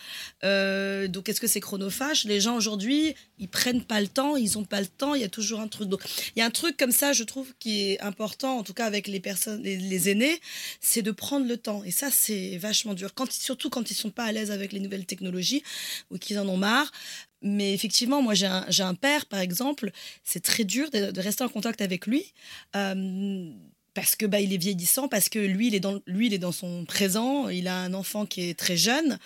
Euh, 0.43 1.07
donc, 1.07 1.29
est-ce 1.29 1.41
que 1.41 1.47
c'est 1.47 1.61
chronophage? 1.61 2.25
Les 2.25 2.41
gens 2.41 2.57
aujourd'hui, 2.57 3.15
ils 3.39 3.49
prennent 3.49 3.85
pas 3.85 4.01
le 4.01 4.09
temps, 4.09 4.37
ils 4.37 4.59
ont 4.59 4.65
pas 4.65 4.81
le 4.81 4.87
temps. 4.87 5.15
Il 5.15 5.21
y 5.21 5.25
a 5.25 5.29
toujours 5.29 5.61
un 5.61 5.69
truc. 5.69 5.89
Donc, 5.89 6.03
il 6.35 6.39
y 6.39 6.43
a 6.43 6.47
un 6.47 6.51
truc 6.51 6.77
comme 6.77 6.93
ça, 6.93 7.13
je 7.13 7.25
trouve, 7.25 7.53
qui 7.59 7.91
est 7.91 8.01
important, 8.01 8.59
en 8.59 8.63
tout 8.63 8.75
cas 8.75 8.87
avec 8.87 9.07
les 9.07 9.21
personnes, 9.21 9.63
les, 9.63 10.09
aînés, 10.09 10.41
c'est 10.81 11.03
de 11.03 11.11
prendre 11.11 11.47
le 11.47 11.57
temps. 11.57 11.85
Et 11.85 11.91
ça, 11.91 12.11
c'est 12.11 12.57
vachement 12.57 12.95
dur. 12.95 13.11
Surtout 13.31 13.71
quand 13.71 13.91
ils 13.91 13.95
sont 13.95 14.11
pas 14.11 14.25
à 14.25 14.33
l'aise 14.33 14.51
avec 14.51 14.73
les 14.73 14.81
nouvelles 14.81 15.07
technologies 15.07 15.63
ou 16.11 16.19
qu'ils 16.19 16.39
en 16.39 16.49
ont 16.49 16.57
marre. 16.57 16.91
Mais 17.43 17.75
effectivement, 17.75 18.23
moi, 18.23 18.35
j'ai 18.35 18.47
un, 18.47 18.95
père, 18.95 19.27
par 19.27 19.41
exemple, 19.41 19.91
c'est 20.25 20.43
très 20.43 20.65
dur 20.65 20.91
de, 20.91 21.11
de 21.11 21.21
rester 21.21 21.45
en 21.45 21.49
contact 21.49 21.83
avec 21.83 22.07
lui. 22.07 22.33
Euh, 22.77 23.53
parce 23.95 24.17
que 24.17 24.27
bah, 24.27 24.41
il 24.41 24.53
est 24.53 24.59
vieillissant, 24.59 25.09
parce 25.09 25.29
que 25.29 25.39
lui 25.39 25.69
il 25.69 25.75
est 25.75 25.81
dans 25.81 26.01
lui 26.07 26.27
il 26.27 26.35
est 26.35 26.39
dans 26.39 26.53
son 26.53 26.85
présent, 26.85 27.49
il 27.49 27.69
a 27.69 27.77
un 27.77 27.95
enfant 27.95 28.27
qui 28.27 28.49
est 28.49 28.59
très 28.59 28.77
jeune 28.77 29.19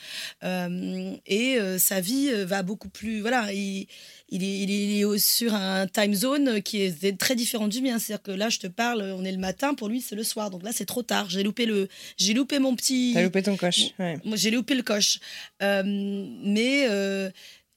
euh, 0.45 1.15
et 1.27 1.59
euh, 1.59 1.79
sa 1.79 2.01
vie 2.01 2.31
euh, 2.31 2.45
va 2.45 2.63
beaucoup 2.63 2.89
plus 2.89 3.21
voilà 3.21 3.53
il, 3.53 3.87
il 4.29 4.43
est, 4.43 5.01
il 5.01 5.21
sur 5.21 5.55
un 5.55 5.87
time 5.87 6.15
zone 6.15 6.63
qui 6.63 6.83
est 6.83 7.19
très 7.19 7.37
différent 7.37 7.69
du 7.69 7.81
mien 7.81 7.99
c'est-à-dire 7.99 8.23
que 8.23 8.33
là 8.33 8.49
je 8.49 8.59
te 8.59 8.67
parle 8.67 9.03
on 9.03 9.25
est 9.25 9.33
le 9.33 9.39
matin 9.39 9.75
pour 9.75 9.89
lui 9.89 10.01
c'est 10.01 10.17
le 10.17 10.25
soir 10.25 10.51
donc 10.51 10.63
là 10.63 10.71
c'est 10.73 10.85
trop 10.85 11.03
tard 11.03 11.31
j'ai 11.31 11.43
loupé 11.43 11.67
le 11.67 11.89
j'ai 12.17 12.35
loupé 12.35 12.59
mon 12.59 12.75
petit 12.75 13.13
T'as 13.15 13.23
loupé 13.23 13.43
ton 13.43 13.57
coche. 13.57 13.93
Ouais. 13.99 14.19
moi, 14.25 14.37
j'ai 14.37 14.51
loupé 14.51 14.75
le 14.75 14.83
coche. 14.83 15.21
Euh, 15.63 15.83
mais 15.85 16.87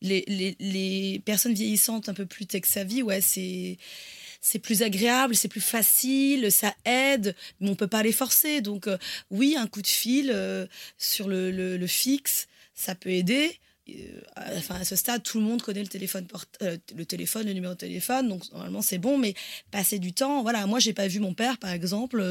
les, 0.01 0.23
les, 0.27 0.55
les 0.59 1.21
personnes 1.25 1.53
vieillissantes 1.53 2.09
un 2.09 2.13
peu 2.13 2.25
plus 2.25 2.45
tech 2.45 2.63
savvy, 2.65 3.03
ouais, 3.03 3.21
c'est 3.21 3.77
c'est 4.41 4.59
plus 4.59 4.81
agréable, 4.83 5.35
c'est 5.35 5.47
plus 5.47 5.61
facile, 5.61 6.51
ça 6.51 6.73
aide, 6.85 7.35
mais 7.59 7.69
on 7.69 7.75
peut 7.75 7.87
pas 7.87 8.03
les 8.03 8.11
forcer. 8.13 8.61
Donc 8.61 8.87
euh, 8.87 8.97
oui, 9.31 9.55
un 9.57 9.67
coup 9.67 9.81
de 9.81 9.87
fil 9.87 10.31
euh, 10.33 10.65
sur 10.97 11.27
le, 11.27 11.51
le, 11.51 11.77
le 11.77 11.87
fixe, 11.87 12.47
ça 12.73 12.95
peut 12.95 13.09
aider. 13.11 13.57
Euh, 13.89 14.21
Enfin, 14.57 14.75
à 14.75 14.85
ce 14.85 14.95
stade, 14.95 15.23
tout 15.23 15.39
le 15.39 15.43
monde 15.45 15.61
connaît 15.61 15.81
le 15.81 15.87
téléphone, 15.87 16.25
port- 16.27 16.45
le 16.61 17.03
téléphone, 17.05 17.47
le 17.47 17.53
numéro 17.53 17.73
de 17.73 17.79
téléphone, 17.79 18.29
donc 18.29 18.43
normalement 18.51 18.81
c'est 18.81 18.97
bon. 18.99 19.17
Mais 19.17 19.33
passer 19.71 19.97
du 19.99 20.13
temps, 20.13 20.41
voilà, 20.43 20.65
moi 20.67 20.79
j'ai 20.79 20.93
pas 20.93 21.07
vu 21.07 21.19
mon 21.19 21.33
père, 21.33 21.57
par 21.57 21.71
exemple, 21.71 22.21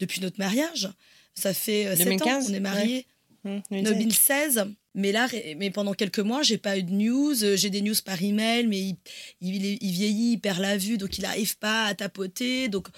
depuis 0.00 0.20
notre 0.20 0.38
mariage. 0.38 0.88
Ça 1.34 1.52
fait 1.54 1.86
euh, 1.86 1.96
sept 1.96 2.04
2015, 2.06 2.44
ans 2.44 2.46
qu'on 2.46 2.54
est 2.54 2.60
mariés. 2.60 3.06
Hum, 3.44 3.60
2016. 3.82 4.66
Mais 4.94 5.10
là, 5.10 5.26
mais 5.56 5.70
pendant 5.70 5.94
quelques 5.94 6.18
mois, 6.18 6.42
j'ai 6.42 6.58
pas 6.58 6.76
eu 6.76 6.82
de 6.82 6.90
news. 6.92 7.42
Euh, 7.44 7.56
J'ai 7.56 7.70
des 7.70 7.80
news 7.80 7.94
par 8.04 8.22
email, 8.22 8.66
mais 8.66 8.78
il, 8.78 8.96
il, 9.40 9.64
est- 9.64 9.78
il 9.80 9.90
vieillit, 9.92 10.32
il 10.32 10.38
perd 10.38 10.58
la 10.60 10.76
vue, 10.76 10.98
donc 10.98 11.16
il 11.16 11.22
n'arrive 11.22 11.56
pas 11.58 11.86
à 11.86 11.94
tapoter. 11.94 12.68
Donc 12.68 12.88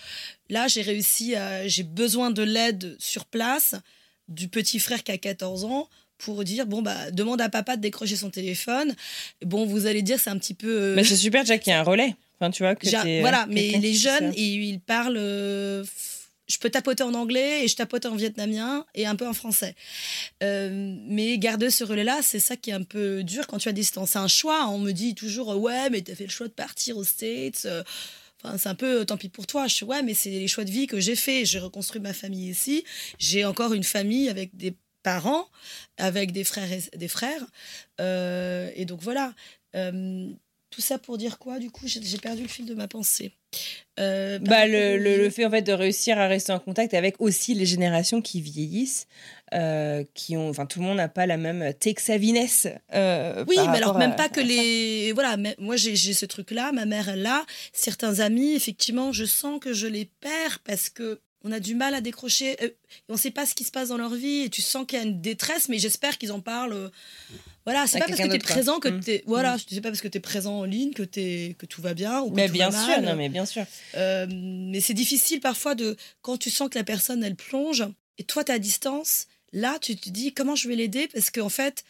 là, 0.50 0.66
j'ai 0.66 0.82
réussi 0.82 1.36
à. 1.36 1.68
J'ai 1.68 1.84
besoin 1.84 2.30
de 2.32 2.42
l'aide 2.42 2.96
sur 2.98 3.26
place 3.26 3.76
du 4.28 4.48
petit 4.48 4.80
frère 4.80 5.04
qui 5.04 5.12
a 5.12 5.18
14 5.18 5.64
ans 5.66 5.88
pour 6.18 6.42
dire 6.44 6.66
bon 6.66 6.80
bah 6.82 7.10
demande 7.10 7.40
à 7.40 7.48
papa 7.48 7.76
de 7.76 7.82
décrocher 7.82 8.16
son 8.16 8.30
téléphone. 8.30 8.94
Bon, 9.44 9.64
vous 9.66 9.86
allez 9.86 10.02
dire 10.02 10.18
c'est 10.18 10.30
un 10.30 10.38
petit 10.38 10.54
peu. 10.54 10.68
euh, 10.68 10.94
Mais 10.96 11.04
c'est 11.04 11.16
super 11.16 11.42
déjà 11.42 11.58
qu'il 11.58 11.72
y 11.72 11.76
ait 11.76 11.78
un 11.78 11.82
relais. 11.82 12.16
Enfin, 12.40 12.50
tu 12.50 12.62
vois 12.64 12.74
que 12.74 12.88
t'aies, 12.88 13.18
euh, 13.18 13.20
voilà, 13.20 13.46
mais 13.48 13.62
quelqu'un 13.70 13.78
les 13.80 13.90
qui 13.92 13.98
jeunes, 13.98 14.32
sait. 14.32 14.40
ils, 14.40 14.80
je 16.46 16.58
peux 16.58 16.70
tapoter 16.70 17.02
en 17.02 17.14
anglais 17.14 17.64
et 17.64 17.68
je 17.68 17.76
tapote 17.76 18.06
en 18.06 18.16
vietnamien 18.16 18.84
et 18.94 19.06
un 19.06 19.16
peu 19.16 19.26
en 19.26 19.32
français. 19.32 19.74
Euh, 20.42 20.96
mais 21.08 21.38
garder 21.38 21.70
ce 21.70 21.84
relais-là, 21.84 22.20
c'est 22.22 22.40
ça 22.40 22.56
qui 22.56 22.70
est 22.70 22.74
un 22.74 22.82
peu 22.82 23.22
dur 23.22 23.46
quand 23.46 23.58
tu 23.58 23.68
as 23.68 23.72
distance. 23.72 24.10
C'est 24.10 24.18
un 24.18 24.28
choix. 24.28 24.68
On 24.68 24.78
me 24.78 24.92
dit 24.92 25.14
toujours 25.14 25.52
euh, 25.52 25.56
ouais, 25.56 25.90
mais 25.90 26.02
t'as 26.02 26.14
fait 26.14 26.24
le 26.24 26.30
choix 26.30 26.48
de 26.48 26.52
partir 26.52 26.96
aux 26.96 27.04
States. 27.04 27.62
euh, 27.64 27.82
Enfin, 28.42 28.58
c'est 28.58 28.68
un 28.68 28.74
peu 28.74 29.06
tant 29.06 29.16
pis 29.16 29.30
pour 29.30 29.46
toi. 29.46 29.66
Je 29.68 29.74
suis 29.74 29.86
ouais, 29.86 30.02
mais 30.02 30.12
c'est 30.12 30.28
les 30.28 30.48
choix 30.48 30.64
de 30.64 30.70
vie 30.70 30.86
que 30.86 31.00
j'ai 31.00 31.16
fait. 31.16 31.46
J'ai 31.46 31.58
reconstruit 31.58 32.02
ma 32.02 32.12
famille 32.12 32.50
ici. 32.50 32.84
J'ai 33.18 33.46
encore 33.46 33.72
une 33.72 33.84
famille 33.84 34.28
avec 34.28 34.54
des 34.54 34.76
parents, 35.02 35.48
avec 35.96 36.30
des 36.32 36.44
frères 36.44 36.70
et 36.70 36.98
des 36.98 37.08
frères. 37.08 37.42
Et 37.98 38.84
donc 38.84 39.00
voilà. 39.00 39.32
Tout 40.74 40.80
ça 40.80 40.98
pour 40.98 41.18
dire 41.18 41.38
quoi 41.38 41.58
Du 41.58 41.70
coup, 41.70 41.86
j'ai 41.86 42.18
perdu 42.18 42.42
le 42.42 42.48
fil 42.48 42.66
de 42.66 42.74
ma 42.74 42.88
pensée. 42.88 43.32
Euh, 44.00 44.38
Bah, 44.40 44.66
le, 44.66 44.94
au- 44.94 44.98
le, 44.98 45.16
le 45.18 45.30
fait 45.30 45.44
en 45.44 45.50
fait 45.50 45.62
de 45.62 45.72
réussir 45.72 46.18
à 46.18 46.26
rester 46.26 46.50
en 46.52 46.58
contact 46.58 46.94
avec 46.94 47.20
aussi 47.20 47.54
les 47.54 47.66
générations 47.66 48.20
qui 48.20 48.40
vieillissent, 48.40 49.06
euh, 49.54 50.02
qui 50.14 50.36
ont, 50.36 50.48
enfin 50.48 50.66
tout 50.66 50.80
le 50.80 50.86
monde 50.86 50.96
n'a 50.96 51.08
pas 51.08 51.26
la 51.26 51.36
même 51.36 51.72
tech 51.74 51.96
saviness. 51.98 52.66
euh, 52.94 53.44
Oui, 53.46 53.56
mais 53.70 53.76
alors 53.76 53.96
même 53.96 54.10
à- 54.12 54.14
pas 54.14 54.28
que 54.28 54.40
les. 54.40 55.12
Voilà, 55.12 55.36
mais 55.36 55.54
moi 55.58 55.76
j'ai 55.76 55.94
ce 55.96 56.26
truc-là, 56.26 56.72
ma 56.72 56.86
mère 56.86 57.08
elle 57.08 57.22
l'a. 57.22 57.44
Certains 57.72 58.18
amis, 58.18 58.54
effectivement, 58.54 59.12
je 59.12 59.24
sens 59.24 59.60
que 59.60 59.72
je 59.72 59.86
les 59.86 60.06
perds 60.20 60.58
parce 60.64 60.90
que 60.90 61.20
on 61.44 61.52
a 61.52 61.60
du 61.60 61.74
mal 61.74 61.94
à 61.94 62.00
décrocher. 62.00 62.56
euh, 62.62 62.70
on 63.08 63.12
ne 63.14 63.18
sait 63.18 63.30
pas 63.30 63.46
ce 63.46 63.54
qui 63.54 63.64
se 63.64 63.70
passe 63.70 63.88
dans 63.88 63.96
leur 63.98 64.14
vie 64.14 64.40
et 64.42 64.50
tu 64.50 64.62
sens 64.62 64.86
qu'il 64.86 64.98
y 64.98 65.02
a 65.02 65.04
une 65.04 65.20
détresse, 65.20 65.68
mais 65.68 65.78
j'espère 65.78 66.18
qu'ils 66.18 66.32
en 66.32 66.40
parlent. 66.40 66.72
euh, 66.72 66.88
Voilà, 67.66 67.86
c'est 67.86 67.96
À 67.96 68.00
pas 68.00 68.08
parce 68.08 68.20
que 68.20 68.26
tu 68.28 68.34
es 68.34 68.38
présent 68.38 68.78
que 68.80 68.88
Mm. 68.88 69.00
tu 69.04 69.22
Voilà, 69.26 69.56
c'est 69.70 69.80
pas 69.80 69.88
parce 69.90 70.00
que 70.02 70.08
tu 70.08 70.18
es 70.18 70.20
présent 70.20 70.58
en 70.60 70.64
ligne 70.64 70.92
que, 70.92 71.02
t'es- 71.02 71.54
que 71.58 71.64
tout 71.66 71.80
va 71.80 71.94
bien. 71.94 72.20
Ou 72.20 72.30
que 72.30 72.34
Mais 72.36 72.46
tout 72.48 72.52
bien 72.52 72.68
va 72.70 72.78
sûr, 72.78 72.96
mal. 72.96 73.04
non 73.04 73.16
mais 73.16 73.28
bien 73.30 73.46
sûr. 73.46 73.64
Euh, 73.94 74.26
mais 74.30 74.80
c'est 74.80 74.92
difficile 74.94 75.40
parfois 75.40 75.74
de 75.74 75.96
quand 76.22 76.36
tu 76.36 76.50
sens 76.50 76.68
que 76.68 76.78
la 76.78 76.84
personne 76.84 77.22
elle 77.24 77.36
plonge 77.36 77.84
et 78.18 78.24
toi 78.24 78.44
tu 78.44 78.52
es 78.52 78.54
à 78.54 78.58
distance. 78.58 79.26
Là, 79.52 79.78
tu 79.80 79.96
te 79.96 80.08
dis 80.10 80.34
comment 80.34 80.56
je 80.56 80.68
vais 80.68 80.76
l'aider? 80.76 81.08
Parce 81.08 81.30
qu'en 81.30 81.48
fait, 81.48 81.84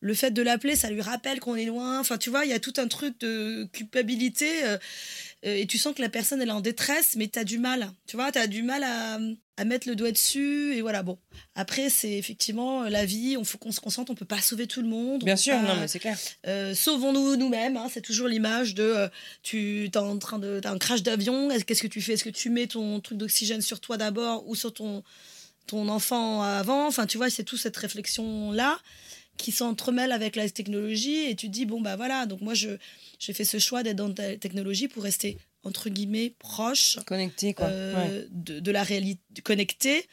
le 0.00 0.14
fait 0.14 0.30
de 0.30 0.40
l'appeler, 0.40 0.76
ça 0.76 0.88
lui 0.88 1.00
rappelle 1.02 1.40
qu'on 1.40 1.56
est 1.56 1.64
loin. 1.64 1.98
Enfin, 1.98 2.16
tu 2.16 2.30
vois, 2.30 2.44
il 2.44 2.50
y 2.50 2.54
a 2.54 2.60
tout 2.60 2.74
un 2.76 2.86
truc 2.86 3.18
de 3.20 3.64
culpabilité 3.72 4.64
euh, 4.64 4.78
et 5.42 5.66
tu 5.66 5.78
sens 5.78 5.94
que 5.94 6.02
la 6.02 6.08
personne 6.08 6.40
elle 6.42 6.48
est 6.48 6.52
en 6.52 6.60
détresse, 6.60 7.14
mais 7.16 7.28
tu 7.28 7.38
as 7.38 7.44
du 7.44 7.58
mal. 7.58 7.90
Tu 8.06 8.16
vois, 8.16 8.32
tu 8.32 8.38
as 8.38 8.46
du 8.48 8.62
mal 8.62 8.82
à, 8.82 9.18
à 9.56 9.64
mettre 9.64 9.88
le 9.88 9.94
doigt 9.94 10.10
dessus 10.12 10.74
et 10.74 10.80
voilà. 10.82 11.02
Bon, 11.02 11.18
après 11.54 11.90
c'est 11.90 12.12
effectivement 12.12 12.82
euh, 12.84 12.88
la 12.88 13.04
vie. 13.04 13.36
On 13.38 13.44
faut 13.44 13.58
qu'on 13.58 13.72
se 13.72 13.80
concentre. 13.80 14.10
On 14.10 14.14
peut 14.14 14.24
pas 14.24 14.40
sauver 14.40 14.66
tout 14.66 14.82
le 14.82 14.88
monde. 14.88 15.22
on 15.22 15.24
Bien 15.26 15.36
sûr, 15.36 15.54
pas- 15.54 15.62
non 15.62 15.76
mais 15.80 15.88
c'est 15.88 15.98
clair. 16.00 16.18
euh, 16.46 16.74
sauvons-nous 16.74 17.36
nous-mêmes. 17.36 17.76
hein, 17.76 17.88
c'est 17.92 18.00
toujours 18.02 18.26
l'image 18.28 18.74
de 18.74 18.82
euh, 18.82 19.08
tu 19.42 19.84
es 19.86 19.96
en 19.96 20.18
train 20.18 20.38
de 20.38 20.60
t'as 20.60 20.72
un 20.72 20.78
crash 20.78 21.02
d'avion. 21.02 21.50
est-ce- 21.50 21.64
Qu'est-ce 21.64 21.82
que 21.82 21.86
tu 21.88 22.00
fais? 22.02 22.14
Est-ce 22.14 22.24
que 22.24 22.30
tu 22.30 22.50
mets 22.50 22.66
ton 22.66 23.00
truc 23.00 23.18
d'oxygène 23.18 23.62
sur 23.62 23.80
toi 23.80 23.96
d'abord 23.96 24.46
ou 24.48 24.54
sur 24.56 24.72
ton 24.74 25.02
ton 25.66 25.88
enfant 25.88 26.42
avant? 26.42 26.86
Enfin, 26.86 27.06
tu 27.06 27.16
vois, 27.18 27.28
c'est 27.30 27.44
toute 27.44 27.60
cette 27.60 27.76
réflexion 27.76 28.52
là 28.52 28.78
qui 29.38 29.52
s'entremêlent 29.52 30.12
avec 30.12 30.36
la 30.36 30.48
technologie 30.50 31.24
et 31.30 31.34
tu 31.34 31.46
te 31.46 31.52
dis 31.52 31.64
bon 31.64 31.80
bah 31.80 31.96
voilà 31.96 32.26
donc 32.26 32.42
moi 32.42 32.52
je 32.54 32.70
j'ai 33.18 33.32
fait 33.32 33.44
ce 33.44 33.58
choix 33.58 33.82
d'être 33.82 33.96
dans 33.96 34.12
la 34.18 34.36
technologie 34.36 34.88
pour 34.88 35.02
rester 35.02 35.38
entre 35.64 35.88
guillemets 35.88 36.34
proche 36.38 36.98
Connecté, 37.06 37.54
quoi. 37.54 37.66
euh, 37.66 37.94
Ouais. 38.22 38.26
de, 38.30 38.60
de 38.60 38.70
la 38.70 38.82
réalité 38.82 39.20
connecté 39.42 40.04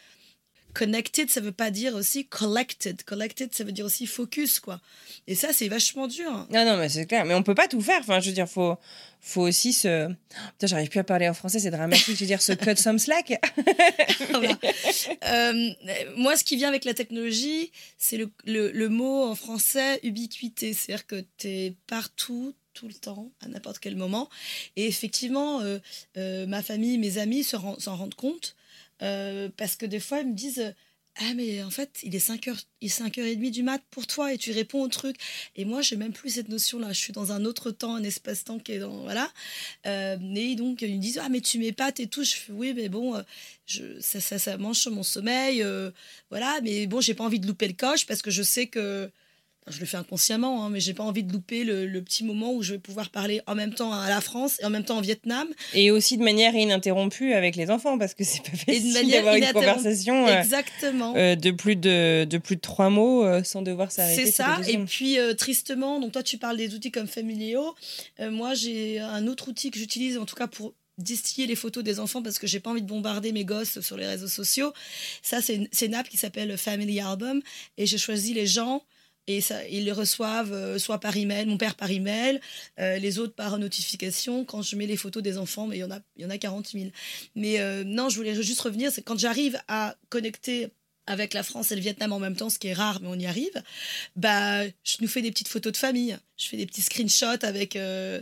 connected 0.76 1.30
ça 1.32 1.42
veut 1.42 1.52
pas 1.52 1.72
dire 1.72 1.96
aussi 1.96 2.26
collected 2.28 3.02
collected 3.04 3.54
ça 3.54 3.64
veut 3.64 3.72
dire 3.72 3.86
aussi 3.86 4.06
focus 4.06 4.60
quoi 4.60 4.80
et 5.28 5.34
ça 5.34 5.54
c'est 5.54 5.68
vachement 5.70 6.08
dur 6.08 6.46
Non, 6.52 6.66
non, 6.66 6.78
mais 6.78 6.90
c'est 6.90 7.06
clair. 7.08 7.26
Mais 7.26 7.34
on 7.34 7.42
peut 7.42 7.56
pas 7.56 7.68
tout 7.68 7.82
faire. 7.82 8.00
Enfin, 8.02 8.20
je 8.20 8.28
veux 8.30 8.36
dire, 8.36 8.48
faut, 8.48 8.76
faut 9.22 9.42
aussi 9.42 9.74
se. 9.74 10.08
Putain, 10.10 10.68
j'arrive 10.68 10.90
plus 10.90 11.00
à 11.00 11.04
parler 11.04 11.28
en 11.28 11.34
français, 11.34 11.58
c'est 11.58 11.72
dramatique. 11.72 12.14
Je 12.16 12.20
veux 12.20 12.26
dire, 12.28 12.42
se 12.44 12.52
cut 12.54 12.76
some 12.76 13.00
slack. 13.00 13.34
Voilà. 14.30 14.58
Euh, 15.26 15.70
moi, 16.18 16.36
ce 16.38 16.44
qui 16.44 16.58
vient 16.58 16.68
avec 16.70 16.86
la 16.86 16.94
technologie, 16.94 17.72
c'est 17.98 18.18
le, 18.18 18.30
le- 18.46 18.72
le 18.72 18.90
mot 18.90 19.24
en 19.24 19.34
français 19.36 20.00
ubiquité. 20.04 20.74
C'est-à-dire 20.74 21.08
que 21.08 21.24
tu 21.38 21.48
es 21.48 21.76
partout, 21.88 22.54
tout 22.74 22.88
le 22.88 22.94
temps, 22.94 23.32
à 23.42 23.48
n'importe 23.48 23.80
quel 23.80 23.96
moment. 23.96 24.30
Et 24.76 24.86
effectivement, 24.88 25.62
euh, 25.62 25.80
euh, 26.18 26.46
ma 26.46 26.62
famille, 26.62 26.98
mes 27.00 27.18
amis 27.18 27.44
s'en 27.44 27.76
rendent 27.96 28.16
compte. 28.16 28.56
Euh, 29.02 29.50
parce 29.58 29.76
que 29.76 29.86
des 29.86 30.00
fois, 30.00 30.20
ils 30.22 30.28
me 30.28 30.34
disent 30.34 30.74
Ah, 31.18 31.34
mais 31.36 31.64
en 31.64 31.70
fait, 31.70 32.00
il 32.04 32.16
est 32.16 32.26
5h, 32.26 32.64
il 32.82 32.88
est 32.88 33.00
5h30 33.00 33.52
du 33.52 33.64
mat 33.64 33.82
pour 33.92 34.08
toi 34.08 34.34
et 34.34 34.38
tu 34.38 34.52
réponds 34.52 34.82
au 34.84 34.88
truc. 34.88 35.16
Et 35.56 35.66
moi, 35.66 35.82
j'ai 35.82 35.96
même 35.96 36.14
plus 36.14 36.32
cette 36.32 36.50
notion-là. 36.50 36.94
Je 36.94 37.00
suis 37.00 37.14
dans 37.14 37.32
un 37.32 37.46
autre 37.46 37.72
temps, 37.72 37.96
un 37.96 38.04
espace-temps 38.04 38.60
qui 38.60 38.74
est 38.74 38.80
dans. 38.80 38.98
Voilà. 39.04 39.32
Euh, 39.86 40.18
et 40.36 40.56
donc, 40.56 40.82
ils 40.82 40.96
me 40.96 41.02
disent 41.02 41.20
Ah, 41.24 41.30
mais 41.30 41.42
tu 41.42 41.60
m'épates 41.60 42.00
et 42.00 42.08
tout. 42.08 42.24
Je 42.24 42.34
fais 42.36 42.52
Oui, 42.54 42.74
mais 42.76 42.90
bon, 42.90 43.16
euh, 43.16 43.22
je, 43.66 44.00
ça, 44.02 44.20
ça, 44.22 44.40
ça 44.40 44.58
mange 44.58 44.86
mon 44.88 45.04
sommeil. 45.04 45.66
voilà. 46.30 46.60
Mais 46.64 46.88
bon, 46.88 47.02
j'ai 47.02 47.14
pas 47.14 47.24
envie 47.24 47.40
de 47.40 47.48
louper 47.48 47.68
le 47.68 47.74
coche 47.74 48.06
parce 48.06 48.22
que 48.22 48.32
je 48.32 48.44
sais 48.44 48.68
que. 48.68 49.10
Je 49.68 49.80
le 49.80 49.88
fais 49.88 49.98
inconsciemment, 49.98 50.64
hein, 50.64 50.70
mais 50.70 50.80
j'ai 50.80 50.94
pas 50.94 51.04
envie 51.04 51.24
de 51.24 51.34
louper 51.34 51.64
le, 51.64 51.88
le 51.88 52.02
petit 52.04 52.24
moment 52.24 52.54
où 52.54 52.62
je 52.62 52.74
vais 52.74 52.80
pouvoir 52.80 53.10
parler 53.10 53.42
en 53.48 53.56
même 53.56 53.74
temps 53.74 53.92
à 53.92 54.10
la 54.10 54.22
France 54.22 54.60
et 54.62 54.66
en 54.66 54.70
même 54.70 54.84
temps 54.84 54.98
en 54.98 55.02
Vietnam. 55.02 55.48
Et 55.74 55.90
aussi 55.90 56.18
de 56.18 56.24
manière 56.24 56.54
ininterrompue 56.54 57.34
avec 57.34 57.56
les 57.56 57.72
enfants, 57.72 57.98
parce 57.98 58.14
que 58.14 58.24
c'est 58.24 58.44
pas 58.44 58.56
facile 58.56 59.10
d'avoir 59.10 59.36
une 59.36 59.52
conversation 59.52 60.28
euh, 60.28 60.40
Exactement. 60.40 61.16
euh, 61.18 61.36
de, 61.36 61.50
plus 61.50 61.76
de, 61.76 62.26
de 62.30 62.38
plus 62.38 62.58
de 62.58 62.62
trois 62.62 62.92
mots 62.92 63.26
euh, 63.26 63.44
sans 63.44 63.64
devoir 63.64 63.92
s'arrêter. 63.92 64.26
C'est 64.26 64.32
ça. 64.32 64.60
Et 64.68 64.78
puis, 64.78 65.18
euh, 65.18 65.34
tristement, 65.34 66.00
donc 66.00 66.12
toi, 66.12 66.22
tu 66.22 66.38
parles 66.38 66.58
des 66.58 66.76
outils 66.76 66.92
comme 66.92 67.08
Familio. 67.08 67.74
Moi, 68.20 68.54
j'ai 68.54 69.00
un 69.00 69.26
autre 69.26 69.48
outil 69.50 69.72
que 69.72 69.80
j'utilise, 69.80 70.18
en 70.20 70.26
tout 70.26 70.36
cas 70.36 70.48
pour 70.48 70.74
distiller 70.98 71.48
les 71.48 71.56
photos 71.56 71.84
des 71.84 72.00
enfants 72.00 72.22
parce 72.22 72.40
que 72.40 72.48
j'ai 72.48 72.60
pas 72.60 72.70
envie 72.70 72.82
de 72.82 72.88
bombarder 72.88 73.32
mes 73.34 73.44
gosses 73.44 73.82
sur 73.82 73.98
les 73.98 74.06
réseaux 74.08 74.28
sociaux. 74.30 74.72
Ça, 75.22 75.42
c'est 75.42 75.56
une, 75.56 75.68
une 75.82 75.96
app 75.96 76.08
qui 76.08 76.18
s'appelle 76.18 76.56
Family 76.58 77.02
Album 77.02 77.42
et 77.78 77.86
j'ai 77.86 77.98
choisi 77.98 78.34
les 78.34 78.46
gens 78.48 78.84
et 79.28 79.42
ça, 79.42 79.68
ils 79.68 79.86
les 79.86 79.92
reçoivent 79.92 80.54
euh, 80.54 80.78
soit 80.78 81.00
par 81.00 81.18
email, 81.18 81.46
mon 81.46 81.58
père 81.58 81.76
par 81.76 81.90
email, 81.90 82.40
euh, 82.80 82.98
les 82.98 83.20
autres 83.20 83.34
par 83.34 83.58
notification 83.58 84.46
quand 84.46 84.62
je 84.62 84.76
mets 84.76 84.86
les 84.86 84.98
photos 84.98 85.24
des 85.24 85.38
enfants, 85.38 85.68
mais 85.68 85.78
il 85.78 85.80
y 85.80 85.84
en 85.84 85.92
a, 85.92 86.00
il 86.18 86.24
y 86.24 86.26
en 86.26 86.30
a 86.30 86.38
40 86.38 86.68
000. 86.68 86.86
Mais 87.36 87.60
euh, 87.60 87.84
non, 87.84 88.10
je 88.10 88.18
voulais 88.18 88.36
juste 88.42 88.62
revenir, 88.62 88.92
c'est 88.92 89.02
quand 89.02 89.18
j'arrive 89.18 89.60
à 89.68 89.96
connecter 90.10 90.70
avec 91.08 91.34
la 91.34 91.44
France 91.44 91.72
et 91.72 91.76
le 91.76 91.82
Vietnam 91.82 92.12
en 92.14 92.20
même 92.20 92.36
temps, 92.36 92.50
ce 92.50 92.60
qui 92.60 92.68
est 92.68 92.74
rare, 92.74 93.00
mais 93.02 93.08
on 93.08 93.20
y 93.20 93.26
arrive, 93.26 93.62
bah, 94.16 94.66
je 94.66 94.98
nous 95.02 95.08
fais 95.08 95.22
des 95.22 95.32
petites 95.32 95.48
photos 95.48 95.74
de 95.74 95.78
famille. 95.78 96.18
Je 96.38 96.48
fais 96.48 96.58
des 96.58 96.66
petits 96.66 96.82
screenshots 96.82 97.44
avec 97.44 97.76
euh, 97.76 98.22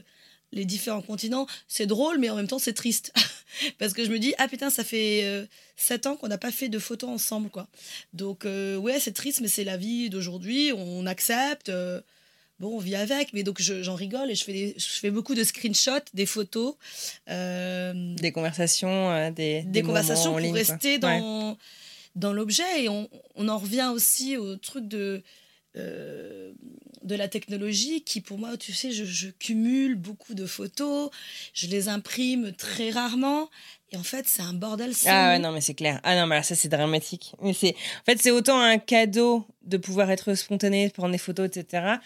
les 0.52 0.66
différents 0.66 1.02
continents. 1.02 1.48
C'est 1.68 1.86
drôle, 1.86 2.20
mais 2.20 2.30
en 2.30 2.36
même 2.36 2.48
temps, 2.48 2.60
c'est 2.60 2.74
triste. 2.74 3.14
Parce 3.80 3.94
que 3.94 4.04
je 4.06 4.10
me 4.10 4.20
dis, 4.20 4.34
ah 4.38 4.48
putain, 4.48 4.70
ça 4.70 4.84
fait 4.84 5.22
euh, 5.24 5.46
sept 5.78 6.06
ans 6.08 6.16
qu'on 6.16 6.28
n'a 6.28 6.38
pas 6.38 6.52
fait 6.52 6.70
de 6.70 6.80
photos 6.80 7.10
ensemble, 7.10 7.50
quoi. 7.50 7.68
Donc, 8.14 8.46
euh, 8.46 8.76
ouais, 8.78 9.00
c'est 9.00 9.12
triste, 9.14 9.42
mais 9.42 9.48
c'est 9.48 9.64
la 9.64 9.78
vie 9.78 10.10
d'aujourd'hui. 10.10 10.72
On 10.76 11.06
accepte. 11.06 11.70
euh, 11.70 12.02
bon, 12.60 12.76
on 12.76 12.80
vit 12.80 12.96
avec. 12.96 13.34
Mais 13.34 13.44
donc, 13.44 13.62
je- 13.62 13.84
j'en 13.84 13.96
rigole 13.96 14.32
et 14.32 14.36
je 14.36 14.44
fais, 14.44 14.54
des- 14.54 14.76
je 14.78 14.86
fais 14.86 15.12
beaucoup 15.12 15.36
de 15.36 15.44
screenshots, 15.44 16.06
des 16.14 16.26
photos. 16.26 16.76
euh, 17.30 18.16
Des 18.16 18.32
conversations, 18.32 19.12
euh, 19.12 19.32
des, 19.32 19.66
conversations 19.84 20.32
pour 20.32 20.40
ligne, 20.40 20.52
quoi. 20.52 20.60
rester 20.60 20.94
Ouais. 20.94 21.00
dans, 21.00 21.58
dans 22.16 22.34
l'objet. 22.34 22.84
Et 22.84 22.90
on, 22.90 23.10
on 23.36 23.48
en 23.50 23.58
revient 23.58 23.92
aussi 23.94 24.38
au 24.38 24.56
truc 24.56 24.88
de, 24.88 25.22
euh, 25.76 26.52
de 27.04 27.16
la 27.16 27.28
technologie 27.28 28.04
qui, 28.04 28.22
pour 28.22 28.38
moi, 28.38 28.58
tu 28.58 28.74
sais, 28.74 28.92
je, 28.92 29.06
je 29.06 29.30
cumule 29.30 29.96
beaucoup 29.96 30.34
de 30.34 30.46
photos, 30.46 31.10
je 31.54 31.68
les 31.68 31.90
imprime 31.90 32.54
très 32.54 32.92
rarement. 32.92 33.50
Et 33.92 33.98
en 33.98 34.04
fait, 34.04 34.26
c'est 34.28 34.42
un 34.42 34.54
bordel 34.54 34.96
sans 34.96 35.10
Ah 35.12 35.30
ouais, 35.30 35.40
non, 35.40 35.52
mais 35.52 35.62
c'est 35.62 35.76
clair. 35.76 36.00
Ah 36.04 36.16
non, 36.16 36.26
mais 36.26 36.36
alors 36.36 36.46
ça, 36.46 36.56
c'est 36.56 36.68
dramatique. 36.68 37.34
Mais 37.42 37.54
c'est, 37.54 37.76
en 38.02 38.06
fait, 38.06 38.20
c'est 38.20 38.32
autant 38.32 38.60
un 38.60 38.80
cadeau 38.80 39.46
de 39.62 39.78
pouvoir 39.78 40.10
être 40.10 40.34
spontané, 40.34 40.88
de 40.88 40.94
prendre 40.94 41.12
des 41.12 41.20
photos, 41.20 41.46
etc., 41.46 41.98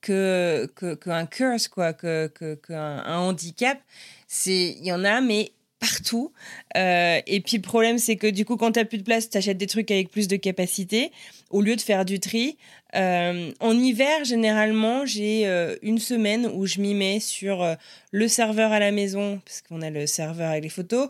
que, 0.00 0.68
que, 0.74 0.94
qu'un 0.94 1.26
curse, 1.26 1.68
quoi, 1.68 1.92
que, 1.92 2.26
que, 2.34 2.54
qu'un 2.56 2.98
un 3.04 3.18
handicap. 3.18 3.78
C'est, 4.26 4.76
il 4.80 4.84
y 4.84 4.92
en 4.92 5.04
a, 5.04 5.20
mais 5.20 5.52
partout. 5.78 6.32
Euh, 6.76 7.20
et 7.26 7.40
puis, 7.40 7.58
le 7.58 7.62
problème, 7.62 7.98
c'est 7.98 8.16
que 8.16 8.26
du 8.26 8.44
coup, 8.44 8.56
quand 8.56 8.72
tu 8.72 8.84
plus 8.84 8.98
de 8.98 9.04
place, 9.04 9.30
tu 9.30 9.38
achètes 9.38 9.58
des 9.58 9.68
trucs 9.68 9.90
avec 9.92 10.10
plus 10.10 10.26
de 10.26 10.36
capacité, 10.36 11.12
au 11.50 11.60
lieu 11.62 11.76
de 11.76 11.80
faire 11.80 12.04
du 12.04 12.18
tri. 12.20 12.56
Euh, 12.94 13.52
en 13.60 13.78
hiver, 13.78 14.24
généralement, 14.24 15.04
j'ai 15.04 15.46
euh, 15.46 15.76
une 15.82 15.98
semaine 15.98 16.46
où 16.46 16.66
je 16.66 16.80
m'y 16.80 16.94
mets 16.94 17.20
sur 17.20 17.62
euh, 17.62 17.74
le 18.10 18.26
serveur 18.28 18.72
à 18.72 18.78
la 18.78 18.90
maison, 18.92 19.40
parce 19.44 19.60
qu'on 19.60 19.82
a 19.82 19.90
le 19.90 20.06
serveur 20.06 20.50
avec 20.50 20.62
les 20.64 20.70
photos, 20.70 21.08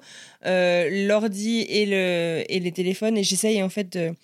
l'ordi 0.90 1.60
et, 1.68 1.86
le, 1.86 2.44
et 2.48 2.60
les 2.60 2.72
téléphones, 2.72 3.16
et 3.16 3.22
j'essaye 3.24 3.62
en 3.62 3.68
fait 3.68 3.92
de, 3.92 4.14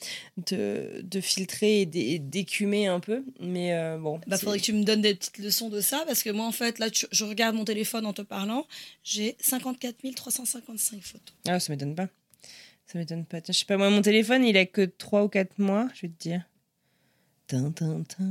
de, 0.50 1.00
de 1.02 1.20
filtrer 1.20 1.82
et 1.82 1.86
d'é- 1.86 2.18
d'écumer 2.18 2.86
un 2.86 3.00
peu. 3.00 3.22
Mais 3.40 3.72
bon. 3.98 4.20
Bah, 4.26 4.38
faudrait 4.38 4.58
que 4.58 4.64
tu 4.64 4.72
me 4.72 4.82
donnes 4.84 5.02
des 5.02 5.14
petites 5.14 5.38
leçons 5.38 5.68
de 5.68 5.80
ça, 5.80 6.02
parce 6.06 6.22
que 6.22 6.30
moi, 6.30 6.46
en 6.46 6.52
fait, 6.52 6.78
là, 6.78 6.90
tu- 6.90 7.06
je 7.10 7.24
regarde 7.24 7.54
mon 7.54 7.64
téléphone 7.64 8.06
en 8.06 8.12
te 8.12 8.22
parlant, 8.22 8.66
j'ai 9.04 9.36
54 9.40 9.96
355 10.16 11.00
photos. 11.02 11.34
Ah, 11.46 11.60
ça 11.60 11.72
m'étonne 11.72 11.94
pas. 11.94 12.08
Ça 12.92 12.98
m'étonne 12.98 13.24
pas. 13.24 13.40
Tiens, 13.40 13.52
Je 13.52 13.58
sais 13.58 13.64
pas, 13.64 13.76
moi, 13.78 13.88
mon 13.90 14.02
téléphone, 14.02 14.44
il 14.44 14.56
a 14.56 14.66
que 14.66 14.82
3 14.84 15.24
ou 15.24 15.28
4 15.28 15.58
mois, 15.58 15.88
je 15.94 16.02
vais 16.02 16.08
te 16.08 16.22
dire. 16.22 16.42
Tin, 17.48 17.70
tin, 17.72 18.02
tin. 18.08 18.24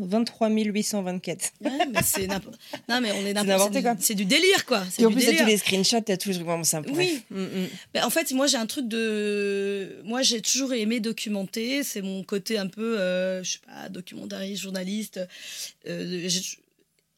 23 0.00 0.48
824. 0.50 1.52
Ouais, 1.60 1.70
mais 1.92 2.00
c'est 2.04 2.26
n'importe... 2.26 2.58
Non, 2.88 3.00
mais 3.00 3.12
on 3.12 3.24
est 3.24 3.32
n'importe 3.32 3.46
n'importe 3.48 3.72
c'est 3.74 3.82
quoi. 3.82 3.94
du- 3.94 4.02
C'est 4.02 4.14
du 4.14 4.24
délire, 4.24 4.66
quoi. 4.66 4.82
C'est 4.90 5.02
Et 5.02 5.06
en 5.06 5.12
plus, 5.12 5.24
t'as 5.24 5.36
tous 5.36 5.46
les 5.46 5.56
screenshots, 5.56 6.00
t'as 6.00 6.16
tous 6.16 6.28
les 6.30 6.34
trucs 6.34 6.46
vraiment 6.46 6.64
simples. 6.64 6.90
Oui. 6.92 7.22
Mm, 7.30 7.40
mm. 7.42 7.66
Ben, 7.94 8.04
en 8.04 8.10
fait, 8.10 8.32
moi, 8.32 8.46
j'ai 8.48 8.56
un 8.58 8.66
truc 8.66 8.88
de. 8.88 10.00
Moi, 10.04 10.22
j'ai 10.22 10.40
toujours 10.42 10.72
aimé 10.74 11.00
documenter. 11.00 11.82
C'est 11.84 12.02
mon 12.02 12.22
côté 12.24 12.58
un 12.58 12.66
peu, 12.66 12.98
euh, 13.00 13.42
je 13.44 13.52
sais 13.52 13.58
pas, 13.66 13.88
documentariste, 13.88 14.62
journaliste. 14.62 15.20
Euh, 15.88 16.28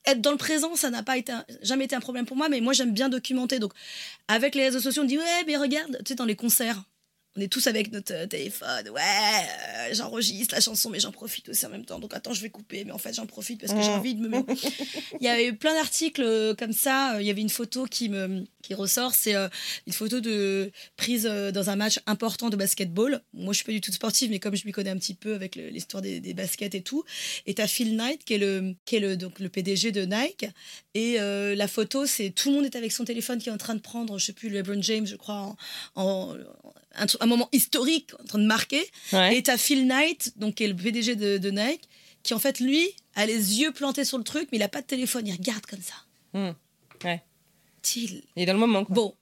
être 0.07 0.21
dans 0.21 0.33
le 0.33 0.37
présent, 0.37 0.75
ça 0.77 0.91
n'a 0.91 1.03
pas 1.03 1.17
été 1.17 1.33
jamais 1.63 1.85
été 1.85 1.95
un 1.95 2.01
problème 2.01 2.27
pour 2.27 2.37
moi, 2.37 2.49
mais 2.49 2.61
moi, 2.61 2.73
j'aime 2.73 2.93
bien 2.93 3.09
documenter. 3.09 3.59
Donc, 3.59 3.73
avec 4.29 4.55
les 4.55 4.65
réseaux 4.65 4.81
sociaux, 4.81 5.03
on 5.03 5.07
dit 5.07 5.19
Ouais, 5.19 5.45
mais 5.47 5.57
regarde, 5.57 5.99
tu 5.99 6.09
sais, 6.09 6.15
dans 6.15 6.25
les 6.25 6.37
concerts. 6.37 6.83
On 7.37 7.41
est 7.41 7.49
tous 7.49 7.67
avec 7.67 7.91
notre 7.93 8.13
euh, 8.13 8.27
téléphone. 8.27 8.91
Ouais, 8.91 9.01
euh, 9.01 9.95
j'enregistre 9.95 10.55
la 10.55 10.61
chanson, 10.61 10.91
mais 10.91 11.01
j'en 11.01 11.13
profite 11.13 11.49
aussi 11.49 11.65
en 11.65 11.71
même 11.71 11.87
temps. 11.87 11.99
Donc 11.99 12.13
attends, 12.13 12.35
je 12.35 12.43
vais 12.43 12.51
couper, 12.51 12.85
mais 12.85 12.93
en 12.93 12.99
fait, 12.99 13.15
j'en 13.15 13.25
profite 13.25 13.59
parce 13.61 13.73
que 13.73 13.81
j'ai 13.81 13.89
Mm. 13.89 13.93
envie 13.95 14.15
de 14.15 14.21
me. 14.21 14.29
mettre- 14.47 14.53
Il 15.21 15.25
y 15.25 15.29
avait 15.29 15.47
eu 15.47 15.57
plein 15.57 15.73
d'articles 15.75 16.23
euh, 16.23 16.55
comme 16.55 16.73
ça. 16.75 17.17
Il 17.21 17.27
y 17.27 17.31
avait 17.31 17.41
une 17.41 17.49
photo 17.49 17.87
qui 17.87 18.11
me 18.11 18.45
qui 18.63 18.75
ressort. 18.75 19.15
C'est 19.15 19.35
euh, 19.35 19.49
une 19.87 19.93
photo 19.95 20.21
de 20.21 20.71
prise 20.97 21.27
euh, 21.27 21.51
dans 21.53 21.71
un 21.71 21.77
match 21.77 22.01
important 22.07 22.51
de 22.51 22.57
basketball. 22.57 23.23
Moi, 23.33 23.53
je 23.55 23.57
suis 23.57 23.65
pas 23.65 23.73
du 23.73 23.81
tout 23.81 23.93
sportive, 23.93 24.31
mais 24.31 24.39
comme 24.39 24.55
je 24.55 24.67
m'y 24.67 24.73
connais 24.73 24.91
un 24.91 24.99
petit 24.99 25.15
peu 25.15 25.35
avec 25.35 25.57
l'histoire 25.57 26.03
des, 26.03 26.21
des 26.21 26.35
baskets 26.35 26.75
et 26.75 26.83
tout. 26.83 27.03
Et 27.47 27.55
t'as 27.55 27.67
Phil 27.67 27.97
Knight 27.97 28.25
qui 28.25 28.35
est 28.35 28.39
le 28.39 28.75
qui 28.85 28.97
est 28.97 29.01
le 29.01 29.17
donc 29.17 29.41
le 29.41 29.49
PDG 29.49 29.91
de 29.91 30.03
Nike. 30.05 30.45
Et 30.95 31.19
euh, 31.19 31.55
la 31.55 31.67
photo, 31.67 32.05
c'est 32.05 32.29
tout 32.31 32.51
le 32.51 32.57
monde 32.57 32.67
est 32.67 32.77
avec 32.77 32.93
son 32.93 33.07
téléphone 33.07 33.39
qui 33.39 33.49
est 33.49 33.53
en 33.53 33.57
train 33.59 33.75
de 33.75 33.81
prendre, 33.81 34.19
je 34.19 34.27
sais 34.27 34.33
plus, 34.35 34.51
LeBron 34.51 34.83
James, 34.83 35.07
je 35.07 35.17
crois, 35.17 35.35
en, 35.37 35.57
en- 35.95 36.37
un, 36.95 37.27
moment 37.27 37.49
historique 37.53 38.11
en 38.21 38.25
train 38.25 38.39
de 38.39 38.47
marquer. 38.47 38.85
Ouais. 39.13 39.37
Et 39.37 39.43
t'as 39.43 39.57
Phil 39.57 39.87
Knight, 39.87 40.33
donc 40.39 40.57
qui 40.57 40.65
est 40.65 40.69
le 40.69 40.77
PDG 40.77 41.17
de, 41.17 41.39
de 41.39 41.51
Nike, 41.51 41.89
qui 42.23 42.35
en 42.35 42.39
fait 42.39 42.61
lui 42.61 42.89
a 43.15 43.27
les 43.27 43.61
yeux 43.61 43.73
plantés 43.73 44.05
sur 44.05 44.19
le 44.19 44.25
truc, 44.25 44.49
mais 44.53 44.59
il 44.59 44.63
a 44.63 44.69
pas 44.69 44.81
de 44.83 44.87
téléphone, 44.87 45.27
il 45.27 45.33
regarde 45.33 45.65
comme 45.67 45.81
ça. 45.83 45.95
Mm. 46.35 46.53
Ouais. 47.05 47.23
Il- 47.97 48.23
Et 48.37 48.47
dans 48.47 48.53
le 48.53 48.59
moment, 48.61 48.85
quoi. 48.85 48.95
Bon. 48.95 49.17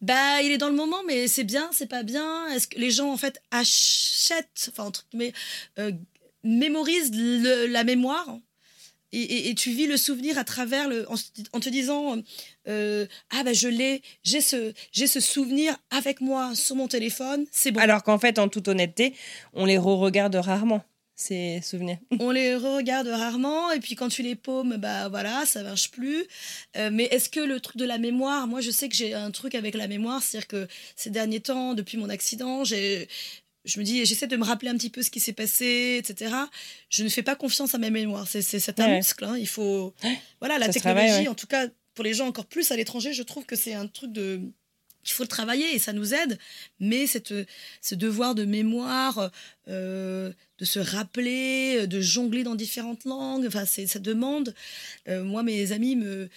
Bah, 0.00 0.40
il 0.42 0.50
est 0.52 0.58
dans 0.58 0.68
le 0.68 0.76
moment, 0.76 1.02
mais 1.06 1.26
c'est 1.26 1.44
bien, 1.44 1.68
c'est 1.72 1.88
pas 1.88 2.02
bien. 2.02 2.46
Est-ce 2.48 2.68
que 2.68 2.78
les 2.78 2.90
gens, 2.90 3.10
en 3.12 3.16
fait, 3.16 3.42
achètent, 3.50 4.68
enfin, 4.70 4.84
entre 4.84 5.04
guillemets, 5.10 5.32
euh, 5.78 5.92
mémorisent 6.44 7.10
le- 7.14 7.66
la 7.66 7.84
mémoire? 7.84 8.38
Et, 9.12 9.20
et- 9.20 9.48
et 9.50 9.54
tu 9.54 9.70
vis 9.72 9.86
le 9.86 9.96
souvenir 9.96 10.38
à 10.38 10.44
travers 10.44 10.88
le. 10.88 11.06
en, 11.10 11.60
te 11.60 11.68
disant 11.68 12.16
euh, 12.68 13.06
Ah, 13.30 13.42
bah, 13.44 13.52
je 13.52 13.68
l'ai, 13.68 14.02
j'ai 14.24 14.40
ce, 14.40 14.72
j'ai 14.92 15.06
ce 15.06 15.20
souvenir 15.20 15.76
avec 15.90 16.20
moi 16.20 16.54
sur 16.54 16.76
mon 16.76 16.88
téléphone, 16.88 17.46
c'est 17.50 17.70
bon. 17.72 17.80
Alors 17.80 18.02
qu'en 18.02 18.18
fait, 18.18 18.38
en 18.38 18.48
toute 18.48 18.68
honnêteté, 18.68 19.14
on 19.52 19.64
les 19.64 19.78
re-regarde 19.78 20.34
rarement, 20.36 20.82
ces 21.16 21.60
souvenirs. 21.62 21.98
On 22.20 22.30
les 22.30 22.54
regarde 22.54 23.08
rarement, 23.08 23.70
et 23.72 23.80
puis 23.80 23.94
quand 23.94 24.08
tu 24.08 24.22
les 24.22 24.34
paumes, 24.36 24.76
bah 24.78 25.08
voilà, 25.10 25.44
ça 25.44 25.62
marche 25.62 25.90
plus. 25.90 26.24
Euh, 26.78 26.88
mais 26.92 27.04
est-ce 27.10 27.28
que 27.28 27.40
le 27.40 27.60
truc 27.60 27.76
de 27.76 27.84
la 27.84 27.98
mémoire, 27.98 28.46
moi 28.46 28.60
je 28.62 28.70
sais 28.70 28.88
que 28.88 28.94
j'ai 28.96 29.12
un 29.12 29.30
truc 29.30 29.54
avec 29.54 29.74
la 29.74 29.86
mémoire, 29.86 30.22
c'est-à-dire 30.22 30.48
que 30.48 30.68
ces 30.96 31.10
derniers 31.10 31.40
temps, 31.40 31.74
depuis 31.74 31.98
mon 31.98 32.08
accident, 32.08 32.64
j'ai 32.64 33.06
je 33.64 33.78
me 33.78 33.84
dis, 33.84 34.04
j'essaie 34.06 34.26
de 34.26 34.36
me 34.36 34.44
rappeler 34.44 34.70
un 34.70 34.76
petit 34.76 34.90
peu 34.90 35.02
ce 35.02 35.10
qui 35.10 35.20
s'est 35.20 35.32
passé, 35.34 35.96
etc. 36.02 36.34
Je 36.88 37.04
ne 37.04 37.08
fais 37.08 37.22
pas 37.22 37.36
confiance 37.36 37.74
à 37.74 37.78
ma 37.78 37.90
mémoire. 37.90 38.26
C'est, 38.28 38.80
un 38.80 38.84
Ouais. 38.86 38.96
muscle. 38.96 39.24
hein. 39.24 39.36
Il 39.38 39.46
faut. 39.48 39.94
Voilà, 40.40 40.58
la 40.58 40.66
Ça 40.66 40.72
technologie, 40.72 41.06
travaille, 41.06 41.22
ouais. 41.24 41.28
en 41.28 41.34
tout 41.34 41.46
cas, 41.46 41.66
pour 41.94 42.04
les 42.04 42.14
gens 42.14 42.26
encore 42.26 42.46
plus 42.46 42.70
à 42.72 42.76
l'étranger, 42.76 43.12
je 43.12 43.22
trouve 43.22 43.44
que 43.44 43.56
c'est 43.56 43.74
un 43.74 43.86
truc 43.86 44.12
de. 44.12 44.40
Il 45.04 45.10
faut 45.12 45.22
le 45.22 45.28
travailler 45.28 45.74
et 45.74 45.78
ça 45.78 45.94
nous 45.94 46.12
aide, 46.12 46.38
mais 46.78 47.06
cette, 47.06 47.32
ce 47.80 47.94
devoir 47.94 48.34
de 48.34 48.44
mémoire, 48.44 49.30
euh, 49.68 50.30
de 50.58 50.64
se 50.66 50.78
rappeler, 50.78 51.86
de 51.86 52.00
jongler 52.02 52.42
dans 52.42 52.54
différentes 52.54 53.06
langues, 53.06 53.46
enfin, 53.46 53.64
ça 53.64 53.98
demande. 53.98 54.54
euh, 55.08 55.24
moi, 55.24 55.42
mes 55.42 55.72
amis 55.72 55.96
me 55.96 56.28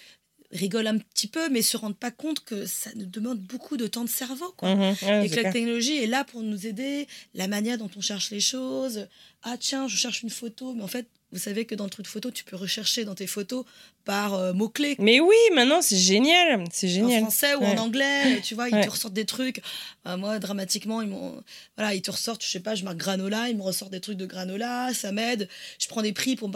rigolent 0.54 0.88
un 0.96 0.98
petit 1.00 1.28
peu, 1.28 1.50
mais 1.50 1.62
se 1.62 1.76
rendent 1.76 1.98
pas 1.98 2.12
compte 2.12 2.40
que 2.46 2.66
ça 2.66 2.92
nous 2.96 3.06
demande 3.06 3.40
beaucoup 3.40 3.76
de 3.76 3.88
temps 3.88 4.04
de 4.06 4.10
cerveau. 4.10 4.54
Quoi 4.56 4.74
Mhm, 4.76 4.96
ouais, 5.02 5.26
et 5.26 5.30
que 5.30 5.36
la 5.36 5.42
clair. 5.42 5.54
technologie 5.54 5.98
est 6.04 6.08
là 6.08 6.24
pour 6.24 6.42
nous 6.42 6.66
aider, 6.68 7.08
la 7.34 7.48
manière 7.48 7.78
dont 7.78 7.90
on 7.98 8.02
cherche 8.02 8.30
les 8.32 8.40
choses. 8.40 9.08
Ah 9.42 9.58
tiens, 9.60 9.88
je 9.88 9.98
cherche 9.98 10.24
une 10.24 10.30
photo, 10.30 10.74
mais 10.74 10.84
en 10.84 10.88
fait, 10.88 11.08
vous 11.32 11.40
savez 11.40 11.66
que 11.66 11.74
dans 11.74 11.86
le 11.86 11.90
truc 11.90 12.06
de 12.06 12.10
photo, 12.12 12.30
tu 12.30 12.44
peux 12.44 12.56
rechercher 12.56 13.06
dans 13.06 13.16
tes 13.16 13.26
photos 13.26 13.66
par 14.06 14.36
euh, 14.36 14.54
mots-clés. 14.54 14.96
Mais 15.00 15.20
oui, 15.20 15.36
maintenant, 15.56 15.82
c'est 15.82 15.98
génial. 15.98 16.64
C'est 16.72 16.88
En 16.88 16.92
génial. 16.94 17.22
français 17.24 17.56
ou 17.56 17.62
Ouais. 17.62 17.66
en 17.74 17.78
anglais, 17.80 18.40
tu 18.42 18.54
vois, 18.54 18.70
ils 18.70 18.76
Ouais. 18.76 18.86
te 18.86 18.90
ressortent 18.90 19.16
des 19.16 19.26
trucs. 19.26 19.60
Euh, 20.06 20.16
moi, 20.16 20.38
dramatiquement, 20.38 21.02
ils 21.02 21.10
m'ont, 21.10 21.42
voilà, 21.76 21.96
ils 21.96 22.02
te 22.04 22.12
ressortent, 22.12 22.44
je 22.44 22.50
sais 22.50 22.60
pas, 22.60 22.76
je 22.76 22.84
marque 22.84 22.98
granola, 22.98 23.50
ils 23.50 23.58
me 23.58 23.64
ressortent 23.64 23.92
des 23.92 24.02
trucs 24.02 24.18
de 24.18 24.28
granola, 24.28 24.94
ça 24.94 25.12
m'aide. 25.12 25.50
Je 25.80 25.88
prends 25.88 26.04
des 26.04 26.14
prix 26.14 26.36
pour 26.36 26.50
me 26.50 26.54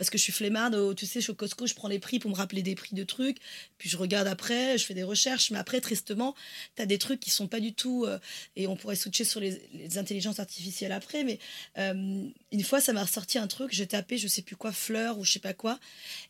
parce 0.00 0.08
que 0.08 0.16
je 0.16 0.22
suis 0.22 0.32
flemmarde, 0.32 0.74
au- 0.76 0.94
tu 0.94 1.04
sais, 1.04 1.20
je 1.20 1.24
suis 1.24 1.30
au 1.30 1.34
Costco, 1.34 1.66
je 1.66 1.74
prends 1.74 1.86
les 1.86 1.98
prix 1.98 2.18
pour 2.18 2.30
me 2.30 2.34
rappeler 2.34 2.62
des 2.62 2.74
prix 2.74 2.96
de 2.96 3.04
trucs, 3.04 3.36
puis 3.76 3.90
je 3.90 3.98
regarde 3.98 4.26
après, 4.26 4.78
je 4.78 4.86
fais 4.86 4.94
des 4.94 5.02
recherches, 5.02 5.50
mais 5.50 5.58
après, 5.58 5.78
tristement, 5.82 6.34
tu 6.74 6.80
as 6.80 6.86
des 6.86 6.96
trucs 6.96 7.20
qui 7.20 7.28
sont 7.28 7.48
pas 7.48 7.60
du 7.60 7.74
tout, 7.74 8.06
euh, 8.06 8.18
et 8.56 8.66
on 8.66 8.76
pourrait 8.76 8.96
switcher 8.96 9.24
sur 9.24 9.40
les, 9.40 9.60
intelligences 9.98 10.40
artificielles 10.40 10.92
après, 10.92 11.22
mais 11.22 11.38
euh, 11.76 12.26
une 12.50 12.64
fois, 12.64 12.80
ça 12.80 12.94
m'a 12.94 13.04
ressorti 13.04 13.36
un 13.36 13.46
truc, 13.46 13.72
j'ai 13.74 13.86
tapé, 13.86 14.16
je 14.16 14.26
sais 14.26 14.40
plus 14.40 14.56
quoi, 14.56 14.72
fleur 14.72 15.18
ou 15.18 15.24
je 15.26 15.32
sais 15.32 15.38
pas 15.38 15.52
quoi, 15.52 15.78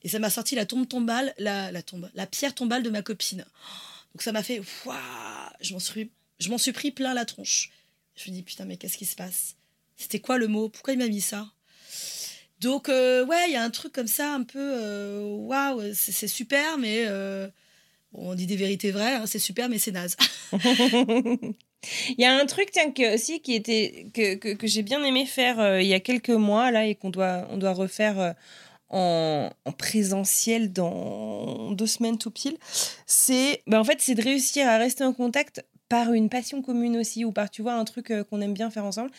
et 0.02 0.08
ça 0.08 0.18
m'a 0.18 0.30
sorti 0.30 0.56
la 0.56 0.66
tombe 0.66 0.88
tombale, 0.88 1.32
la, 1.38 1.70
tombe, 1.84 2.10
la 2.14 2.26
pierre 2.26 2.56
tombale 2.56 2.82
de 2.82 2.90
ma 2.90 3.02
copine. 3.02 3.44
Donc 4.14 4.22
ça 4.22 4.32
m'a 4.32 4.42
fait, 4.42 4.60
je 5.60 5.72
m'en 5.72 5.78
suis, 5.78 6.10
je 6.40 6.48
m'en 6.48 6.58
suis 6.58 6.72
pris 6.72 6.90
plein 6.90 7.14
la 7.14 7.24
tronche. 7.24 7.70
Je 8.16 8.28
me 8.32 8.34
dis, 8.34 8.42
putain, 8.42 8.64
mais 8.64 8.78
qu'est-ce 8.78 8.98
qui 8.98 9.06
se 9.06 9.14
passe? 9.14 9.54
C'était 9.96 10.18
quoi 10.18 10.38
le 10.38 10.48
mot? 10.48 10.68
Pourquoi 10.68 10.94
il 10.94 10.98
m'a 10.98 11.06
mis 11.06 11.20
ça? 11.20 11.52
Donc, 12.60 12.88
euh, 12.88 13.24
ouais, 13.24 13.46
il 13.48 13.52
y 13.52 13.56
a 13.56 13.62
un 13.62 13.70
truc 13.70 13.92
comme 13.92 14.06
ça, 14.06 14.34
un 14.34 14.42
peu, 14.42 14.58
euh, 14.58 15.22
waouh, 15.22 15.80
c'est 15.94 16.12
c'est 16.12 16.28
super, 16.28 16.76
mais 16.78 17.04
euh, 17.06 17.48
on 18.12 18.34
dit 18.34 18.46
des 18.46 18.56
vérités 18.56 18.90
vraies, 18.90 19.14
hein, 19.14 19.26
c'est 19.26 19.38
super, 19.38 19.68
mais 19.68 19.78
c'est 19.78 19.92
naze. 19.92 20.16
Il 20.52 22.20
y 22.20 22.26
a 22.26 22.36
un 22.36 22.44
truc 22.44 22.70
tiens, 22.72 22.92
aussi 23.14 23.40
qui 23.40 23.54
était, 23.54 24.08
que, 24.12 24.34
que, 24.34 24.66
j'ai 24.66 24.82
bien 24.82 25.02
aimé 25.02 25.24
faire 25.24 25.80
il 25.80 25.86
y 25.86 25.94
a 25.94 26.00
quelques 26.00 26.28
mois 26.28 26.70
là, 26.70 26.84
et 26.84 26.94
qu'on 26.94 27.08
doit, 27.08 27.46
on 27.50 27.56
doit 27.56 27.72
refaire 27.72 28.34
en, 28.90 29.50
en 29.64 29.72
présentiel 29.72 30.74
dans 30.74 31.72
deux 31.72 31.86
semaines 31.86 32.18
tout 32.18 32.30
pile. 32.30 32.58
C'est 33.06 33.62
bah, 33.66 33.80
en 33.80 33.84
fait, 33.84 34.02
c'est 34.02 34.14
de 34.14 34.22
réussir 34.22 34.68
à 34.68 34.76
rester 34.76 35.04
en 35.04 35.14
contact 35.14 35.64
par 35.90 36.12
une 36.12 36.28
passion 36.30 36.62
commune 36.62 36.96
aussi 36.96 37.24
ou 37.24 37.32
par 37.32 37.50
tu 37.50 37.62
vois 37.62 37.74
un 37.74 37.84
truc 37.84 38.10
euh, 38.12 38.24
qu'on 38.24 38.40
aime 38.40 38.54
bien 38.54 38.70
faire 38.70 38.84
ensemble. 38.84 39.10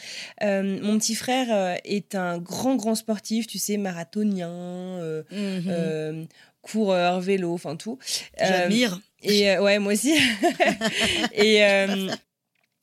Euh, 0.42 0.80
mon 0.82 0.98
petit 0.98 1.16
frère 1.16 1.48
euh, 1.52 1.76
est 1.84 2.16
un 2.16 2.40
grand 2.40 2.78
grand 2.78 2.96
sportif, 2.96 3.46
tu 3.46 3.60
sais 3.60 3.78
marathonien, 3.78 4.50
euh, 4.50 6.26
coureur, 6.62 7.20
vélo, 7.20 7.54
enfin 7.54 7.76
tout. 7.76 8.00
J'admire. 8.40 9.02
et 9.22 9.58
ouais, 9.60 9.80
moi 9.80 9.94
aussi. 9.94 10.18
et 11.34 11.62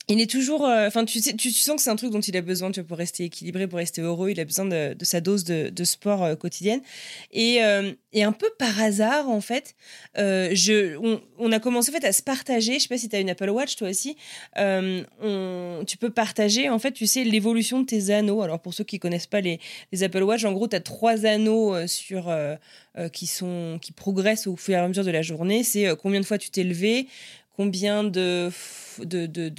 il 0.09 0.19
est 0.19 0.29
toujours. 0.29 0.65
euh, 0.65 0.87
Enfin, 0.87 1.05
tu, 1.05 1.19
sens 1.21 1.75
que 1.75 1.81
c'est 1.81 1.89
un 1.89 1.95
truc 1.95 2.11
dont 2.11 2.19
il 2.19 2.35
a 2.35 2.41
besoin 2.41 2.71
tu 2.71 2.83
pour 2.83 2.97
rester 2.97 3.25
équilibré, 3.25 3.67
pour 3.67 3.77
rester 3.77 4.01
heureux. 4.01 4.31
Il 4.31 4.39
a 4.39 4.45
besoin 4.45 4.65
de, 4.65 4.95
sa 5.03 5.21
dose 5.21 5.43
de, 5.43 5.83
sport 5.83 6.23
euh, 6.23 6.35
quotidienne. 6.35 6.81
Et, 7.31 7.63
euh, 7.63 7.91
et 8.11 8.23
un 8.23 8.31
peu 8.31 8.49
par 8.57 8.81
hasard, 8.81 9.29
en 9.29 9.39
fait, 9.39 9.75
on, 10.17 11.51
a 11.51 11.59
commencé 11.59 11.91
en 11.91 11.99
fait, 11.99 12.05
à 12.05 12.11
se 12.11 12.23
partager. 12.23 12.73
Je 12.75 12.79
sais 12.79 12.87
pas 12.87 12.97
si 12.97 13.07
tu 13.07 13.15
as 13.15 13.19
une 13.19 13.29
Apple 13.29 13.49
Watch, 13.49 13.75
toi 13.75 13.89
aussi. 13.89 14.17
Tu 14.55 15.97
peux 15.97 16.09
partager, 16.09 16.69
en 16.69 16.79
fait, 16.79 16.91
tu 16.91 17.05
sais, 17.05 17.23
l'évolution 17.23 17.81
de 17.81 17.85
tes 17.85 18.09
anneaux. 18.09 18.41
Alors, 18.41 18.59
pour 18.59 18.73
ceux 18.73 18.83
qui 18.83 18.97
connaissent 18.99 19.27
pas 19.27 19.41
les, 19.41 19.59
Apple 20.01 20.23
Watch, 20.23 20.43
en 20.43 20.53
gros, 20.53 20.67
tu 20.67 20.75
as 20.75 20.81
trois 20.81 21.27
anneaux 21.27 21.87
sur. 21.87 22.33
qui, 23.13 23.27
sont, 23.27 23.77
qui 23.81 23.91
progressent 23.91 24.47
au 24.47 24.55
fur 24.55 24.73
et 24.73 24.77
à 24.77 24.87
mesure 24.87 25.05
de 25.05 25.11
la 25.11 25.21
journée. 25.21 25.63
C'est 25.63 25.95
combien 26.01 26.19
de 26.19 26.25
fois 26.25 26.39
tu 26.39 26.49
t'es 26.49 26.63
levé, 26.63 27.07
combien 27.59 28.05
de, 28.05 28.49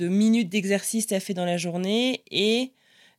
minutes 0.08 0.48
d'exercice 0.48 1.06
tu 1.06 1.12
as 1.12 1.20
fait 1.20 1.34
dans 1.34 1.44
la 1.44 1.58
journée 1.58 2.22
et 2.30 2.70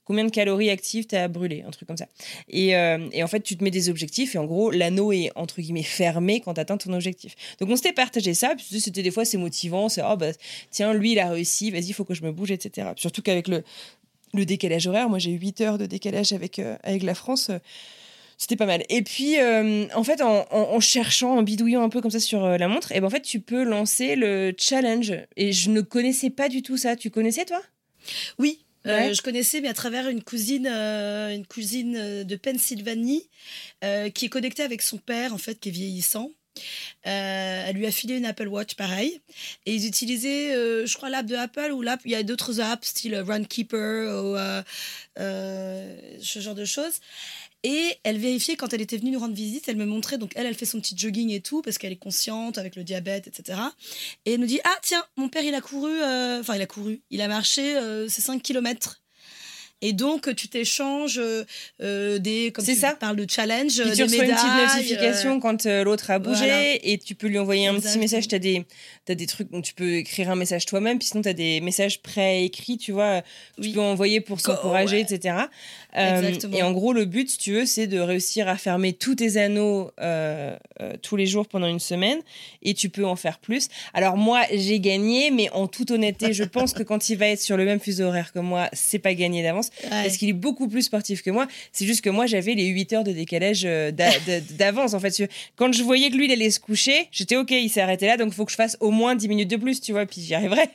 combien 0.06 0.26
de 0.26 0.32
calories 0.32 0.72
actives 0.72 1.06
tu 1.06 1.16
as 1.16 1.28
brûlé, 1.28 1.62
un 1.62 1.70
truc 1.70 1.88
comme 1.88 1.98
ça. 1.98 2.08
Et, 2.50 2.76
euh, 2.76 3.08
et 3.12 3.22
en 3.22 3.28
fait, 3.28 3.42
tu 3.42 3.56
te 3.56 3.64
mets 3.64 3.70
des 3.70 3.92
objectifs 3.92 4.34
et 4.34 4.40
en 4.40 4.46
gros, 4.46 4.72
l'anneau 4.72 5.12
est 5.12 5.30
entre 5.36 5.62
guillemets 5.62 5.84
fermé 5.84 6.42
quand 6.42 6.56
tu 6.56 6.62
atteins 6.62 6.78
ton 6.78 6.94
objectif. 6.94 7.36
Donc 7.60 7.70
on 7.70 7.76
s'était 7.76 7.94
partagé 7.94 8.34
ça, 8.34 8.56
puis 8.58 8.82
c'était 8.82 9.04
des 9.04 9.12
fois 9.12 9.24
c'est 9.24 9.38
motivant, 9.38 9.88
c'est 9.88 10.02
oh 10.04 10.18
bah 10.18 10.32
tiens, 10.72 10.96
lui 10.96 11.12
il 11.12 11.20
a 11.20 11.30
réussi, 11.30 11.70
vas-y, 11.70 11.90
il 11.90 11.94
faut 11.94 12.04
que 12.04 12.16
je 12.16 12.24
me 12.24 12.32
bouge, 12.32 12.50
etc. 12.50 12.88
Surtout 12.96 13.22
qu'avec 13.22 13.50
le, 13.50 13.64
le 14.34 14.46
décalage 14.48 14.88
horaire, 14.88 15.10
moi 15.10 15.20
j'ai 15.20 15.32
8 15.32 15.62
heures 15.62 15.78
de 15.78 15.86
décalage 15.86 16.34
avec, 16.34 16.58
euh, 16.58 16.76
avec 16.82 17.04
la 17.04 17.14
France. 17.14 17.52
euh, 17.52 17.60
c'était 18.42 18.56
pas 18.56 18.66
mal. 18.66 18.84
Et 18.90 19.04
puis, 19.04 19.40
euh, 19.40 19.86
en 19.94 20.04
fait, 20.04 20.20
en, 20.22 20.48
en- 20.50 20.74
en 20.76 20.80
cherchant, 20.80 21.38
en 21.38 21.44
bidouillant 21.44 21.84
un 21.84 21.90
peu 21.90 22.02
comme 22.02 22.10
ça 22.10 22.20
sur 22.20 22.44
euh, 22.44 22.58
la 22.58 22.68
montre, 22.68 22.92
et 22.92 23.00
ben 23.00 23.06
en 23.06 23.10
fait, 23.12 23.22
tu 23.22 23.40
peux 23.40 23.64
lancer 23.64 24.16
le 24.16 24.52
challenge. 24.58 25.14
Et 25.38 25.54
je 25.54 25.70
ne 25.70 25.82
connaissais 25.82 26.32
pas 26.32 26.50
du 26.50 26.64
tout 26.64 26.76
ça. 26.76 26.96
Tu 26.96 27.12
connaissais, 27.12 27.46
toi? 27.46 27.62
Oui, 28.40 28.66
euh, 28.88 29.14
je 29.14 29.22
connaissais, 29.22 29.62
mais 29.62 29.68
à 29.68 29.76
travers 29.76 30.10
une 30.10 30.24
cousine, 30.24 30.66
une 30.66 31.46
cousine 31.46 32.24
de 32.24 32.36
Pennsylvanie, 32.36 33.30
qui 34.16 34.26
est 34.26 34.30
connectée 34.30 34.64
avec 34.64 34.82
son 34.82 34.98
père, 34.98 35.36
en 35.36 35.38
fait, 35.38 35.60
qui 35.60 35.70
est 35.70 35.72
vieillissant. 35.72 36.32
Euh, 37.08 37.64
elle 37.68 37.76
lui 37.76 37.86
a 37.86 37.92
filé 37.92 38.18
une 38.18 38.26
Apple 38.26 38.48
Watch, 38.48 38.74
pareil. 38.76 39.22
Et 39.66 39.74
ils 39.76 39.86
utilisaient, 39.88 40.54
euh, 40.56 40.86
je 40.86 40.98
crois, 40.98 41.10
l'app 41.10 41.26
de 41.28 41.36
Apple 41.36 41.72
ou 41.72 41.82
l'app. 41.84 42.02
Il 42.06 42.12
y 42.12 42.16
a 42.16 42.24
d'autres 42.24 42.60
apps, 42.60 42.88
style 42.88 43.16
Runkeeper 43.16 44.24
ou 44.24 44.36
euh, 44.36 45.96
ce 46.20 46.40
genre 46.40 46.56
de 46.56 46.66
choses. 46.66 47.00
Et 47.64 47.94
elle 48.04 48.18
vérifiait 48.18 48.56
quand 48.56 48.74
elle 48.74 48.82
était 48.82 48.98
venue 48.98 49.12
nous 49.12 49.20
rendre 49.20 49.36
visite, 49.36 49.66
elle 49.68 49.76
me 49.76 49.86
montrait, 49.86 50.18
donc 50.18 50.32
elle, 50.36 50.48
elle 50.48 50.56
fait 50.56 50.66
son 50.66 50.80
petit 50.82 50.98
jogging 50.98 51.30
et 51.32 51.42
tout, 51.42 51.62
parce 51.62 51.78
qu'elle 51.78 51.92
est 51.92 51.96
consciente 51.96 52.58
avec 52.58 52.76
le 52.76 52.84
diabète, 52.84 53.28
etc. 53.28 53.60
Et 54.26 54.34
elle 54.34 54.40
nous 54.40 54.48
dit, 54.48 54.60
ah 54.64 54.76
tiens, 54.82 55.04
mon 55.16 55.30
père, 55.30 55.44
il 55.44 55.54
a 55.54 55.62
couru, 55.62 55.92
euh, 55.92 56.40
enfin 56.40 56.56
il 56.56 56.62
a 56.62 56.66
couru, 56.68 57.02
il 57.12 57.22
a 57.22 57.28
marché 57.28 57.76
euh, 57.78 58.08
ces 58.10 58.22
5 58.22 58.42
kilomètres. 58.42 58.98
Et 59.84 59.94
donc, 59.94 60.36
tu 60.36 60.48
t'échanges 60.48 61.18
euh, 61.18 61.44
euh, 61.82 62.20
des, 62.20 62.52
comme 62.52 62.64
tu 62.64 62.76
ça. 62.76 62.94
parles 62.94 63.16
de 63.16 63.26
challenge, 63.28 63.72
Puis 63.72 63.82
euh, 63.82 63.90
tu 63.90 63.98
des 63.98 64.04
reçois 64.04 64.26
une 64.26 64.32
petite 64.36 64.76
notification 64.78 65.38
euh, 65.38 65.40
quand 65.40 65.66
euh, 65.66 65.84
l'autre 65.84 66.12
a 66.12 66.20
bougé 66.20 66.36
voilà. 66.46 66.76
et 66.84 67.00
tu 67.00 67.16
peux 67.16 67.26
lui 67.26 67.40
envoyer 67.40 67.66
un 67.66 67.80
petit 67.80 67.98
message. 67.98 68.28
Tu 68.28 68.36
as 68.36 68.40
des, 68.40 68.64
t'as 69.06 69.16
des 69.16 69.26
trucs 69.26 69.50
dont 69.50 69.64
tu 69.64 69.74
peux 69.74 69.96
écrire 69.96 70.30
un 70.30 70.36
message 70.36 70.68
toi-même, 70.68 71.00
puis 71.00 71.08
sinon 71.08 71.24
tu 71.24 71.30
as 71.30 71.34
des 71.34 71.62
messages 71.62 72.00
préécrits, 72.04 72.78
tu 72.78 72.92
vois, 72.92 73.24
tu 73.56 73.62
Oui. 73.62 73.74
peux 73.74 73.80
envoyer 73.82 74.22
pour 74.22 74.40
s'encourager, 74.40 74.98
ouais. 74.98 75.02
etc. 75.16 75.36
Euh, 75.98 76.22
et 76.54 76.64
en 76.64 76.72
gros, 76.72 76.94
le 76.94 77.06
but, 77.06 77.30
si 77.30 77.38
tu 77.38 77.52
veux, 77.54 77.66
c'est 77.66 77.88
de 77.88 78.00
réussir 78.00 78.48
à 78.48 78.56
fermer 78.58 78.94
tous 78.94 79.16
tes 79.16 79.38
anneaux 79.38 79.92
euh, 80.00 80.56
euh, 80.82 80.94
tous 81.02 81.16
les 81.16 81.26
jours 81.26 81.48
pendant 81.48 81.68
une 81.68 81.80
semaine 81.80 82.20
et 82.64 82.74
tu 82.74 82.90
peux 82.90 83.06
en 83.06 83.16
faire 83.16 83.40
plus. 83.40 83.68
Alors 83.94 84.16
moi, 84.18 84.42
j'ai 84.54 84.80
gagné, 84.80 85.32
mais 85.32 85.50
en 85.52 85.68
toute 85.68 85.92
honnêteté, 85.92 86.34
je 86.34 86.44
pense 86.44 86.74
que 86.74 86.84
quand 86.84 87.10
il 87.10 87.18
va 87.18 87.28
être 87.28 87.42
sur 87.42 87.58
le 87.58 87.66
même 87.66 87.80
fuseau 87.80 88.06
horaire 88.06 88.32
que 88.32 88.40
moi, 88.40 88.70
c'est 88.74 89.00
pas 89.00 89.14
gagné 89.14 89.44
d'avance 89.44 89.70
ouais. 89.84 89.90
parce 89.90 90.18
qu'il 90.18 90.30
est 90.30 90.34
beaucoup 90.34 90.68
plus 90.68 90.84
sportif 90.84 91.22
que 91.24 91.30
moi. 91.32 91.48
C'est 91.72 91.86
juste 91.86 92.02
que 92.02 92.10
moi, 92.10 92.26
j'avais 92.26 92.54
les 92.54 92.68
8 92.68 92.94
heures 92.94 93.04
de 93.04 93.12
décalage 93.12 93.64
euh, 93.66 93.92
d'a- 93.92 94.18
d'a- 94.26 94.40
d'avance, 94.40 94.94
en 94.94 95.00
fait. 95.00 95.30
Quand 95.56 95.72
je 95.74 95.84
voyais 95.84 96.10
que 96.10 96.16
lui, 96.16 96.26
il 96.26 96.32
allait 96.32 96.52
se 96.52 96.60
coucher, 96.60 97.08
j'étais 97.12 97.36
OK, 97.36 97.52
il 97.52 97.70
s'est 97.70 97.82
arrêté 97.82 98.06
là, 98.06 98.18
donc 98.18 98.30
il 98.30 98.36
faut 98.36 98.46
que 98.46 98.52
je 98.52 98.56
fasse 98.58 98.78
au 98.80 98.92
moins 98.92 99.16
10 99.16 99.28
minutes 99.28 99.50
de 99.50 99.58
plus, 99.58 99.82
tu 99.82 99.92
vois, 99.92 100.06
puis 100.06 100.22
j'y 100.22 100.34
arriverai. 100.36 100.70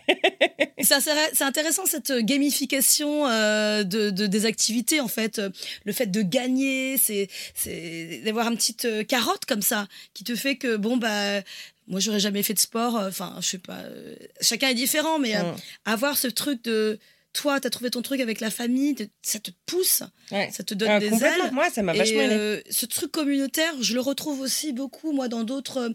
C'est 0.81 0.95
intér- 0.95 1.31
c'est 1.33 1.45
intéressant 1.45 1.87
cette 1.87 2.13
gamification 2.21 3.25
de, 3.27 4.11
de- 4.11 4.27
des 4.27 4.47
activités 4.47 5.01
en 5.07 5.09
fait, 5.09 5.39
Euh, 5.39 5.51
le 5.85 5.93
fait 5.93 6.07
de 6.07 6.23
gagner, 6.23 6.99
c'est 6.99 7.29
d'avoir 8.25 8.49
une 8.51 8.57
petite 8.57 8.85
euh, 8.85 9.05
carotte 9.05 9.45
comme 9.47 9.63
ça 9.63 9.87
qui 10.15 10.25
te 10.25 10.35
fait 10.35 10.57
que 10.57 10.77
bon 10.77 10.97
bah 10.97 11.41
moi 11.89 12.01
j'aurais 12.01 12.21
jamais 12.21 12.43
fait 12.43 12.55
de 12.55 12.59
sport, 12.59 12.97
euh, 12.97 13.09
enfin 13.09 13.31
je 13.41 13.47
sais 13.47 13.59
pas, 13.59 13.81
chacun 14.41 14.69
est 14.69 14.75
différent, 14.75 15.19
mais 15.19 15.37
euh, 15.37 15.43
avoir 15.85 16.17
ce 16.17 16.29
truc 16.29 16.59
de 16.65 16.99
toi 17.37 17.61
t'as 17.61 17.71
trouvé 17.71 17.91
ton 17.91 18.01
truc 18.03 18.21
avec 18.21 18.41
la 18.41 18.51
famille, 18.51 18.97
ça 19.23 19.39
te 19.39 19.51
pousse, 19.67 20.03
Ouais. 20.33 20.49
ça 20.53 20.63
te 20.65 20.73
donne 20.75 20.89
Ah, 20.91 20.99
des 21.01 21.07
ailes. 21.23 21.51
Moi, 21.53 21.69
ça 21.71 21.83
m'a 21.83 21.95
Et, 21.95 21.99
vachement 21.99 22.21
aidé. 22.23 22.35
euh, 22.35 22.61
ce 22.71 22.87
truc 22.87 23.13
communautaire, 23.13 23.75
je 23.81 23.95
le 23.95 24.01
retrouve 24.01 24.41
aussi 24.41 24.73
beaucoup, 24.73 25.13
moi, 25.13 25.29
dans 25.29 25.45
d'autres 25.45 25.93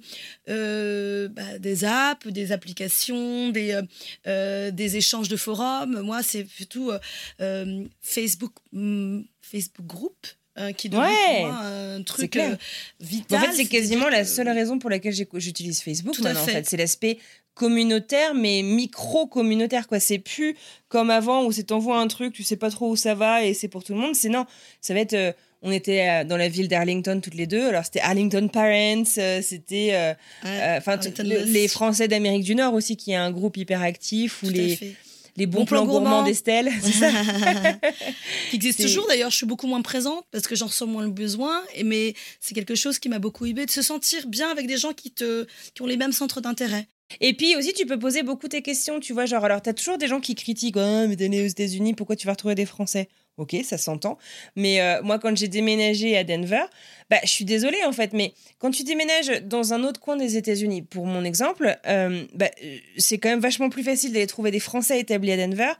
euh, 0.50 1.28
bah, 1.30 1.58
des 1.60 1.84
apps, 1.86 2.28
des 2.28 2.52
applications, 2.52 3.50
des, 3.50 3.72
euh, 3.74 3.82
euh, 4.28 4.72
des 4.72 4.98
échanges 4.98 5.30
de 5.30 5.36
forums. 5.38 6.02
Moi, 6.02 6.22
c'est 6.24 6.44
plutôt 6.44 6.92
euh, 6.92 7.00
euh, 7.42 7.84
Facebook, 8.02 8.54
hum, 8.74 9.26
Facebook 9.42 9.86
Group. 9.86 10.28
euh, 10.60 10.74
qui 10.74 10.90
devient 10.90 11.02
Ouais, 11.02 11.44
un 11.46 12.04
truc 12.04 12.32
clair. 12.32 12.52
euh, 12.52 12.56
vital. 13.00 13.40
En 13.40 13.42
fait, 13.44 13.54
c'est 13.56 13.66
quasiment 13.70 14.10
la 14.10 14.26
seule 14.26 14.50
raison 14.50 14.80
pour 14.80 14.90
laquelle 14.90 15.14
j'utilise 15.14 15.82
Facebook 15.82 16.14
Tout 16.14 16.26
à. 16.28 16.32
En 16.34 16.36
fait, 16.46 16.68
c'est 16.68 16.76
l'aspect 16.76 17.20
communautaire, 17.54 18.34
mais 18.34 18.62
micro-communautaire, 18.64 19.88
quoi. 19.88 20.00
C'est 20.00 20.20
plus 20.20 20.56
comme 20.90 21.10
avant 21.10 21.46
où 21.46 21.52
c'est 21.52 21.64
t'envoies 21.64 21.98
un 22.00 22.08
truc, 22.08 22.34
tu 22.34 22.44
sais 22.44 22.56
pas 22.58 22.70
trop 22.70 22.90
où 22.90 22.96
ça 22.96 23.14
va 23.16 23.44
et 23.44 23.54
c'est 23.54 23.68
pour 23.68 23.84
tout 23.84 23.94
le 23.94 24.00
monde. 24.00 24.16
C'est 24.16 24.30
non, 24.30 24.46
ça 24.82 24.94
va 24.94 25.00
être. 25.02 25.14
euh, 25.14 25.32
on 25.64 25.72
était 25.72 26.08
euh, 26.10 26.24
dans 26.24 26.38
la 26.38 26.50
ville 26.50 26.68
d'Arlington 26.68 27.20
toutes 27.22 27.36
les 27.36 27.46
deux. 27.46 27.68
Alors 27.68 27.86
c'était 27.86 28.00
Arlington 28.02 28.48
Parents, 28.48 29.04
euh, 29.20 29.42
c'était 29.44 29.90
euh, 29.94 30.14
Ouais, 30.44 30.78
enfin 30.78 30.98
les 31.24 31.68
Français 31.68 32.08
d'Amérique 32.08 32.44
du 32.44 32.56
Nord 32.56 32.74
aussi, 32.74 32.98
qui 32.98 33.12
est 33.12 33.16
un 33.16 33.32
groupe 33.32 33.58
hyper 33.58 33.82
actif, 33.84 34.42
ou 34.42 34.50
les, 34.50 34.76
fait. 34.76 34.96
les 35.38 35.46
bons 35.46 35.60
Bon 35.60 35.66
plan 35.66 35.78
plans 35.84 35.86
gourmands 35.86 36.10
gourmand. 36.10 36.24
d'Estelle. 36.24 36.72
c'est 36.82 36.94
ça 36.94 37.12
qui 38.50 38.56
existe 38.56 38.82
toujours 38.82 39.08
d'ailleurs, 39.08 39.30
je 39.30 39.36
suis 39.36 39.46
beaucoup 39.46 39.68
moins 39.68 39.84
présente 39.84 40.26
parce 40.32 40.48
que 40.48 40.56
j'en 40.56 40.66
ressens 40.66 40.88
moins 40.88 41.04
le 41.04 41.12
besoin, 41.12 41.62
mais 41.86 42.16
c'est 42.40 42.56
quelque 42.56 42.74
chose 42.76 42.98
qui 42.98 43.08
m'a 43.10 43.20
beaucoup 43.20 43.46
aidé 43.46 43.68
de 43.68 43.72
se 43.72 43.84
sentir 43.84 44.26
bien 44.28 44.50
avec 44.50 44.66
des 44.66 44.78
gens 44.78 44.94
qui, 44.94 45.12
te, 45.12 45.46
qui 45.76 45.82
ont 45.84 45.88
les 45.88 45.98
mêmes 45.98 46.12
centres 46.12 46.42
d'intérêt. 46.42 46.88
Et 47.20 47.34
puis 47.34 47.56
aussi, 47.56 47.74
tu 47.74 47.86
peux 47.86 48.00
poser 48.00 48.24
beaucoup 48.24 48.48
tes 48.48 48.62
questions, 48.62 49.00
tu 49.00 49.14
vois. 49.14 49.26
Genre, 49.26 49.44
alors, 49.44 49.62
t'as 49.62 49.74
toujours 49.74 49.98
des 49.98 50.08
gens 50.08 50.20
qui 50.20 50.36
critiquent 50.36 50.78
Ah, 50.78 51.08
mais 51.08 51.16
t'es 51.16 51.30
né 51.30 51.44
aux 51.44 51.48
États-Unis, 51.48 51.94
pourquoi 51.94 52.16
tu 52.16 52.28
vas 52.28 52.34
retrouver 52.34 52.56
des 52.56 52.66
Français? 52.66 53.10
Ok, 53.38 53.56
ça 53.64 53.78
s'entend. 53.78 54.18
Mais 54.56 54.82
euh, 54.82 55.02
moi, 55.04 55.18
quand 55.18 55.36
j'ai 55.36 55.48
déménagé 55.48 56.18
à 56.18 56.24
Denver, 56.24 56.64
bah, 57.10 57.18
je 57.24 57.30
suis 57.30 57.46
désolée 57.46 57.84
en 57.86 57.92
fait, 57.92 58.14
mais 58.14 58.34
quand 58.60 58.72
tu 58.72 58.84
déménages 58.84 59.42
dans 59.44 59.74
un 59.74 59.84
autre 59.84 60.00
coin 60.00 60.18
des 60.18 60.38
États-Unis, 60.38 60.82
pour 60.82 61.08
mon 61.08 61.24
exemple, 61.24 61.78
euh, 61.88 62.26
bah, 62.36 62.52
euh, 62.64 62.78
c'est 62.98 63.18
quand 63.18 63.30
même 63.30 63.40
vachement 63.40 63.70
plus 63.70 63.84
facile 63.84 64.12
d'aller 64.14 64.28
trouver 64.28 64.52
des 64.52 64.60
Français 64.60 65.00
établis 65.00 65.32
à 65.32 65.38
Denver 65.38 65.72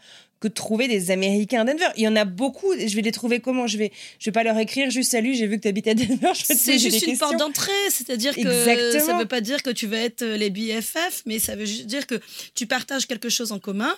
que 0.42 0.48
de 0.50 0.54
trouver 0.54 0.90
des 0.90 1.12
Américains 1.12 1.62
à 1.62 1.64
Denver. 1.66 1.86
Il 1.96 2.04
y 2.04 2.08
en 2.08 2.16
a 2.18 2.26
beaucoup. 2.26 2.74
Je 2.78 2.94
vais 2.96 3.02
les 3.02 3.12
trouver 3.14 3.40
comment? 3.40 3.68
Je 3.68 3.78
vais, 3.78 3.92
je 4.20 4.26
vais 4.26 4.32
pas 4.34 4.44
leur 4.44 4.58
écrire 4.58 4.90
juste 4.90 5.12
salut, 5.12 5.34
j'ai 5.36 5.48
vu 5.48 5.56
que 5.58 5.62
tu 5.62 5.68
habites 5.70 5.88
à 5.88 5.94
Denver. 5.94 6.32
C'est 6.34 6.80
juste 6.80 7.06
une 7.08 7.18
porte 7.18 7.38
d'entrée, 7.38 7.72
c'est-à-dire 7.90 8.36
que 8.36 8.40
Exactement. 8.42 9.06
ça 9.06 9.14
ne 9.14 9.20
veut 9.20 9.28
pas 9.28 9.40
dire 9.42 9.64
que 9.64 9.70
tu 9.70 9.88
vas 9.88 10.00
être 10.00 10.26
les 10.26 10.50
BFF, 10.50 11.22
mais 11.26 11.40
ça 11.40 11.56
veut 11.56 11.66
juste 11.66 11.86
dire 11.86 12.08
que 12.08 12.20
tu 12.56 12.66
partages 12.68 13.06
quelque 13.08 13.30
chose 13.30 13.52
en 13.52 13.60
commun. 13.60 13.96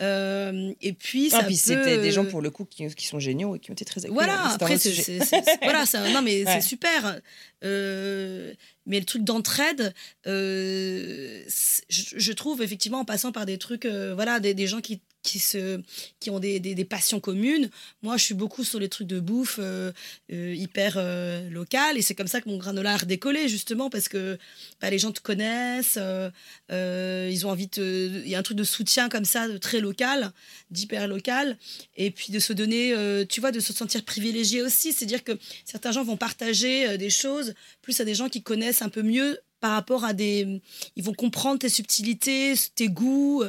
euh, 0.00 0.72
et 0.82 0.92
puis, 0.92 1.30
ça 1.30 1.38
Ah, 1.40 1.44
puis 1.44 1.54
peut... 1.54 1.60
c'était 1.60 1.98
des 1.98 2.12
gens 2.12 2.24
pour 2.26 2.40
le 2.42 2.50
coup 2.50 2.64
qui, 2.66 2.86
qui 2.94 3.06
sont 3.06 3.18
géniaux 3.18 3.56
et 3.56 3.58
qui 3.58 3.70
ont 3.70 3.74
été 3.74 3.84
très 3.84 4.00
actifs. 4.00 4.12
Voilà, 4.14 4.52
après, 4.52 4.78
c'est, 4.78 5.18
voilà, 5.62 5.84
non, 6.12 6.22
mais 6.22 6.44
Ouais. 6.44 6.52
c'est 6.60 6.60
super. 6.68 7.18
Euh, 7.64 8.52
mais 8.86 9.00
le 9.00 9.04
truc 9.04 9.24
d'entraide, 9.24 9.92
euh, 10.26 11.42
je, 11.88 12.02
je 12.16 12.32
trouve 12.32 12.62
effectivement 12.62 13.00
en 13.00 13.04
passant 13.04 13.32
par 13.32 13.46
des 13.46 13.58
trucs, 13.58 13.84
euh, 13.86 14.14
voilà, 14.14 14.38
des, 14.40 14.54
des 14.54 14.66
gens 14.66 14.80
qui, 14.80 15.00
qui, 15.28 15.38
se, 15.38 15.80
qui 16.20 16.30
ont 16.30 16.40
des, 16.40 16.58
des, 16.58 16.84
passions 16.86 17.20
communes. 17.20 17.68
Moi, 18.02 18.16
je 18.16 18.24
suis 18.24 18.34
beaucoup 18.34 18.64
sur 18.64 18.80
les 18.80 18.88
trucs 18.88 19.06
de 19.06 19.20
bouffe 19.20 19.58
euh, 19.58 19.92
euh, 20.32 20.54
hyper 20.54 20.94
euh, 20.96 21.50
local 21.50 21.98
et 21.98 22.02
c'est 22.02 22.14
comme 22.14 22.28
ça 22.28 22.40
que 22.40 22.48
mon 22.48 22.56
granola 22.56 22.94
a 22.94 22.96
redécollé 22.96 23.46
justement 23.46 23.90
parce 23.90 24.08
que 24.08 24.38
bah, 24.80 24.88
les 24.88 24.98
gens 24.98 25.12
te 25.12 25.20
connaissent, 25.20 25.98
euh, 25.98 27.30
ils 27.30 27.46
ont 27.46 27.50
envie 27.50 27.66
de. 27.66 28.22
Il 28.24 28.30
y 28.30 28.34
a 28.34 28.38
un 28.38 28.42
truc 28.42 28.56
de 28.56 28.64
soutien 28.64 29.10
comme 29.10 29.26
ça, 29.26 29.48
de 29.48 29.58
très 29.58 29.80
local, 29.80 30.32
d'hyper 30.70 31.08
local 31.08 31.58
et 31.96 32.10
puis 32.10 32.32
de 32.32 32.38
se 32.38 32.54
donner, 32.54 32.94
tu 33.28 33.40
vois, 33.42 33.52
de 33.52 33.60
se 33.60 33.74
sentir 33.74 34.02
privilégié 34.04 34.62
aussi. 34.62 34.92
C'est-à-dire 34.94 35.24
que 35.24 35.32
certains 35.66 35.92
gens 35.92 36.04
vont 36.04 36.16
partager 36.16 36.96
des 36.96 37.10
choses 37.10 37.54
plus 37.82 38.00
à 38.00 38.04
des 38.04 38.14
gens 38.14 38.30
qui 38.30 38.42
connaissent 38.42 38.80
un 38.80 38.88
peu 38.88 39.02
mieux 39.02 39.38
par 39.60 39.72
rapport 39.72 40.04
à 40.04 40.12
des... 40.12 40.60
Ils 40.96 41.04
vont 41.04 41.14
comprendre 41.14 41.58
tes 41.58 41.68
subtilités, 41.68 42.54
tes 42.74 42.88
goûts. 42.88 43.42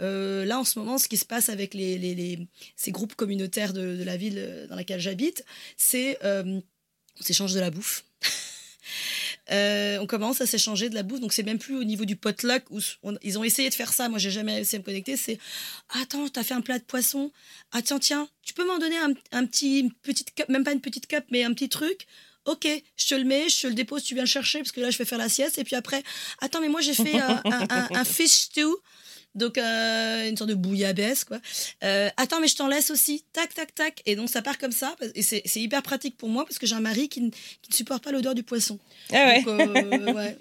Euh, 0.00 0.44
là, 0.44 0.58
en 0.60 0.64
ce 0.64 0.78
moment, 0.78 0.98
ce 0.98 1.08
qui 1.08 1.16
se 1.16 1.24
passe 1.24 1.48
avec 1.48 1.74
les, 1.74 1.98
les- 1.98 2.46
ces 2.76 2.92
groupes 2.92 3.14
communautaires 3.14 3.72
de, 3.72 3.96
de 3.96 4.02
la 4.04 4.16
ville 4.16 4.36
euh, 4.38 4.66
dans 4.68 4.76
laquelle 4.76 5.00
j'habite, 5.00 5.44
c'est... 5.76 6.18
euh, 6.24 6.60
on 7.18 7.22
s'échange 7.22 7.54
de 7.54 7.60
la 7.60 7.70
bouffe. 7.70 8.04
Euh, 9.52 9.98
on 10.00 10.06
commence 10.06 10.40
à 10.40 10.46
s'échanger 10.46 10.88
de 10.88 10.94
la 10.94 11.02
bouffe, 11.04 11.20
donc 11.20 11.32
c'est 11.32 11.42
même 11.44 11.58
plus 11.58 11.76
au 11.76 11.84
niveau 11.84 12.04
du 12.04 12.16
potluck 12.16 12.64
où 12.70 12.80
ils 13.22 13.38
ont 13.38 13.44
essayé 13.44 13.68
de 13.68 13.74
faire 13.74 13.92
ça. 13.92 14.08
Moi, 14.08 14.18
j'ai 14.18 14.30
jamais 14.30 14.54
réussi 14.54 14.74
à 14.76 14.78
me 14.80 14.84
connecter. 14.84 15.16
C'est 15.16 15.38
attends, 16.00 16.28
t'as 16.28 16.42
fait 16.42 16.54
un 16.54 16.60
plat 16.60 16.78
de 16.78 16.84
poisson. 16.84 17.30
Ah 17.72 17.80
tiens, 17.82 17.98
tiens, 18.00 18.28
tu 18.42 18.54
peux 18.54 18.66
m'en 18.66 18.78
donner 18.78 18.96
un, 18.96 19.12
un 19.32 19.46
petit, 19.46 19.92
petite 20.02 20.32
même 20.48 20.64
pas 20.64 20.72
une 20.72 20.80
petite 20.80 21.06
cup, 21.06 21.24
mais 21.30 21.44
un 21.44 21.52
petit 21.52 21.68
truc. 21.68 22.06
Ok, 22.46 22.66
je 22.96 23.06
te 23.06 23.14
le 23.14 23.24
mets, 23.24 23.48
je 23.48 23.60
te 23.62 23.66
le 23.66 23.74
dépose, 23.74 24.02
tu 24.04 24.14
viens 24.14 24.22
le 24.24 24.28
chercher 24.28 24.58
parce 24.60 24.72
que 24.72 24.80
là 24.80 24.90
je 24.90 24.98
vais 24.98 25.04
faire 25.04 25.18
la 25.18 25.28
sieste. 25.28 25.58
Et 25.58 25.64
puis 25.64 25.76
après, 25.76 26.02
attends, 26.40 26.60
mais 26.60 26.68
moi 26.68 26.80
j'ai 26.80 26.94
fait 26.94 27.18
un, 27.18 27.42
un- 27.44 27.88
un 27.90 28.04
fish 28.16 28.30
stew. 28.30 28.68
Donc, 29.34 29.58
euh, 29.58 30.26
une 30.30 30.34
sorte 30.34 30.48
de 30.48 30.54
bouillabaisse, 30.54 31.24
quoi. 31.24 31.38
Euh, 31.84 32.08
attends, 32.16 32.40
mais 32.40 32.48
je 32.48 32.56
t'en 32.56 32.68
laisse 32.68 32.90
aussi. 32.90 33.22
Tac, 33.34 33.52
tac, 33.52 33.74
tac. 33.74 34.00
Et 34.06 34.16
donc, 34.16 34.30
ça 34.30 34.40
part 34.40 34.56
comme 34.56 34.72
ça. 34.72 34.96
Et 35.14 35.20
c'est 35.22 35.42
hyper 35.56 35.82
pratique 35.82 36.16
pour 36.16 36.30
moi 36.30 36.46
parce 36.46 36.58
que 36.58 36.66
j'ai 36.66 36.74
un 36.74 36.80
mari 36.80 37.10
qui, 37.10 37.20
ne- 37.20 37.28
qui 37.28 37.68
ne 37.70 37.74
supporte 37.74 38.02
pas 38.02 38.12
l'odeur 38.12 38.34
du 38.34 38.42
poisson. 38.44 38.78
Ah 39.12 39.26
ouais. 39.26 39.42
Donc, 39.42 39.60
euh, 39.60 40.12
ouais. 40.14 40.38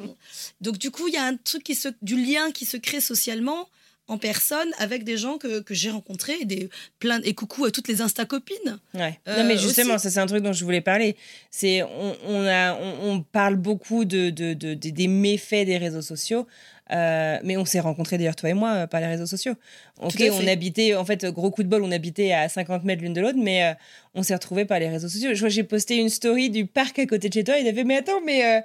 Donc, 0.62 0.78
du 0.78 0.92
coup, 0.92 1.10
il 1.10 1.14
y 1.14 1.18
a 1.18 1.26
un 1.26 1.36
truc 1.36 1.64
qui 1.64 1.76
se, 1.76 1.90
du 2.04 2.16
lien 2.16 2.52
qui 2.54 2.66
se 2.66 2.78
crée 2.78 3.02
socialement 3.02 3.68
en 4.08 4.18
personne 4.18 4.68
avec 4.78 5.04
des 5.04 5.18
gens 5.18 5.38
que, 5.38 5.62
que 5.62 5.74
j'ai 5.74 5.90
rencontrés 5.90 6.36
et, 6.42 6.46
des, 6.46 6.70
plein, 7.00 7.20
et 7.24 7.34
coucou 7.34 7.66
à 7.66 7.72
toutes 7.72 7.88
les 7.88 8.02
Insta-copines. 8.02 8.78
Ouais. 8.94 9.20
Euh, 9.28 9.38
non, 9.42 9.48
mais 9.48 9.58
justement, 9.58 9.96
aussi. 9.96 10.04
ça, 10.04 10.12
c'est 10.12 10.20
un 10.20 10.28
truc 10.28 10.44
dont 10.44 10.54
je 10.54 10.64
voulais 10.64 10.82
parler. 10.82 11.16
C'est 11.50 11.82
on, 11.84 12.16
on 12.28 12.46
a, 12.46 12.76
on, 12.76 13.10
on 13.12 13.22
parle 13.22 13.56
beaucoup 13.56 14.06
de, 14.06 14.30
de, 14.30 14.54
de- 14.54 14.74
de- 14.76 14.90
des 14.90 15.08
méfaits 15.08 15.66
des 15.66 15.78
réseaux 15.78 16.04
sociaux. 16.04 16.46
euh, 16.92 17.40
mais 17.44 17.58
on 17.58 17.66
s'est 17.66 17.80
rencontrés 17.80 18.20
d'ailleurs 18.20 18.36
toi 18.36 18.50
et 18.50 18.54
moi 18.54 18.70
euh, 18.74 18.88
par 18.88 19.02
les 19.02 19.08
réseaux 19.08 19.26
sociaux. 19.26 19.56
Ok, 20.04 20.22
on 20.32 20.46
habitait 20.48 20.94
en 20.94 21.04
fait 21.04 21.26
gros 21.26 21.50
coup 21.50 21.64
de 21.64 21.68
bol, 21.68 21.82
on 21.84 21.92
habitait 21.92 22.32
à 22.32 22.48
50 22.48 22.84
mètres 22.84 23.02
l'une 23.02 23.14
de 23.14 23.22
l'autre, 23.22 23.40
mais 23.42 23.64
euh, 23.64 23.74
on 24.14 24.22
s'est 24.22 24.36
retrouvés 24.36 24.66
par 24.66 24.78
les 24.80 24.88
réseaux 24.90 25.08
sociaux. 25.10 25.32
Je 25.34 25.40
vois 25.40 25.50
j'ai 25.50 25.64
posté 25.64 25.96
une 25.98 26.10
story 26.10 26.52
du 26.52 26.68
parc 26.68 27.00
à 27.00 27.08
côté 27.08 27.28
de 27.30 27.34
chez 27.34 27.44
toi, 27.44 27.58
il 27.58 27.68
avait 27.68 27.84
mais 27.86 27.98
attends 27.98 28.22
mais 28.24 28.64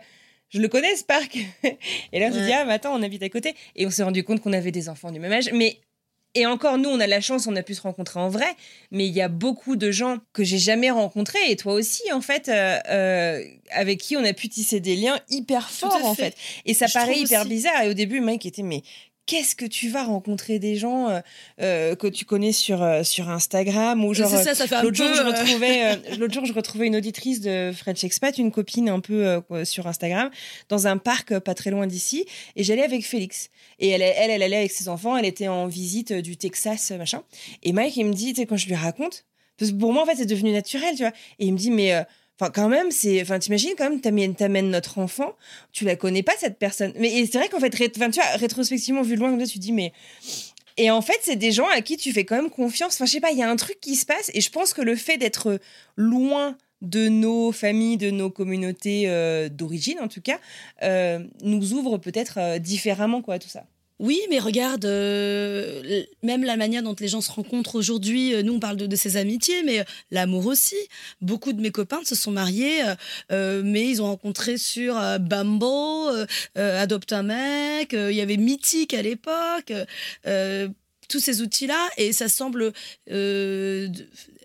je 0.51 0.61
le 0.61 0.68
connais 0.68 0.94
ce 0.96 1.05
parc. 1.05 1.36
et 2.12 2.20
là 2.20 2.26
on 2.28 2.32
s'est 2.32 2.38
Ouais. 2.40 2.46
dit 2.46 2.53
ah 2.53 2.64
mais 2.64 2.74
attends 2.74 2.94
on 2.94 3.03
habite 3.03 3.22
à 3.22 3.28
côté 3.28 3.55
et 3.76 3.86
on 3.86 3.90
s'est 3.90 4.03
rendu 4.03 4.22
compte 4.24 4.40
qu'on 4.40 4.53
avait 4.53 4.70
des 4.72 4.88
enfants 4.88 5.11
du 5.11 5.18
même 5.20 5.32
âge, 5.32 5.51
mais 5.53 5.78
et 6.36 6.46
encore, 6.46 6.78
nous, 6.78 6.88
on 6.88 7.01
a 7.01 7.09
la 7.09 7.20
chance, 7.20 7.48
on 7.48 7.57
a 7.57 7.62
pu 7.64 7.74
se 7.74 7.80
rencontrer 7.82 8.20
en 8.20 8.28
vrai, 8.28 8.46
mais 8.92 9.05
il 9.05 9.12
y 9.12 9.20
a 9.20 9.26
beaucoup 9.26 9.74
de 9.74 9.90
gens 9.90 10.18
que 10.32 10.44
j'ai 10.44 10.59
jamais 10.59 10.88
rencontrés, 10.88 11.40
et 11.48 11.57
toi 11.57 11.72
aussi, 11.72 12.05
en 12.12 12.20
fait, 12.20 12.48
euh, 12.48 12.78
euh, 12.88 13.44
avec 13.72 13.98
qui 13.98 14.16
on 14.16 14.22
a 14.24 14.32
pu 14.32 14.48
tisser 14.48 14.78
des 14.78 14.94
liens 14.94 15.18
hyper 15.28 15.68
forts, 15.68 16.05
en 16.05 16.14
fait. 16.14 16.36
Et 16.66 16.72
ça 16.74 16.86
Je 16.86 16.92
paraît 16.92 17.18
hyper 17.18 17.40
aussi. 17.40 17.48
bizarre. 17.51 17.82
Et 17.82 17.88
au 17.88 17.94
début, 17.94 18.20
Mike 18.20 18.46
était, 18.46 18.62
mais 18.62 18.82
qu'est-ce 19.30 19.54
que 19.54 19.64
tu 19.64 19.88
vas 19.88 20.02
rencontrer 20.02 20.58
des 20.58 20.74
gens 20.74 21.08
euh, 21.08 21.20
euh, 21.60 21.94
que 21.94 22.08
tu 22.08 22.24
connais 22.24 22.50
sur, 22.50 22.82
euh, 22.82 23.04
sur 23.04 23.28
Instagram 23.28 24.04
ou 24.04 24.12
genre. 24.12 24.28
ça, 24.28 24.56
ça 24.56 24.66
fait 24.66 24.82
L'autre 24.82 24.98
peu... 24.98 25.06
jour, 25.06 25.14
je 25.14 25.22
retrouvais, 25.22 25.96
l'autre 26.18 26.34
jour, 26.34 26.44
je 26.46 26.52
retrouvais 26.52 26.88
une 26.88 26.96
auditrice 26.96 27.40
de 27.40 27.70
French 27.72 28.02
Expat, 28.02 28.36
une 28.38 28.50
copine 28.50 28.88
un 28.88 28.98
peu 28.98 29.40
sur 29.62 29.86
Instagram, 29.86 30.30
dans 30.68 30.88
un 30.88 30.96
parc 30.96 31.38
pas 31.38 31.54
très 31.54 31.70
loin 31.70 31.86
d'ici, 31.86 32.26
et 32.56 32.64
j'allais 32.64 32.82
avec 32.82 33.06
Félix. 33.06 33.50
Et 33.78 33.90
elle, 33.90 34.02
elle, 34.02 34.32
elle 34.32 34.42
allait 34.42 34.56
avec 34.56 34.72
ses 34.72 34.88
enfants, 34.88 35.16
elle 35.16 35.26
était 35.26 35.46
en 35.46 35.68
visite 35.68 36.12
du 36.12 36.36
Texas, 36.36 36.90
machin. 36.90 37.22
Et 37.62 37.72
Mike, 37.72 37.96
il 37.96 38.06
me 38.06 38.12
dit, 38.12 38.32
tu 38.32 38.40
sais, 38.40 38.46
quand 38.46 38.56
je 38.56 38.66
lui 38.66 38.74
raconte, 38.74 39.26
parce 39.58 39.70
que 39.70 39.76
pour 39.76 39.92
moi, 39.92 40.02
en 40.02 40.06
fait, 40.06 40.16
c'est 40.16 40.26
devenu 40.26 40.50
naturel, 40.50 40.96
tu 40.96 41.02
vois. 41.04 41.12
Et 41.38 41.46
il 41.46 41.52
me 41.52 41.58
dit, 41.58 41.70
mais. 41.70 41.94
euh, 41.94 42.02
Enfin, 42.41 42.51
quand 42.51 42.68
même, 42.70 42.91
c'est. 42.91 43.20
Enfin, 43.20 43.38
t'imagines 43.38 43.72
quand 43.76 43.91
même, 43.91 44.01
t'amènes, 44.34 44.70
notre 44.70 44.99
enfant, 44.99 45.34
tu 45.72 45.84
la 45.84 45.95
connais 45.95 46.22
pas 46.22 46.32
cette 46.38 46.59
personne. 46.59 46.93
Mais 46.99 47.26
c'est 47.26 47.36
vrai 47.36 47.49
qu'en 47.51 47.61
fait, 47.61 47.74
ré- 47.74 47.93
enfin, 47.95 48.11
tu 48.11 48.18
vois, 48.18 48.30
rétrospectivement 48.36 49.03
vu 49.03 49.14
de 49.16 49.20
loin, 49.20 49.38
ça, 49.38 49.47
tu 49.47 49.59
te 49.59 49.62
dis, 49.62 49.72
mais. 49.72 49.93
Et 50.78 50.91
en 50.91 51.03
fait, 51.03 51.18
c'est 51.22 51.36
des 51.36 51.53
gens 51.53 51.68
à 51.68 51.82
qui 51.82 51.99
tu 51.99 52.12
fais 52.12 52.24
quand 52.24 52.36
même 52.36 52.49
confiance. 52.49 52.95
Enfin, 52.95 53.05
je 53.05 53.11
sais 53.12 53.20
pas, 53.20 53.32
il 53.32 53.38
y 53.38 53.43
a 53.43 53.51
un 53.51 53.57
truc 53.57 53.78
qui 53.80 53.95
se 53.97 54.07
passe. 54.07 54.30
Et 54.32 54.41
je 54.41 54.51
pense 54.51 54.72
que 54.72 54.80
le 54.80 54.97
fait 54.97 55.18
d'être 55.18 55.61
loin 55.97 56.57
de 56.80 57.09
nos 57.09 57.53
familles, 57.53 57.99
de 57.99 58.11
nos 58.11 58.30
communautés 58.30 59.03
euh, 59.07 59.51
d'origine, 59.51 59.99
en 60.01 60.09
tout 60.09 60.22
cas, 60.22 60.38
euh, 60.82 61.18
nous 61.43 61.74
ouvre 61.74 61.99
peut-être 61.99 62.38
euh, 62.38 62.59
différemment, 62.59 63.20
quoi, 63.20 63.38
tout 63.38 63.51
ça. 63.51 63.66
Oui, 64.01 64.18
mais 64.30 64.38
regarde, 64.38 64.86
euh, 64.86 66.03
même 66.22 66.42
la 66.42 66.57
manière 66.57 66.82
dont 66.82 66.96
les 66.98 67.07
gens 67.09 67.20
se 67.20 67.30
rencontrent 67.30 67.74
aujourd'hui, 67.74 68.32
euh, 68.32 68.42
nous 68.42 68.55
on 68.55 68.59
parle 68.59 68.78
de, 68.78 68.96
ces 68.96 69.18
amitiés, 69.18 69.62
mais 69.62 69.80
euh, 69.80 69.84
l'amour 70.11 70.46
aussi. 70.46 70.76
Beaucoup 71.20 71.53
de 71.53 71.61
mes 71.61 71.70
copains 71.70 72.03
se 72.05 72.14
sont 72.14 72.30
mariés, 72.30 72.80
mais 73.30 73.90
ils 73.90 74.01
ont 74.01 74.07
rencontré 74.07 74.57
sur 74.57 74.94
Bumble, 75.20 76.26
Adopte 76.55 77.12
un 77.12 77.24
mec, 77.24 77.92
il 77.92 78.12
y 78.12 78.22
avait 78.22 78.38
Mythique 78.38 78.94
à 78.94 79.03
l'époque, 79.03 79.72
tous 81.09 81.20
ces 81.20 81.42
outils-là, 81.42 81.88
et 81.98 82.14
ça 82.14 82.28
semble 82.30 82.72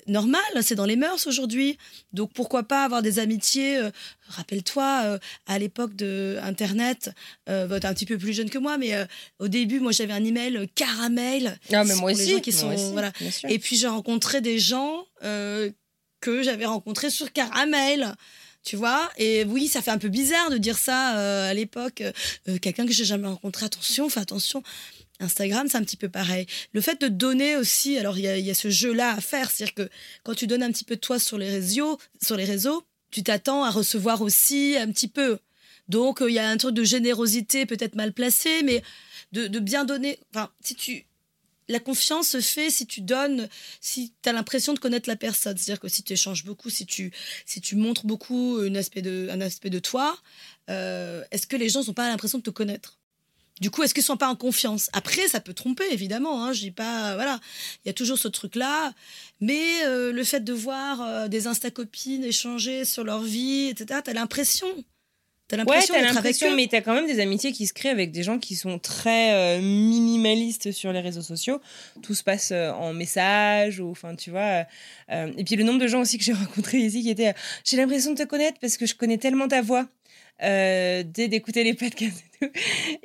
normal, 0.07 0.41
c'est 0.61 0.75
dans 0.75 0.85
les 0.85 0.95
mœurs 0.95 1.27
aujourd'hui. 1.27 1.77
Donc 2.13 2.31
pourquoi 2.33 2.63
pas 2.63 2.83
avoir 2.83 3.01
des 3.01 3.19
amitiés 3.19 3.77
euh, 3.77 3.89
Rappelle-toi, 4.27 5.01
euh, 5.05 5.19
à 5.45 5.59
l'époque 5.59 5.95
de 5.95 6.37
Internet, 6.41 7.11
euh, 7.49 7.67
bah, 7.67 7.79
t'es 7.79 7.87
un 7.87 7.93
petit 7.93 8.05
peu 8.05 8.17
plus 8.17 8.33
jeune 8.33 8.49
que 8.49 8.57
moi, 8.57 8.77
mais 8.77 8.95
euh, 8.95 9.05
au 9.39 9.47
début, 9.47 9.79
moi 9.79 9.91
j'avais 9.91 10.13
un 10.13 10.23
email 10.23 10.57
euh, 10.57 10.65
caramel. 10.75 11.57
Ah, 11.71 11.83
mais 11.83 11.95
moi 11.95 12.11
aussi. 12.11 12.41
qui 12.41 12.51
moi 12.51 12.59
sont, 12.59 12.73
aussi, 12.73 12.91
voilà. 12.91 13.11
Et 13.49 13.59
puis 13.59 13.75
j'ai 13.77 13.87
rencontré 13.87 14.41
des 14.41 14.59
gens 14.59 15.05
euh, 15.23 15.69
que 16.21 16.41
j'avais 16.43 16.65
rencontrés 16.65 17.09
sur 17.09 17.31
caramel. 17.31 18.15
Tu 18.63 18.77
vois 18.77 19.11
Et 19.17 19.43
oui, 19.43 19.67
ça 19.67 19.83
fait 19.83 19.91
un 19.91 19.99
peu 19.99 20.09
bizarre 20.09 20.49
de 20.49 20.57
dire 20.57 20.77
ça 20.79 21.17
euh, 21.19 21.51
à 21.51 21.53
l'époque. 21.53 22.01
Euh, 22.01 22.57
Quelqu'un 22.59 22.87
que 22.87 22.91
j'ai 22.93 23.05
jamais 23.05 23.27
rencontré, 23.27 23.67
attention, 23.67 24.09
fais 24.09 24.21
attention. 24.21 24.63
Instagram, 25.19 25.67
c'est 25.69 25.77
un 25.77 25.83
petit 25.83 25.97
peu 25.97 26.09
pareil. 26.09 26.45
Le 26.73 26.81
fait 26.81 26.99
de 26.99 27.07
donner 27.07 27.55
aussi, 27.55 27.97
alors 27.97 28.17
il 28.17 28.25
y 28.25 28.51
a, 28.51 28.53
ce 28.53 28.69
jeu-là 28.69 29.11
à 29.11 29.21
faire, 29.21 29.49
c'est-à-dire 29.49 29.73
que 29.73 29.89
quand 30.23 30.35
tu 30.35 30.47
donnes 30.47 30.63
un 30.63 30.71
petit 30.71 30.83
peu 30.83 30.95
de 30.95 31.01
toi 31.01 31.19
sur 31.19 31.37
les 31.37 31.49
réseaux, 31.49 31.97
sur 32.21 32.35
les 32.35 32.45
réseaux, 32.45 32.83
tu 33.11 33.23
t'attends 33.23 33.63
à 33.63 33.71
recevoir 33.71 34.21
aussi 34.21 34.75
un 34.77 34.91
petit 34.91 35.07
peu. 35.07 35.39
Donc 35.87 36.21
euh, 36.21 36.29
il 36.29 36.33
y 36.33 36.39
a 36.39 36.49
un 36.49 36.57
truc 36.57 36.75
de 36.75 36.83
générosité 36.83 37.65
peut-être 37.65 37.95
mal 37.95 38.11
placé, 38.11 38.63
mais 38.63 38.83
de, 39.31 39.59
bien 39.59 39.85
donner. 39.85 40.19
Enfin, 40.33 40.49
si 40.61 40.75
tu. 40.75 41.05
La 41.67 41.79
confiance 41.79 42.27
se 42.27 42.41
fait 42.41 42.69
si 42.69 42.85
tu 42.85 43.01
donnes, 43.01 43.49
si 43.81 44.13
tu 44.21 44.29
as 44.29 44.33
l'impression 44.33 44.73
de 44.73 44.79
connaître 44.79 45.09
la 45.09 45.15
personne. 45.15 45.57
C'est-à-dire 45.57 45.79
que 45.79 45.87
si 45.87 46.03
tu 46.03 46.13
échanges 46.13 46.45
beaucoup, 46.45 46.69
si 46.69 46.85
tu, 46.85 47.11
si 47.47 47.59
tu 47.59 47.75
montres 47.75 48.05
beaucoup 48.05 48.61
une 48.61 48.77
aspect 48.77 49.01
de, 49.01 49.29
un 49.31 49.41
aspect 49.41 49.71
de 49.71 49.79
toi, 49.79 50.15
euh, 50.69 51.23
est-ce 51.31 51.47
que 51.47 51.55
les 51.55 51.69
gens 51.69 51.83
n'ont 51.83 51.93
pas 51.93 52.07
l'impression 52.07 52.37
de 52.37 52.43
te 52.43 52.51
connaître? 52.51 52.99
Du 53.61 53.71
coup, 53.71 53.83
est-ce 53.83 53.93
qu'ils 53.93 54.03
sont 54.03 54.17
pas 54.17 54.27
en 54.27 54.35
confiance? 54.35 54.89
Après, 54.93 55.27
ça 55.27 55.39
peut 55.39 55.53
tromper, 55.53 55.85
évidemment. 55.91 56.43
Hein, 56.43 56.51
je 56.53 56.59
dis 56.59 56.71
pas, 56.71 57.15
voilà, 57.15 57.39
il 57.83 57.87
y 57.87 57.89
a 57.89 57.93
toujours 57.93 58.17
ce 58.17 58.27
truc-là. 58.27 58.93
Mais 59.41 59.83
euh, 59.85 60.11
le 60.11 60.23
fait 60.23 60.41
de 60.43 60.53
voir 60.53 61.01
euh, 61.01 61.27
des 61.27 61.47
insta-copines 61.47 62.23
échanger 62.23 62.83
sur 62.85 63.03
leur 63.03 63.21
vie, 63.21 63.67
etc., 63.69 64.01
t'as 64.03 64.13
l'impression. 64.13 64.67
T'as 65.47 65.57
Ouais, 65.57 65.63
l'impression 65.63 65.93
t'as 65.93 65.99
d'être 66.01 66.09
avec 66.09 66.15
l'impression, 66.15 66.55
mais 66.55 66.67
t'as 66.67 66.81
quand 66.81 66.95
même 66.95 67.05
des 67.05 67.19
amitiés 67.19 67.51
qui 67.51 67.67
se 67.67 67.73
créent 67.73 67.89
avec 67.91 68.11
des 68.11 68.23
gens 68.23 68.39
qui 68.39 68.55
sont 68.55 68.79
très 68.79 69.59
euh, 69.59 69.61
minimalistes 69.61 70.71
sur 70.71 70.91
les 70.91 71.01
réseaux 71.01 71.21
sociaux. 71.21 71.61
Tout 72.01 72.15
se 72.15 72.23
passe 72.23 72.49
euh, 72.51 72.71
en 72.71 72.93
message, 72.93 73.79
ou 73.79 73.91
enfin, 73.91 74.15
tu 74.15 74.31
vois. 74.31 74.65
euh, 75.11 75.31
et 75.37 75.43
puis 75.43 75.55
le 75.55 75.63
nombre 75.63 75.79
de 75.79 75.87
gens 75.87 76.01
aussi 76.01 76.17
que 76.17 76.23
j'ai 76.23 76.33
rencontrés 76.45 76.79
ici 76.79 77.03
qui 77.03 77.11
étaient. 77.11 77.35
j'ai 77.63 77.77
l'impression 77.77 78.11
de 78.13 78.17
te 78.17 78.27
connaître 78.27 78.57
parce 78.59 78.75
que 78.77 78.87
je 78.87 78.95
connais 78.95 79.19
tellement 79.19 79.47
ta 79.47 79.61
voix. 79.61 79.87
Euh, 80.43 81.03
dès 81.05 81.29
d'écouter 81.29 81.63
les 81.63 81.73
podcasts 81.73 82.25
et 82.41 82.45
tout. 82.45 82.51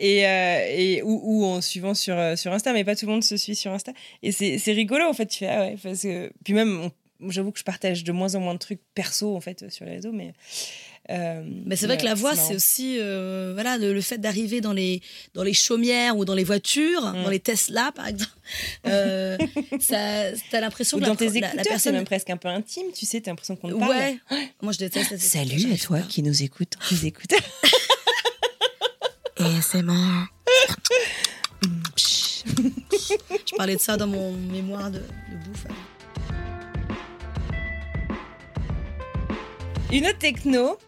Euh, 0.02 1.00
ou, 1.04 1.44
en 1.44 1.60
suivant 1.60 1.94
sur 1.94 2.18
euh, 2.18 2.34
sur 2.34 2.52
Insta 2.52 2.72
mais 2.72 2.82
pas 2.82 2.96
tout 2.96 3.06
le 3.06 3.12
monde 3.12 3.22
se 3.22 3.36
suit 3.36 3.54
sur 3.54 3.70
Insta. 3.70 3.92
Et 4.22 4.32
c'est 4.32 4.72
rigolo 4.72 5.04
en 5.04 5.12
fait 5.12 5.26
tu 5.26 5.46
ah 5.46 5.60
ouais 5.60 5.76
parce 5.80 6.02
que 6.02 6.32
puis 6.44 6.54
même 6.54 6.90
j'avoue 7.28 7.52
que 7.52 7.60
je 7.60 7.64
partage 7.64 8.02
de 8.02 8.10
moins 8.10 8.34
en 8.34 8.40
moins 8.40 8.54
de 8.54 8.58
trucs 8.58 8.80
perso 8.94 9.36
en 9.36 9.40
fait 9.40 9.70
sur 9.70 9.84
les 9.84 9.92
réseaux 9.92 10.12
mais 10.12 10.32
euh, 11.08 11.42
Mais 11.66 11.76
c'est 11.76 11.86
vrai 11.86 11.96
que 11.96 12.04
la 12.04 12.14
voix, 12.14 12.36
c'est 12.36 12.54
aussi 12.54 12.98
euh, 13.00 13.52
voilà 13.54 13.78
le, 13.78 13.92
le 13.94 14.00
fait 14.00 14.18
d'arriver 14.18 14.60
dans 14.60 14.72
les 14.74 15.00
dans 15.34 15.42
les 15.42 15.54
chaumières 15.54 16.16
ou 16.16 16.24
dans 16.24 16.34
les 16.34 16.44
voitures, 16.44 17.02
Mm. 17.12 17.22
dans 17.24 17.30
les 17.30 17.40
Tesla 17.40 17.90
par 17.92 18.06
exemple. 18.06 18.30
Euh, 18.86 19.38
ça, 19.80 20.24
t'as 20.50 20.60
l'impression 20.60 20.98
que 20.98 21.04
dans 21.04 21.10
la, 21.10 21.16
tes 21.16 21.24
la- 21.28 21.30
écouteurs, 21.30 21.54
la 21.56 21.62
c'est 21.64 21.68
personne. 21.70 21.94
même 21.94 22.04
presque 22.04 22.30
un 22.30 22.36
peu 22.36 22.48
intime, 22.48 22.86
tu 22.94 23.06
sais, 23.06 23.20
t'as 23.20 23.30
l'impression 23.30 23.56
qu'on 23.56 23.68
te 23.70 23.74
parle. 23.78 23.90
Ouais. 23.90 24.18
Moi, 24.62 24.72
je 24.72 24.78
déteste. 24.78 25.10
les 25.12 25.18
Salut 25.18 25.72
à 25.72 25.76
toi 25.78 25.98
pas. 25.98 26.04
qui 26.04 26.22
nous 26.22 26.42
écoute 26.42 26.74
tes 26.88 27.06
écouteurs. 27.06 27.40
ASMR. 29.38 30.26
Je 32.42 33.56
parlais 33.56 33.76
de 33.76 33.80
ça 33.80 33.96
dans 33.96 34.06
mon 34.06 34.32
mémoire 34.32 34.90
de, 34.90 34.98
de 34.98 35.04
bouffe. 35.48 35.64
Une 39.92 40.06
autre 40.06 40.18
techno, 40.18 40.78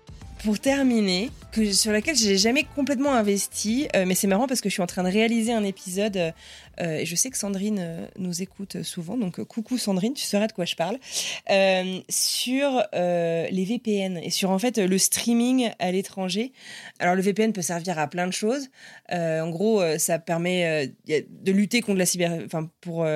pour 0.45 0.59
terminer, 0.59 1.31
que, 1.53 1.73
sur 1.73 1.93
laquelle 1.93 2.17
j'ai 2.17 2.37
jamais 2.37 2.65
complètement 2.75 3.15
investi, 3.15 3.87
euh, 3.95 4.05
mais 4.07 4.15
c'est 4.15 4.27
marrant 4.27 4.49
parce 4.49 4.61
que 4.61 4.69
je 4.69 4.75
suis 4.75 4.83
en 4.83 4.87
train 4.87 5.05
de 5.05 5.09
réaliser 5.09 5.53
un 5.53 5.63
épisode, 5.63 6.17
euh, 6.17 6.31
euh, 6.81 6.97
et 6.97 7.07
je 7.07 7.15
sais 7.15 7.31
que 7.31 7.37
Sandrine 7.37 7.79
euh, 7.81 8.07
nous 8.19 8.43
écoute 8.43 8.83
souvent, 8.83 9.17
donc 9.17 9.43
coucou 9.45 9.79
Sandrine, 9.79 10.15
tu 10.15 10.25
sauras 10.25 10.49
de 10.49 10.53
quoi 10.53 10.65
je 10.65 10.75
parle, 10.75 10.99
sur 12.09 12.83
les 12.93 13.65
VPN 13.65 14.19
et 14.19 14.31
sur 14.31 14.51
en 14.51 14.59
fait 14.59 14.79
le 14.79 14.99
streaming 14.99 15.71
à 15.79 15.93
l'étranger. 15.93 16.53
Alors 16.99 17.15
le 17.15 17.23
VPN 17.23 17.53
peut 17.53 17.63
servir 17.63 17.99
à 17.99 18.09
plein 18.09 18.27
de 18.27 18.33
choses. 18.33 18.69
En 19.11 19.49
gros, 19.51 19.83
ça 19.99 20.19
permet 20.19 20.93
de 21.07 21.53
lutter 21.53 21.83
contre 21.83 21.99
la 21.99 22.07
cyber, 22.07 22.33
enfin 22.45 22.69
pour 22.81 23.07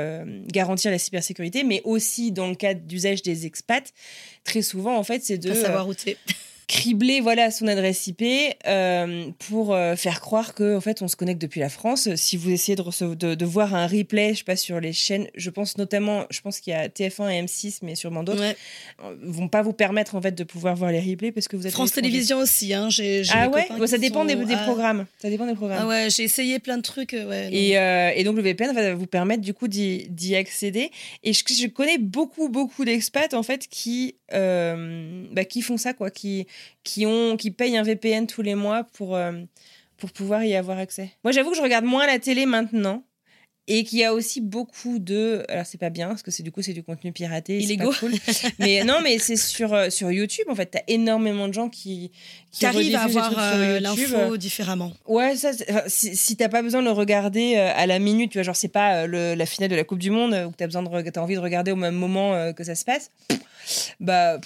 garantir 0.48 0.90
la 0.90 0.98
cybersécurité, 0.98 1.64
mais 1.64 1.80
aussi 1.84 2.32
dans 2.32 2.48
le 2.48 2.54
cadre 2.54 2.80
d'usage 2.82 3.22
des 3.22 3.46
expats. 3.46 3.92
Très 4.46 4.62
souvent, 4.62 4.96
en 4.96 5.02
fait, 5.02 5.22
c'est 5.24 5.38
de 5.38 5.50
Pas 5.50 5.56
euh, 5.56 5.62
savoir 5.62 5.88
où. 5.88 5.92
Cribler 6.68 7.20
voilà 7.20 7.52
son 7.52 7.68
adresse 7.68 8.08
IP 8.08 8.24
euh, 8.66 9.30
pour 9.38 9.72
euh, 9.72 9.94
faire 9.94 10.20
croire 10.20 10.52
que 10.52 10.76
en 10.76 10.80
fait 10.80 11.00
on 11.00 11.06
se 11.06 11.14
connecte 11.14 11.40
depuis 11.40 11.60
la 11.60 11.68
France. 11.68 12.08
Si 12.16 12.36
vous 12.36 12.50
essayez 12.50 12.74
de, 12.74 12.82
recevoir, 12.82 13.16
de, 13.16 13.34
de 13.36 13.44
voir 13.44 13.74
un 13.74 13.86
replay, 13.86 14.32
je 14.32 14.38
sais 14.38 14.44
pas 14.44 14.56
sur 14.56 14.80
les 14.80 14.92
chaînes, 14.92 15.28
je 15.36 15.50
pense 15.50 15.78
notamment, 15.78 16.24
je 16.30 16.40
pense 16.40 16.58
qu'il 16.58 16.72
y 16.72 16.74
a 16.76 16.88
TF1 16.88 17.30
et 17.30 17.42
M6, 17.42 17.78
mais 17.82 17.94
sûrement 17.94 18.24
d'autres, 18.24 18.40
Ouais. 18.40 18.56
euh, 19.04 19.14
vont 19.22 19.46
pas 19.48 19.62
vous 19.62 19.72
permettre 19.72 20.16
en 20.16 20.20
fait 20.20 20.32
de 20.32 20.42
pouvoir 20.42 20.74
voir 20.74 20.90
les 20.90 20.98
replays 21.00 21.30
parce 21.30 21.46
que 21.46 21.56
vous 21.56 21.66
êtes 21.68 21.72
France. 21.72 21.92
Télévisions 21.92 22.38
aussi. 22.38 22.74
Hein. 22.74 22.90
J'ai, 22.90 23.22
j'ai 23.22 23.32
Ah 23.34 23.48
ouais, 23.48 23.66
Bon, 23.78 23.86
ça 23.86 23.98
dépend 23.98 24.24
des, 24.24 24.34
sont- 24.34 24.44
des 24.44 24.54
ah, 24.54 24.64
programmes. 24.64 25.06
Ça 25.22 25.30
dépend 25.30 25.46
des 25.46 25.54
programmes. 25.54 25.78
Ah 25.82 25.86
ouais, 25.86 26.08
j'ai 26.10 26.24
essayé 26.24 26.58
plein 26.58 26.78
de 26.78 26.82
trucs. 26.82 27.12
Ouais. 27.12 27.48
Et, 27.52 27.78
euh, 27.78 28.10
et 28.14 28.24
donc 28.24 28.34
le 28.36 28.42
VPN 28.42 28.74
va 28.74 28.92
vous 28.94 29.06
permettre 29.06 29.40
du 29.42 29.54
coup 29.54 29.68
d'y 29.68 30.08
d'y 30.10 30.34
accéder. 30.34 30.90
Et 31.22 31.32
je, 31.32 31.44
je 31.46 31.68
connais 31.68 31.98
beaucoup 31.98 32.48
beaucoup 32.48 32.84
d'expats 32.84 33.34
en 33.34 33.44
fait 33.44 33.68
qui 33.68 34.16
bah, 34.32 35.44
qui 35.44 35.62
font 35.62 35.76
ça 35.76 35.92
quoi, 35.94 36.10
qui 36.10 36.46
qui 36.84 37.07
ont 37.07 37.36
qui 37.36 37.50
payent 37.50 37.76
un 37.76 37.82
VPN 37.82 38.26
tous 38.26 38.42
les 38.42 38.54
mois 38.54 38.84
pour 38.94 39.16
euh, 39.16 39.32
pour 39.96 40.11
pouvoir 40.12 40.44
y 40.44 40.54
avoir 40.54 40.78
accès. 40.78 41.11
Moi 41.24 41.32
j'avoue 41.32 41.50
que 41.50 41.57
je 41.57 41.62
regarde 41.62 41.84
moins 41.84 42.07
la 42.07 42.18
télé 42.18 42.46
maintenant. 42.46 43.02
Et 43.68 43.82
qu'il 43.82 43.98
y 43.98 44.04
a 44.04 44.14
aussi 44.14 44.40
beaucoup 44.40 45.00
de. 45.00 45.42
Alors, 45.48 45.66
c'est 45.66 45.76
pas 45.76 45.90
bien, 45.90 46.07
parce 46.07 46.22
que 46.22 46.30
c'est 46.30 46.44
du 46.44 46.52
coup, 46.52 46.62
c'est 46.62 46.72
du 46.72 46.84
contenu 46.84 47.11
piraté. 47.11 47.59
Illégaux. 47.59 47.92
cool. 47.98 48.12
mais 48.61 48.84
non, 48.84 49.00
mais 49.02 49.18
c'est 49.18 49.34
sur, 49.34 49.74
euh, 49.74 49.90
sur 49.90 50.12
YouTube, 50.12 50.46
en 50.48 50.54
fait. 50.54 50.66
T'as 50.66 50.82
énormément 50.86 51.48
de 51.48 51.52
gens 51.52 51.68
qui. 51.68 52.12
qui 52.52 52.64
arrivent 52.64 52.94
à 52.94 53.09
sur 53.09 53.36
euh, 53.36 53.80
l'info 53.80 54.36
différemment. 54.36 54.92
Ouais, 55.09 55.34
ça, 55.34 55.50
si, 55.88 56.14
si 56.14 56.36
t'as 56.36 56.48
pas 56.48 56.62
besoin 56.62 56.80
de 56.80 56.86
le 56.86 56.92
regarder 56.92 57.57
à 57.57 57.86
la 57.88 57.98
minute, 57.98 58.30
tu 58.30 58.38
vois, 58.38 58.44
genre 58.44 58.54
c'est 58.54 58.68
pas 58.68 59.09
le- 59.09 59.34
la 59.34 59.46
finale 59.46 59.70
de 59.70 59.74
la 59.74 59.82
Coupe 59.82 59.98
du 59.98 60.11
Monde 60.11 60.32
euh, 60.32 60.44
où 60.46 60.52
t'as 60.57 60.66
besoin 60.66 60.84
de, 60.84 61.11
t'as 61.11 61.20
envie 61.20 61.34
de 61.34 61.40
regarder 61.40 61.72
au 61.72 61.76
même 61.76 61.96
moment 61.96 62.52
que 62.52 62.62
ça 62.62 62.76
se 62.76 62.84
passe, 62.84 63.11
bah 64.00 64.38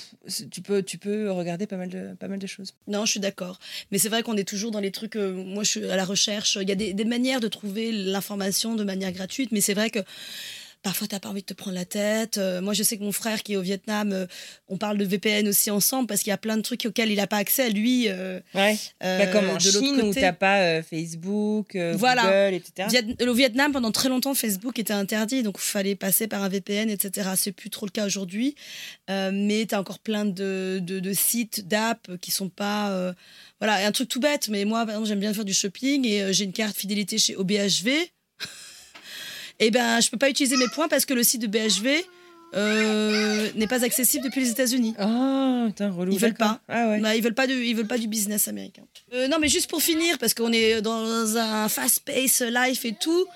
tu 0.50 0.60
peux, 0.62 0.82
tu 0.82 0.98
peux 0.98 1.30
regarder 1.30 1.66
pas 1.66 1.76
mal 1.76 1.88
de, 1.88 2.14
pas 2.14 2.28
mal 2.28 2.38
de 2.38 2.46
choses. 2.46 2.74
Non, 2.86 3.04
je 3.04 3.12
suis 3.12 3.20
d'accord. 3.20 3.58
Mais 3.90 3.98
c'est 3.98 4.08
vrai 4.08 4.22
qu'on 4.22 4.36
est 4.36 4.48
toujours 4.48 4.70
dans 4.70 4.80
les 4.80 4.90
trucs. 4.90 5.16
euh, 5.16 5.32
moi, 5.32 5.62
je 5.62 5.70
suis 5.70 5.84
à 5.90 5.96
la 5.96 6.04
recherche. 6.04 6.58
Il 6.60 6.68
y 6.68 6.72
a 6.72 6.74
des 6.74 7.04
manières 7.04 7.40
de 7.40 7.48
trouver 7.48 7.92
l'information 7.92 8.74
de 8.74 8.84
manière 8.84 9.12
gratuite, 9.12 9.52
mais 9.52 9.60
c'est 9.60 9.74
vrai 9.74 9.90
que. 9.90 10.00
Parfois, 10.82 11.06
t'as 11.08 11.20
pas 11.20 11.28
envie 11.28 11.42
de 11.42 11.46
te 11.46 11.52
prendre 11.52 11.74
la 11.76 11.84
tête. 11.84 12.38
Euh, 12.38 12.62
moi, 12.62 12.72
je 12.72 12.82
sais 12.82 12.96
que 12.96 13.02
mon 13.02 13.12
frère 13.12 13.42
qui 13.42 13.52
est 13.52 13.56
au 13.56 13.60
Vietnam, 13.60 14.12
euh, 14.12 14.26
on 14.66 14.78
parle 14.78 14.96
de 14.96 15.04
VPN 15.04 15.46
aussi 15.46 15.70
ensemble 15.70 16.06
parce 16.06 16.22
qu'il 16.22 16.30
y 16.30 16.32
a 16.32 16.38
plein 16.38 16.56
de 16.56 16.62
trucs 16.62 16.86
auxquels 16.86 17.10
il 17.10 17.16
n'a 17.16 17.26
pas 17.26 17.36
accès, 17.36 17.68
lui. 17.68 18.06
euh, 18.08 18.40
Ouais. 18.54 18.78
euh, 19.02 19.18
Bah, 19.18 19.26
comme 19.26 19.50
en 19.50 19.56
de 19.56 19.60
Chine 19.60 20.00
où 20.00 20.14
t'as 20.14 20.32
pas 20.32 20.82
Facebook, 20.82 21.76
Voilà. 21.96 22.22
Google, 22.22 22.54
etc. 22.54 22.88
Viet- 22.88 23.28
Au 23.28 23.34
Vietnam, 23.34 23.72
pendant 23.72 23.92
très 23.92 24.08
longtemps, 24.08 24.32
Facebook 24.34 24.78
était 24.78 24.94
interdit, 24.94 25.42
donc 25.42 25.56
il 25.58 25.62
fallait 25.68 25.96
passer 25.96 26.26
par 26.28 26.42
un 26.42 26.48
VPN, 26.48 26.88
etc. 26.88 27.28
C'est 27.36 27.52
plus 27.52 27.68
trop 27.68 27.84
le 27.84 27.90
cas 27.90 28.06
aujourd'hui, 28.06 28.54
mais 29.08 29.66
tu 29.68 29.74
as 29.74 29.80
encore 29.80 29.98
plein 29.98 30.24
de, 30.24 30.80
de, 30.82 30.98
de 30.98 31.12
sites, 31.12 31.68
d'apps 31.68 32.08
qui 32.22 32.30
sont 32.30 32.48
pas. 32.48 33.14
Voilà, 33.60 33.82
et 33.82 33.84
un 33.84 33.92
truc 33.92 34.08
tout 34.08 34.20
bête, 34.20 34.48
mais 34.48 34.64
moi, 34.64 34.80
par 34.86 34.94
exemple, 34.94 35.08
j'aime 35.08 35.20
bien 35.20 35.34
faire 35.34 35.44
du 35.44 35.52
shopping 35.52 36.06
et 36.06 36.32
j'ai 36.32 36.44
une 36.44 36.52
carte 36.54 36.74
fidélité 36.76 37.18
chez 37.18 37.36
OBHV. 37.36 37.90
Et 39.60 39.70
ben, 39.70 40.00
je 40.00 40.10
peux 40.10 40.16
pas 40.16 40.30
utiliser 40.30 40.56
mes 40.56 40.68
points 40.68 40.88
parce 40.88 41.04
que 41.04 41.14
le 41.14 41.22
site 41.22 41.42
de 41.42 41.46
BHV 41.46 42.04
euh, 42.54 43.50
n'est 43.54 43.66
pas 43.66 43.84
accessible 43.84 44.24
depuis 44.24 44.40
les 44.40 44.50
États-Unis. 44.50 44.94
Oh, 44.98 45.64
putain, 45.68 45.90
relou. 45.90 46.12
Ils 46.12 46.18
veulent 46.18 46.34
pas. 46.34 46.60
Ah 46.68 46.88
ouais. 46.88 47.00
Bah, 47.00 47.14
ils 47.14 47.22
veulent 47.22 47.34
pas 47.34 47.46
du, 47.46 47.52
ils 47.52 47.76
veulent 47.76 47.86
pas 47.86 47.98
du 47.98 48.08
business 48.08 48.48
américain. 48.48 48.82
Euh, 49.12 49.28
non, 49.28 49.36
mais 49.38 49.48
juste 49.48 49.70
pour 49.70 49.82
finir, 49.82 50.18
parce 50.18 50.34
qu'on 50.34 50.52
est 50.52 50.80
dans 50.80 51.36
un 51.36 51.68
fast-paced 51.68 52.50
life 52.52 52.84
et 52.84 52.94
tout, 52.98 53.26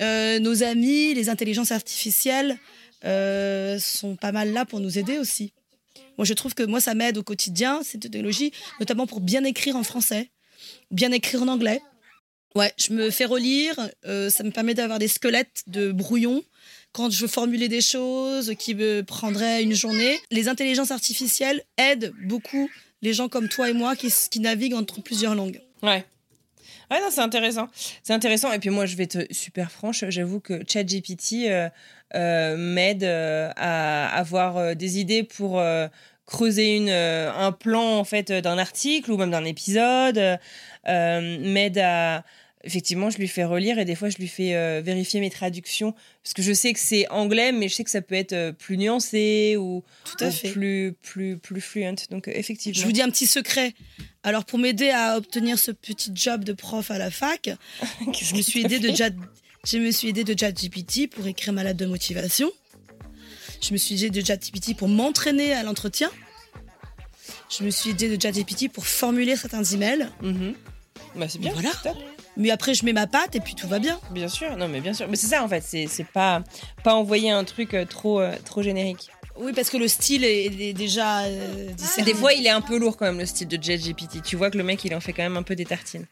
euh, 0.00 0.38
nos 0.40 0.62
amis, 0.62 1.14
les 1.14 1.28
intelligences 1.28 1.72
artificielles, 1.72 2.56
sont 3.02 4.16
pas 4.16 4.32
mal 4.32 4.52
là 4.52 4.64
pour 4.64 4.80
nous 4.80 4.98
aider 4.98 5.18
aussi. 5.18 5.52
Moi, 6.18 6.24
je 6.24 6.32
trouve 6.32 6.54
que 6.54 6.62
moi, 6.62 6.80
ça 6.80 6.94
m'aide 6.94 7.18
au 7.18 7.22
quotidien, 7.22 7.82
cette 7.84 8.00
technologie, 8.00 8.50
notamment 8.80 9.06
pour 9.06 9.20
bien 9.20 9.44
écrire 9.44 9.76
en 9.76 9.84
français, 9.84 10.30
bien 10.90 11.12
écrire 11.12 11.42
en 11.42 11.48
anglais. 11.48 11.82
Ouais, 12.56 12.72
je 12.78 12.94
me 12.94 13.10
fais 13.10 13.26
relire, 13.26 13.74
euh, 14.06 14.30
ça 14.30 14.42
me 14.42 14.50
permet 14.50 14.72
d'avoir 14.72 14.98
des 14.98 15.08
squelettes 15.08 15.62
de 15.66 15.92
brouillon 15.92 16.42
quand 16.92 17.10
je 17.10 17.20
veux 17.20 17.28
formuler 17.28 17.68
des 17.68 17.82
choses 17.82 18.54
qui 18.58 18.74
me 18.74 19.02
prendraient 19.02 19.62
une 19.62 19.74
journée. 19.74 20.18
Les 20.30 20.48
intelligences 20.48 20.90
artificielles 20.90 21.62
aident 21.76 22.14
beaucoup 22.24 22.70
les 23.02 23.12
gens 23.12 23.28
comme 23.28 23.50
toi 23.50 23.68
et 23.68 23.74
moi 23.74 23.94
qui, 23.94 24.40
naviguent 24.40 24.72
entre 24.72 25.02
plusieurs 25.02 25.34
langues. 25.34 25.60
Ouais. 25.82 26.06
Ouais, 26.90 26.98
non, 27.00 27.08
c'est 27.10 27.20
intéressant. 27.20 27.68
C'est 28.02 28.14
intéressant. 28.14 28.50
Et 28.54 28.58
puis 28.58 28.70
moi, 28.70 28.86
je 28.86 28.96
vais 28.96 29.04
être 29.04 29.26
super 29.30 29.70
franche. 29.70 30.02
J'avoue 30.08 30.40
que 30.40 30.62
ChatGPT 30.66 31.50
euh, 31.50 31.68
euh, 32.14 32.56
m'aide 32.56 33.04
à 33.04 34.16
avoir 34.16 34.74
des 34.74 34.98
idées 34.98 35.24
pour 35.24 35.62
creuser 36.24 36.90
un 36.90 37.52
plan 37.52 37.98
en 37.98 38.04
fait 38.04 38.32
d'un 38.32 38.56
article 38.56 39.12
ou 39.12 39.18
même 39.18 39.32
d'un 39.32 39.44
épisode. 39.44 40.38
m'aide 40.86 41.78
à 41.78 42.24
effectivement, 42.66 43.08
je 43.08 43.16
lui 43.18 43.28
fais 43.28 43.44
relire 43.44 43.78
et 43.78 43.84
des 43.84 43.94
fois, 43.94 44.08
je 44.10 44.16
lui 44.18 44.28
fais 44.28 44.54
euh, 44.54 44.82
vérifier 44.84 45.20
mes 45.20 45.30
traductions 45.30 45.94
parce 46.22 46.34
que 46.34 46.42
je 46.42 46.52
sais 46.52 46.72
que 46.72 46.78
c'est 46.80 47.08
anglais, 47.08 47.52
mais 47.52 47.68
je 47.68 47.74
sais 47.74 47.84
que 47.84 47.90
ça 47.90 48.02
peut 48.02 48.14
être 48.16 48.32
euh, 48.34 48.52
plus 48.52 48.76
nuancé 48.76 49.56
ou, 49.58 49.82
Tout 50.04 50.24
à 50.24 50.28
ou 50.28 50.30
fait. 50.32 50.50
plus 50.50 50.94
plus 51.02 51.38
plus 51.38 51.60
fluent. 51.60 51.94
Donc 52.10 52.28
euh, 52.28 52.32
effectivement. 52.34 52.78
Je 52.80 52.84
vous 52.84 52.92
dis 52.92 53.00
un 53.02 53.08
petit 53.10 53.26
secret. 53.26 53.72
Alors, 54.22 54.44
pour 54.44 54.58
m'aider 54.58 54.90
à 54.90 55.16
obtenir 55.16 55.58
ce 55.58 55.70
petit 55.70 56.10
job 56.14 56.44
de 56.44 56.52
prof 56.52 56.90
à 56.90 56.98
la 56.98 57.10
fac, 57.10 57.48
je 58.20 58.34
me 58.34 58.42
suis 58.42 58.60
aidée 58.64 58.78
de 58.80 58.94
Chat- 58.94 59.14
je 59.64 59.78
me 59.78 59.90
suis 59.90 60.08
aidée 60.08 60.24
de 60.24 60.38
ChatGPT 60.38 61.08
pour 61.10 61.26
écrire 61.26 61.52
ma 61.52 61.64
lettre 61.64 61.78
de 61.78 61.86
motivation. 61.86 62.50
Je 63.60 63.72
me 63.72 63.78
suis 63.78 64.04
aidée 64.04 64.20
de 64.22 64.26
ChatGPT 64.26 64.76
pour 64.76 64.88
m'entraîner 64.88 65.52
à 65.54 65.62
l'entretien. 65.62 66.10
Je 67.48 67.64
me 67.64 67.70
suis 67.70 67.90
aidée 67.90 68.14
de 68.16 68.20
ChatGPT 68.20 68.68
pour 68.68 68.86
formuler 68.86 69.36
certains 69.36 69.64
emails. 69.64 70.08
Mhm. 70.22 70.54
Bah, 71.16 71.28
c'est 71.28 71.38
bien. 71.38 71.52
Voilà. 71.52 71.70
top. 71.82 71.96
Mais 72.36 72.50
après, 72.50 72.74
je 72.74 72.84
mets 72.84 72.92
ma 72.92 73.06
patte 73.06 73.34
et 73.34 73.40
puis 73.40 73.54
tout 73.54 73.66
va 73.68 73.78
bien. 73.78 73.98
Bien 74.10 74.28
sûr, 74.28 74.56
non 74.56 74.68
mais 74.68 74.80
bien 74.80 74.92
sûr. 74.92 75.06
Mais 75.08 75.16
c'est 75.16 75.26
ça 75.26 75.42
en 75.42 75.48
fait, 75.48 75.62
c'est 75.62 76.06
pas, 76.12 76.42
pas 76.82 76.94
envoyer 76.94 77.30
un 77.30 77.44
truc 77.44 77.74
euh, 77.74 77.84
trop, 77.84 78.20
euh, 78.20 78.34
trop 78.44 78.62
générique. 78.62 79.10
Oui, 79.38 79.52
parce 79.54 79.70
que 79.70 79.76
le 79.76 79.88
style 79.88 80.24
est, 80.24 80.46
est 80.46 80.72
déjà 80.72 81.20
euh, 81.24 81.70
discerné. 81.72 82.10
Des 82.12 82.16
fois, 82.18 82.32
il 82.32 82.46
est 82.46 82.50
un 82.50 82.60
peu 82.60 82.78
lourd 82.78 82.96
quand 82.96 83.04
même 83.06 83.18
le 83.18 83.26
style 83.26 83.48
de 83.48 83.62
JetGPT. 83.62 84.22
Tu 84.22 84.36
vois 84.36 84.50
que 84.50 84.58
le 84.58 84.64
mec, 84.64 84.84
il 84.84 84.94
en 84.94 85.00
fait 85.00 85.12
quand 85.12 85.22
même 85.22 85.36
un 85.36 85.42
peu 85.42 85.54
des 85.54 85.64
tartines. 85.66 86.06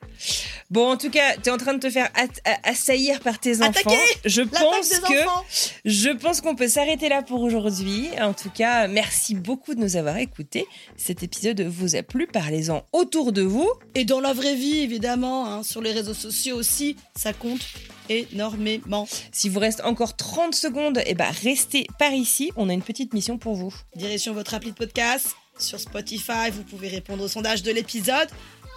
Bon, 0.70 0.90
en 0.92 0.96
tout 0.96 1.10
cas, 1.10 1.36
t'es 1.42 1.50
en 1.50 1.56
train 1.56 1.74
de 1.74 1.78
te 1.80 1.90
faire 1.90 2.10
a- 2.14 2.68
assaillir 2.68 3.20
par 3.20 3.38
tes 3.38 3.62
enfants. 3.62 3.90
Je 4.24 4.42
pense 4.42 4.88
des 4.90 4.96
que 4.98 5.26
enfants. 5.26 5.44
je 5.84 6.10
pense 6.10 6.40
qu'on 6.40 6.54
peut 6.54 6.68
s'arrêter 6.68 7.08
là 7.08 7.22
pour 7.22 7.42
aujourd'hui. 7.42 8.08
En 8.20 8.32
tout 8.34 8.50
cas, 8.50 8.88
merci 8.88 9.34
beaucoup 9.34 9.74
de 9.74 9.80
nous 9.80 9.96
avoir 9.96 10.16
écoutés. 10.18 10.66
Cet 10.96 11.22
épisode 11.22 11.60
vous 11.62 11.96
a 11.96 12.02
plu, 12.02 12.26
parlez-en 12.26 12.84
autour 12.92 13.32
de 13.32 13.42
vous. 13.42 13.70
Et 13.94 14.04
dans 14.04 14.20
la 14.20 14.32
vraie 14.32 14.54
vie, 14.54 14.80
évidemment, 14.80 15.46
hein, 15.46 15.62
sur 15.62 15.80
les 15.80 15.92
réseaux 15.92 16.14
sociaux 16.14 16.56
aussi, 16.56 16.96
ça 17.16 17.32
compte 17.32 17.60
énormément. 18.08 19.08
Si 19.32 19.48
vous 19.48 19.60
reste 19.60 19.82
encore 19.84 20.16
30 20.16 20.54
secondes, 20.54 21.00
eh 21.06 21.14
ben 21.14 21.30
restez 21.42 21.86
par 21.98 22.12
ici. 22.12 22.50
On 22.56 22.68
a 22.68 22.72
une 22.72 22.82
petite 22.82 23.14
mission 23.14 23.38
pour 23.38 23.54
vous. 23.54 23.74
Direction 23.96 24.32
votre 24.32 24.54
appli 24.54 24.70
de 24.70 24.76
podcast. 24.76 25.36
Sur 25.58 25.78
Spotify, 25.78 26.50
vous 26.52 26.64
pouvez 26.64 26.88
répondre 26.88 27.24
au 27.24 27.28
sondage 27.28 27.62
de 27.62 27.70
l'épisode 27.70 28.28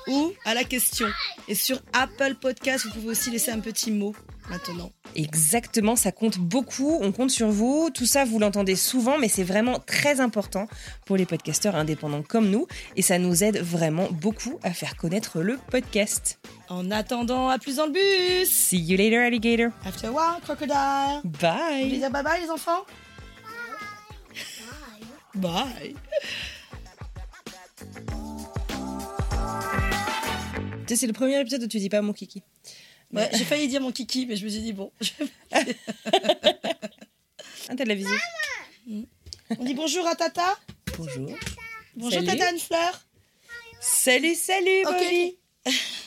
ou 0.08 0.34
à 0.46 0.54
la 0.54 0.64
question. 0.64 1.08
Et 1.48 1.56
sur 1.56 1.80
Apple 1.94 2.36
Podcast, 2.36 2.86
vous 2.86 2.92
pouvez 2.92 3.10
aussi 3.10 3.32
laisser 3.32 3.52
un 3.52 3.60
petit 3.60 3.92
mot 3.92 4.16
maintenant. 4.50 4.92
Exactement, 5.16 5.96
ça 5.96 6.12
compte 6.12 6.38
beaucoup, 6.38 6.98
on 7.02 7.12
compte 7.12 7.32
sur 7.32 7.50
vous. 7.50 7.90
Tout 7.94 8.06
ça, 8.06 8.26
vous 8.26 8.40
l'entendez 8.40 8.76
souvent, 8.76 9.18
mais 9.18 9.28
c'est 9.30 9.44
vraiment 9.44 9.80
très 9.80 10.20
important 10.20 10.68
pour 11.06 11.18
les 11.18 11.26
podcasteurs 11.26 11.76
indépendants 11.76 12.24
comme 12.24 12.50
nous. 12.50 12.68
Et 12.96 13.02
ça 13.02 13.18
nous 13.20 13.44
aide 13.44 13.60
vraiment 13.60 14.08
beaucoup 14.12 14.60
à 14.64 14.74
faire 14.74 14.96
connaître 14.96 15.40
le 15.42 15.58
podcast. 15.72 16.40
En 16.70 16.92
attendant, 16.92 17.50
à 17.50 17.58
plus 17.60 17.78
dans 17.78 17.86
le 17.88 17.92
bus. 17.94 18.50
See 18.50 18.78
you 18.80 18.98
later, 18.98 19.18
alligator. 19.20 19.72
After 19.86 20.08
one, 20.10 20.42
crocodile. 20.44 21.22
Vous 21.24 21.32
voulez 21.32 21.90
Bye. 21.90 22.00
dire 22.00 22.12
bye 22.12 22.24
bye 22.24 22.42
les 22.42 22.50
enfants 22.50 22.86
Bye. 25.36 25.96
Tu 30.88 30.94
sais, 30.94 30.96
C'est 30.96 31.08
le 31.08 31.14
premier 31.14 31.40
épisode 31.40 31.64
où 31.64 31.68
tu 31.68 31.80
dis 31.80 31.90
pas 31.90 32.02
mon 32.02 32.14
kiki. 32.14 32.42
Ouais, 33.14 33.30
j'ai 33.34 33.46
failli 33.46 33.68
dire 33.68 33.80
mon 33.82 33.92
kiki, 33.92 34.26
mais 34.26 34.36
je 34.36 34.44
me 34.46 34.50
suis 34.50 34.62
dit 34.62 34.74
bon. 34.74 34.92
je- 35.02 35.12
Ah, 35.52 35.64
t'as 37.68 37.76
de 37.76 37.84
la 37.90 37.96
visite 37.96 38.12
On 39.58 39.64
dit 39.64 39.74
bonjour 39.74 40.06
à 40.08 40.16
Tata. 40.16 40.58
Bonjour. 40.98 41.38
Bonjour 41.96 42.14
Salut. 42.20 42.28
Tata 42.28 42.50
Anne-Fleur. 42.50 43.06
Salut, 43.80 44.36
salut. 44.36 44.84
Bobby. 44.84 45.38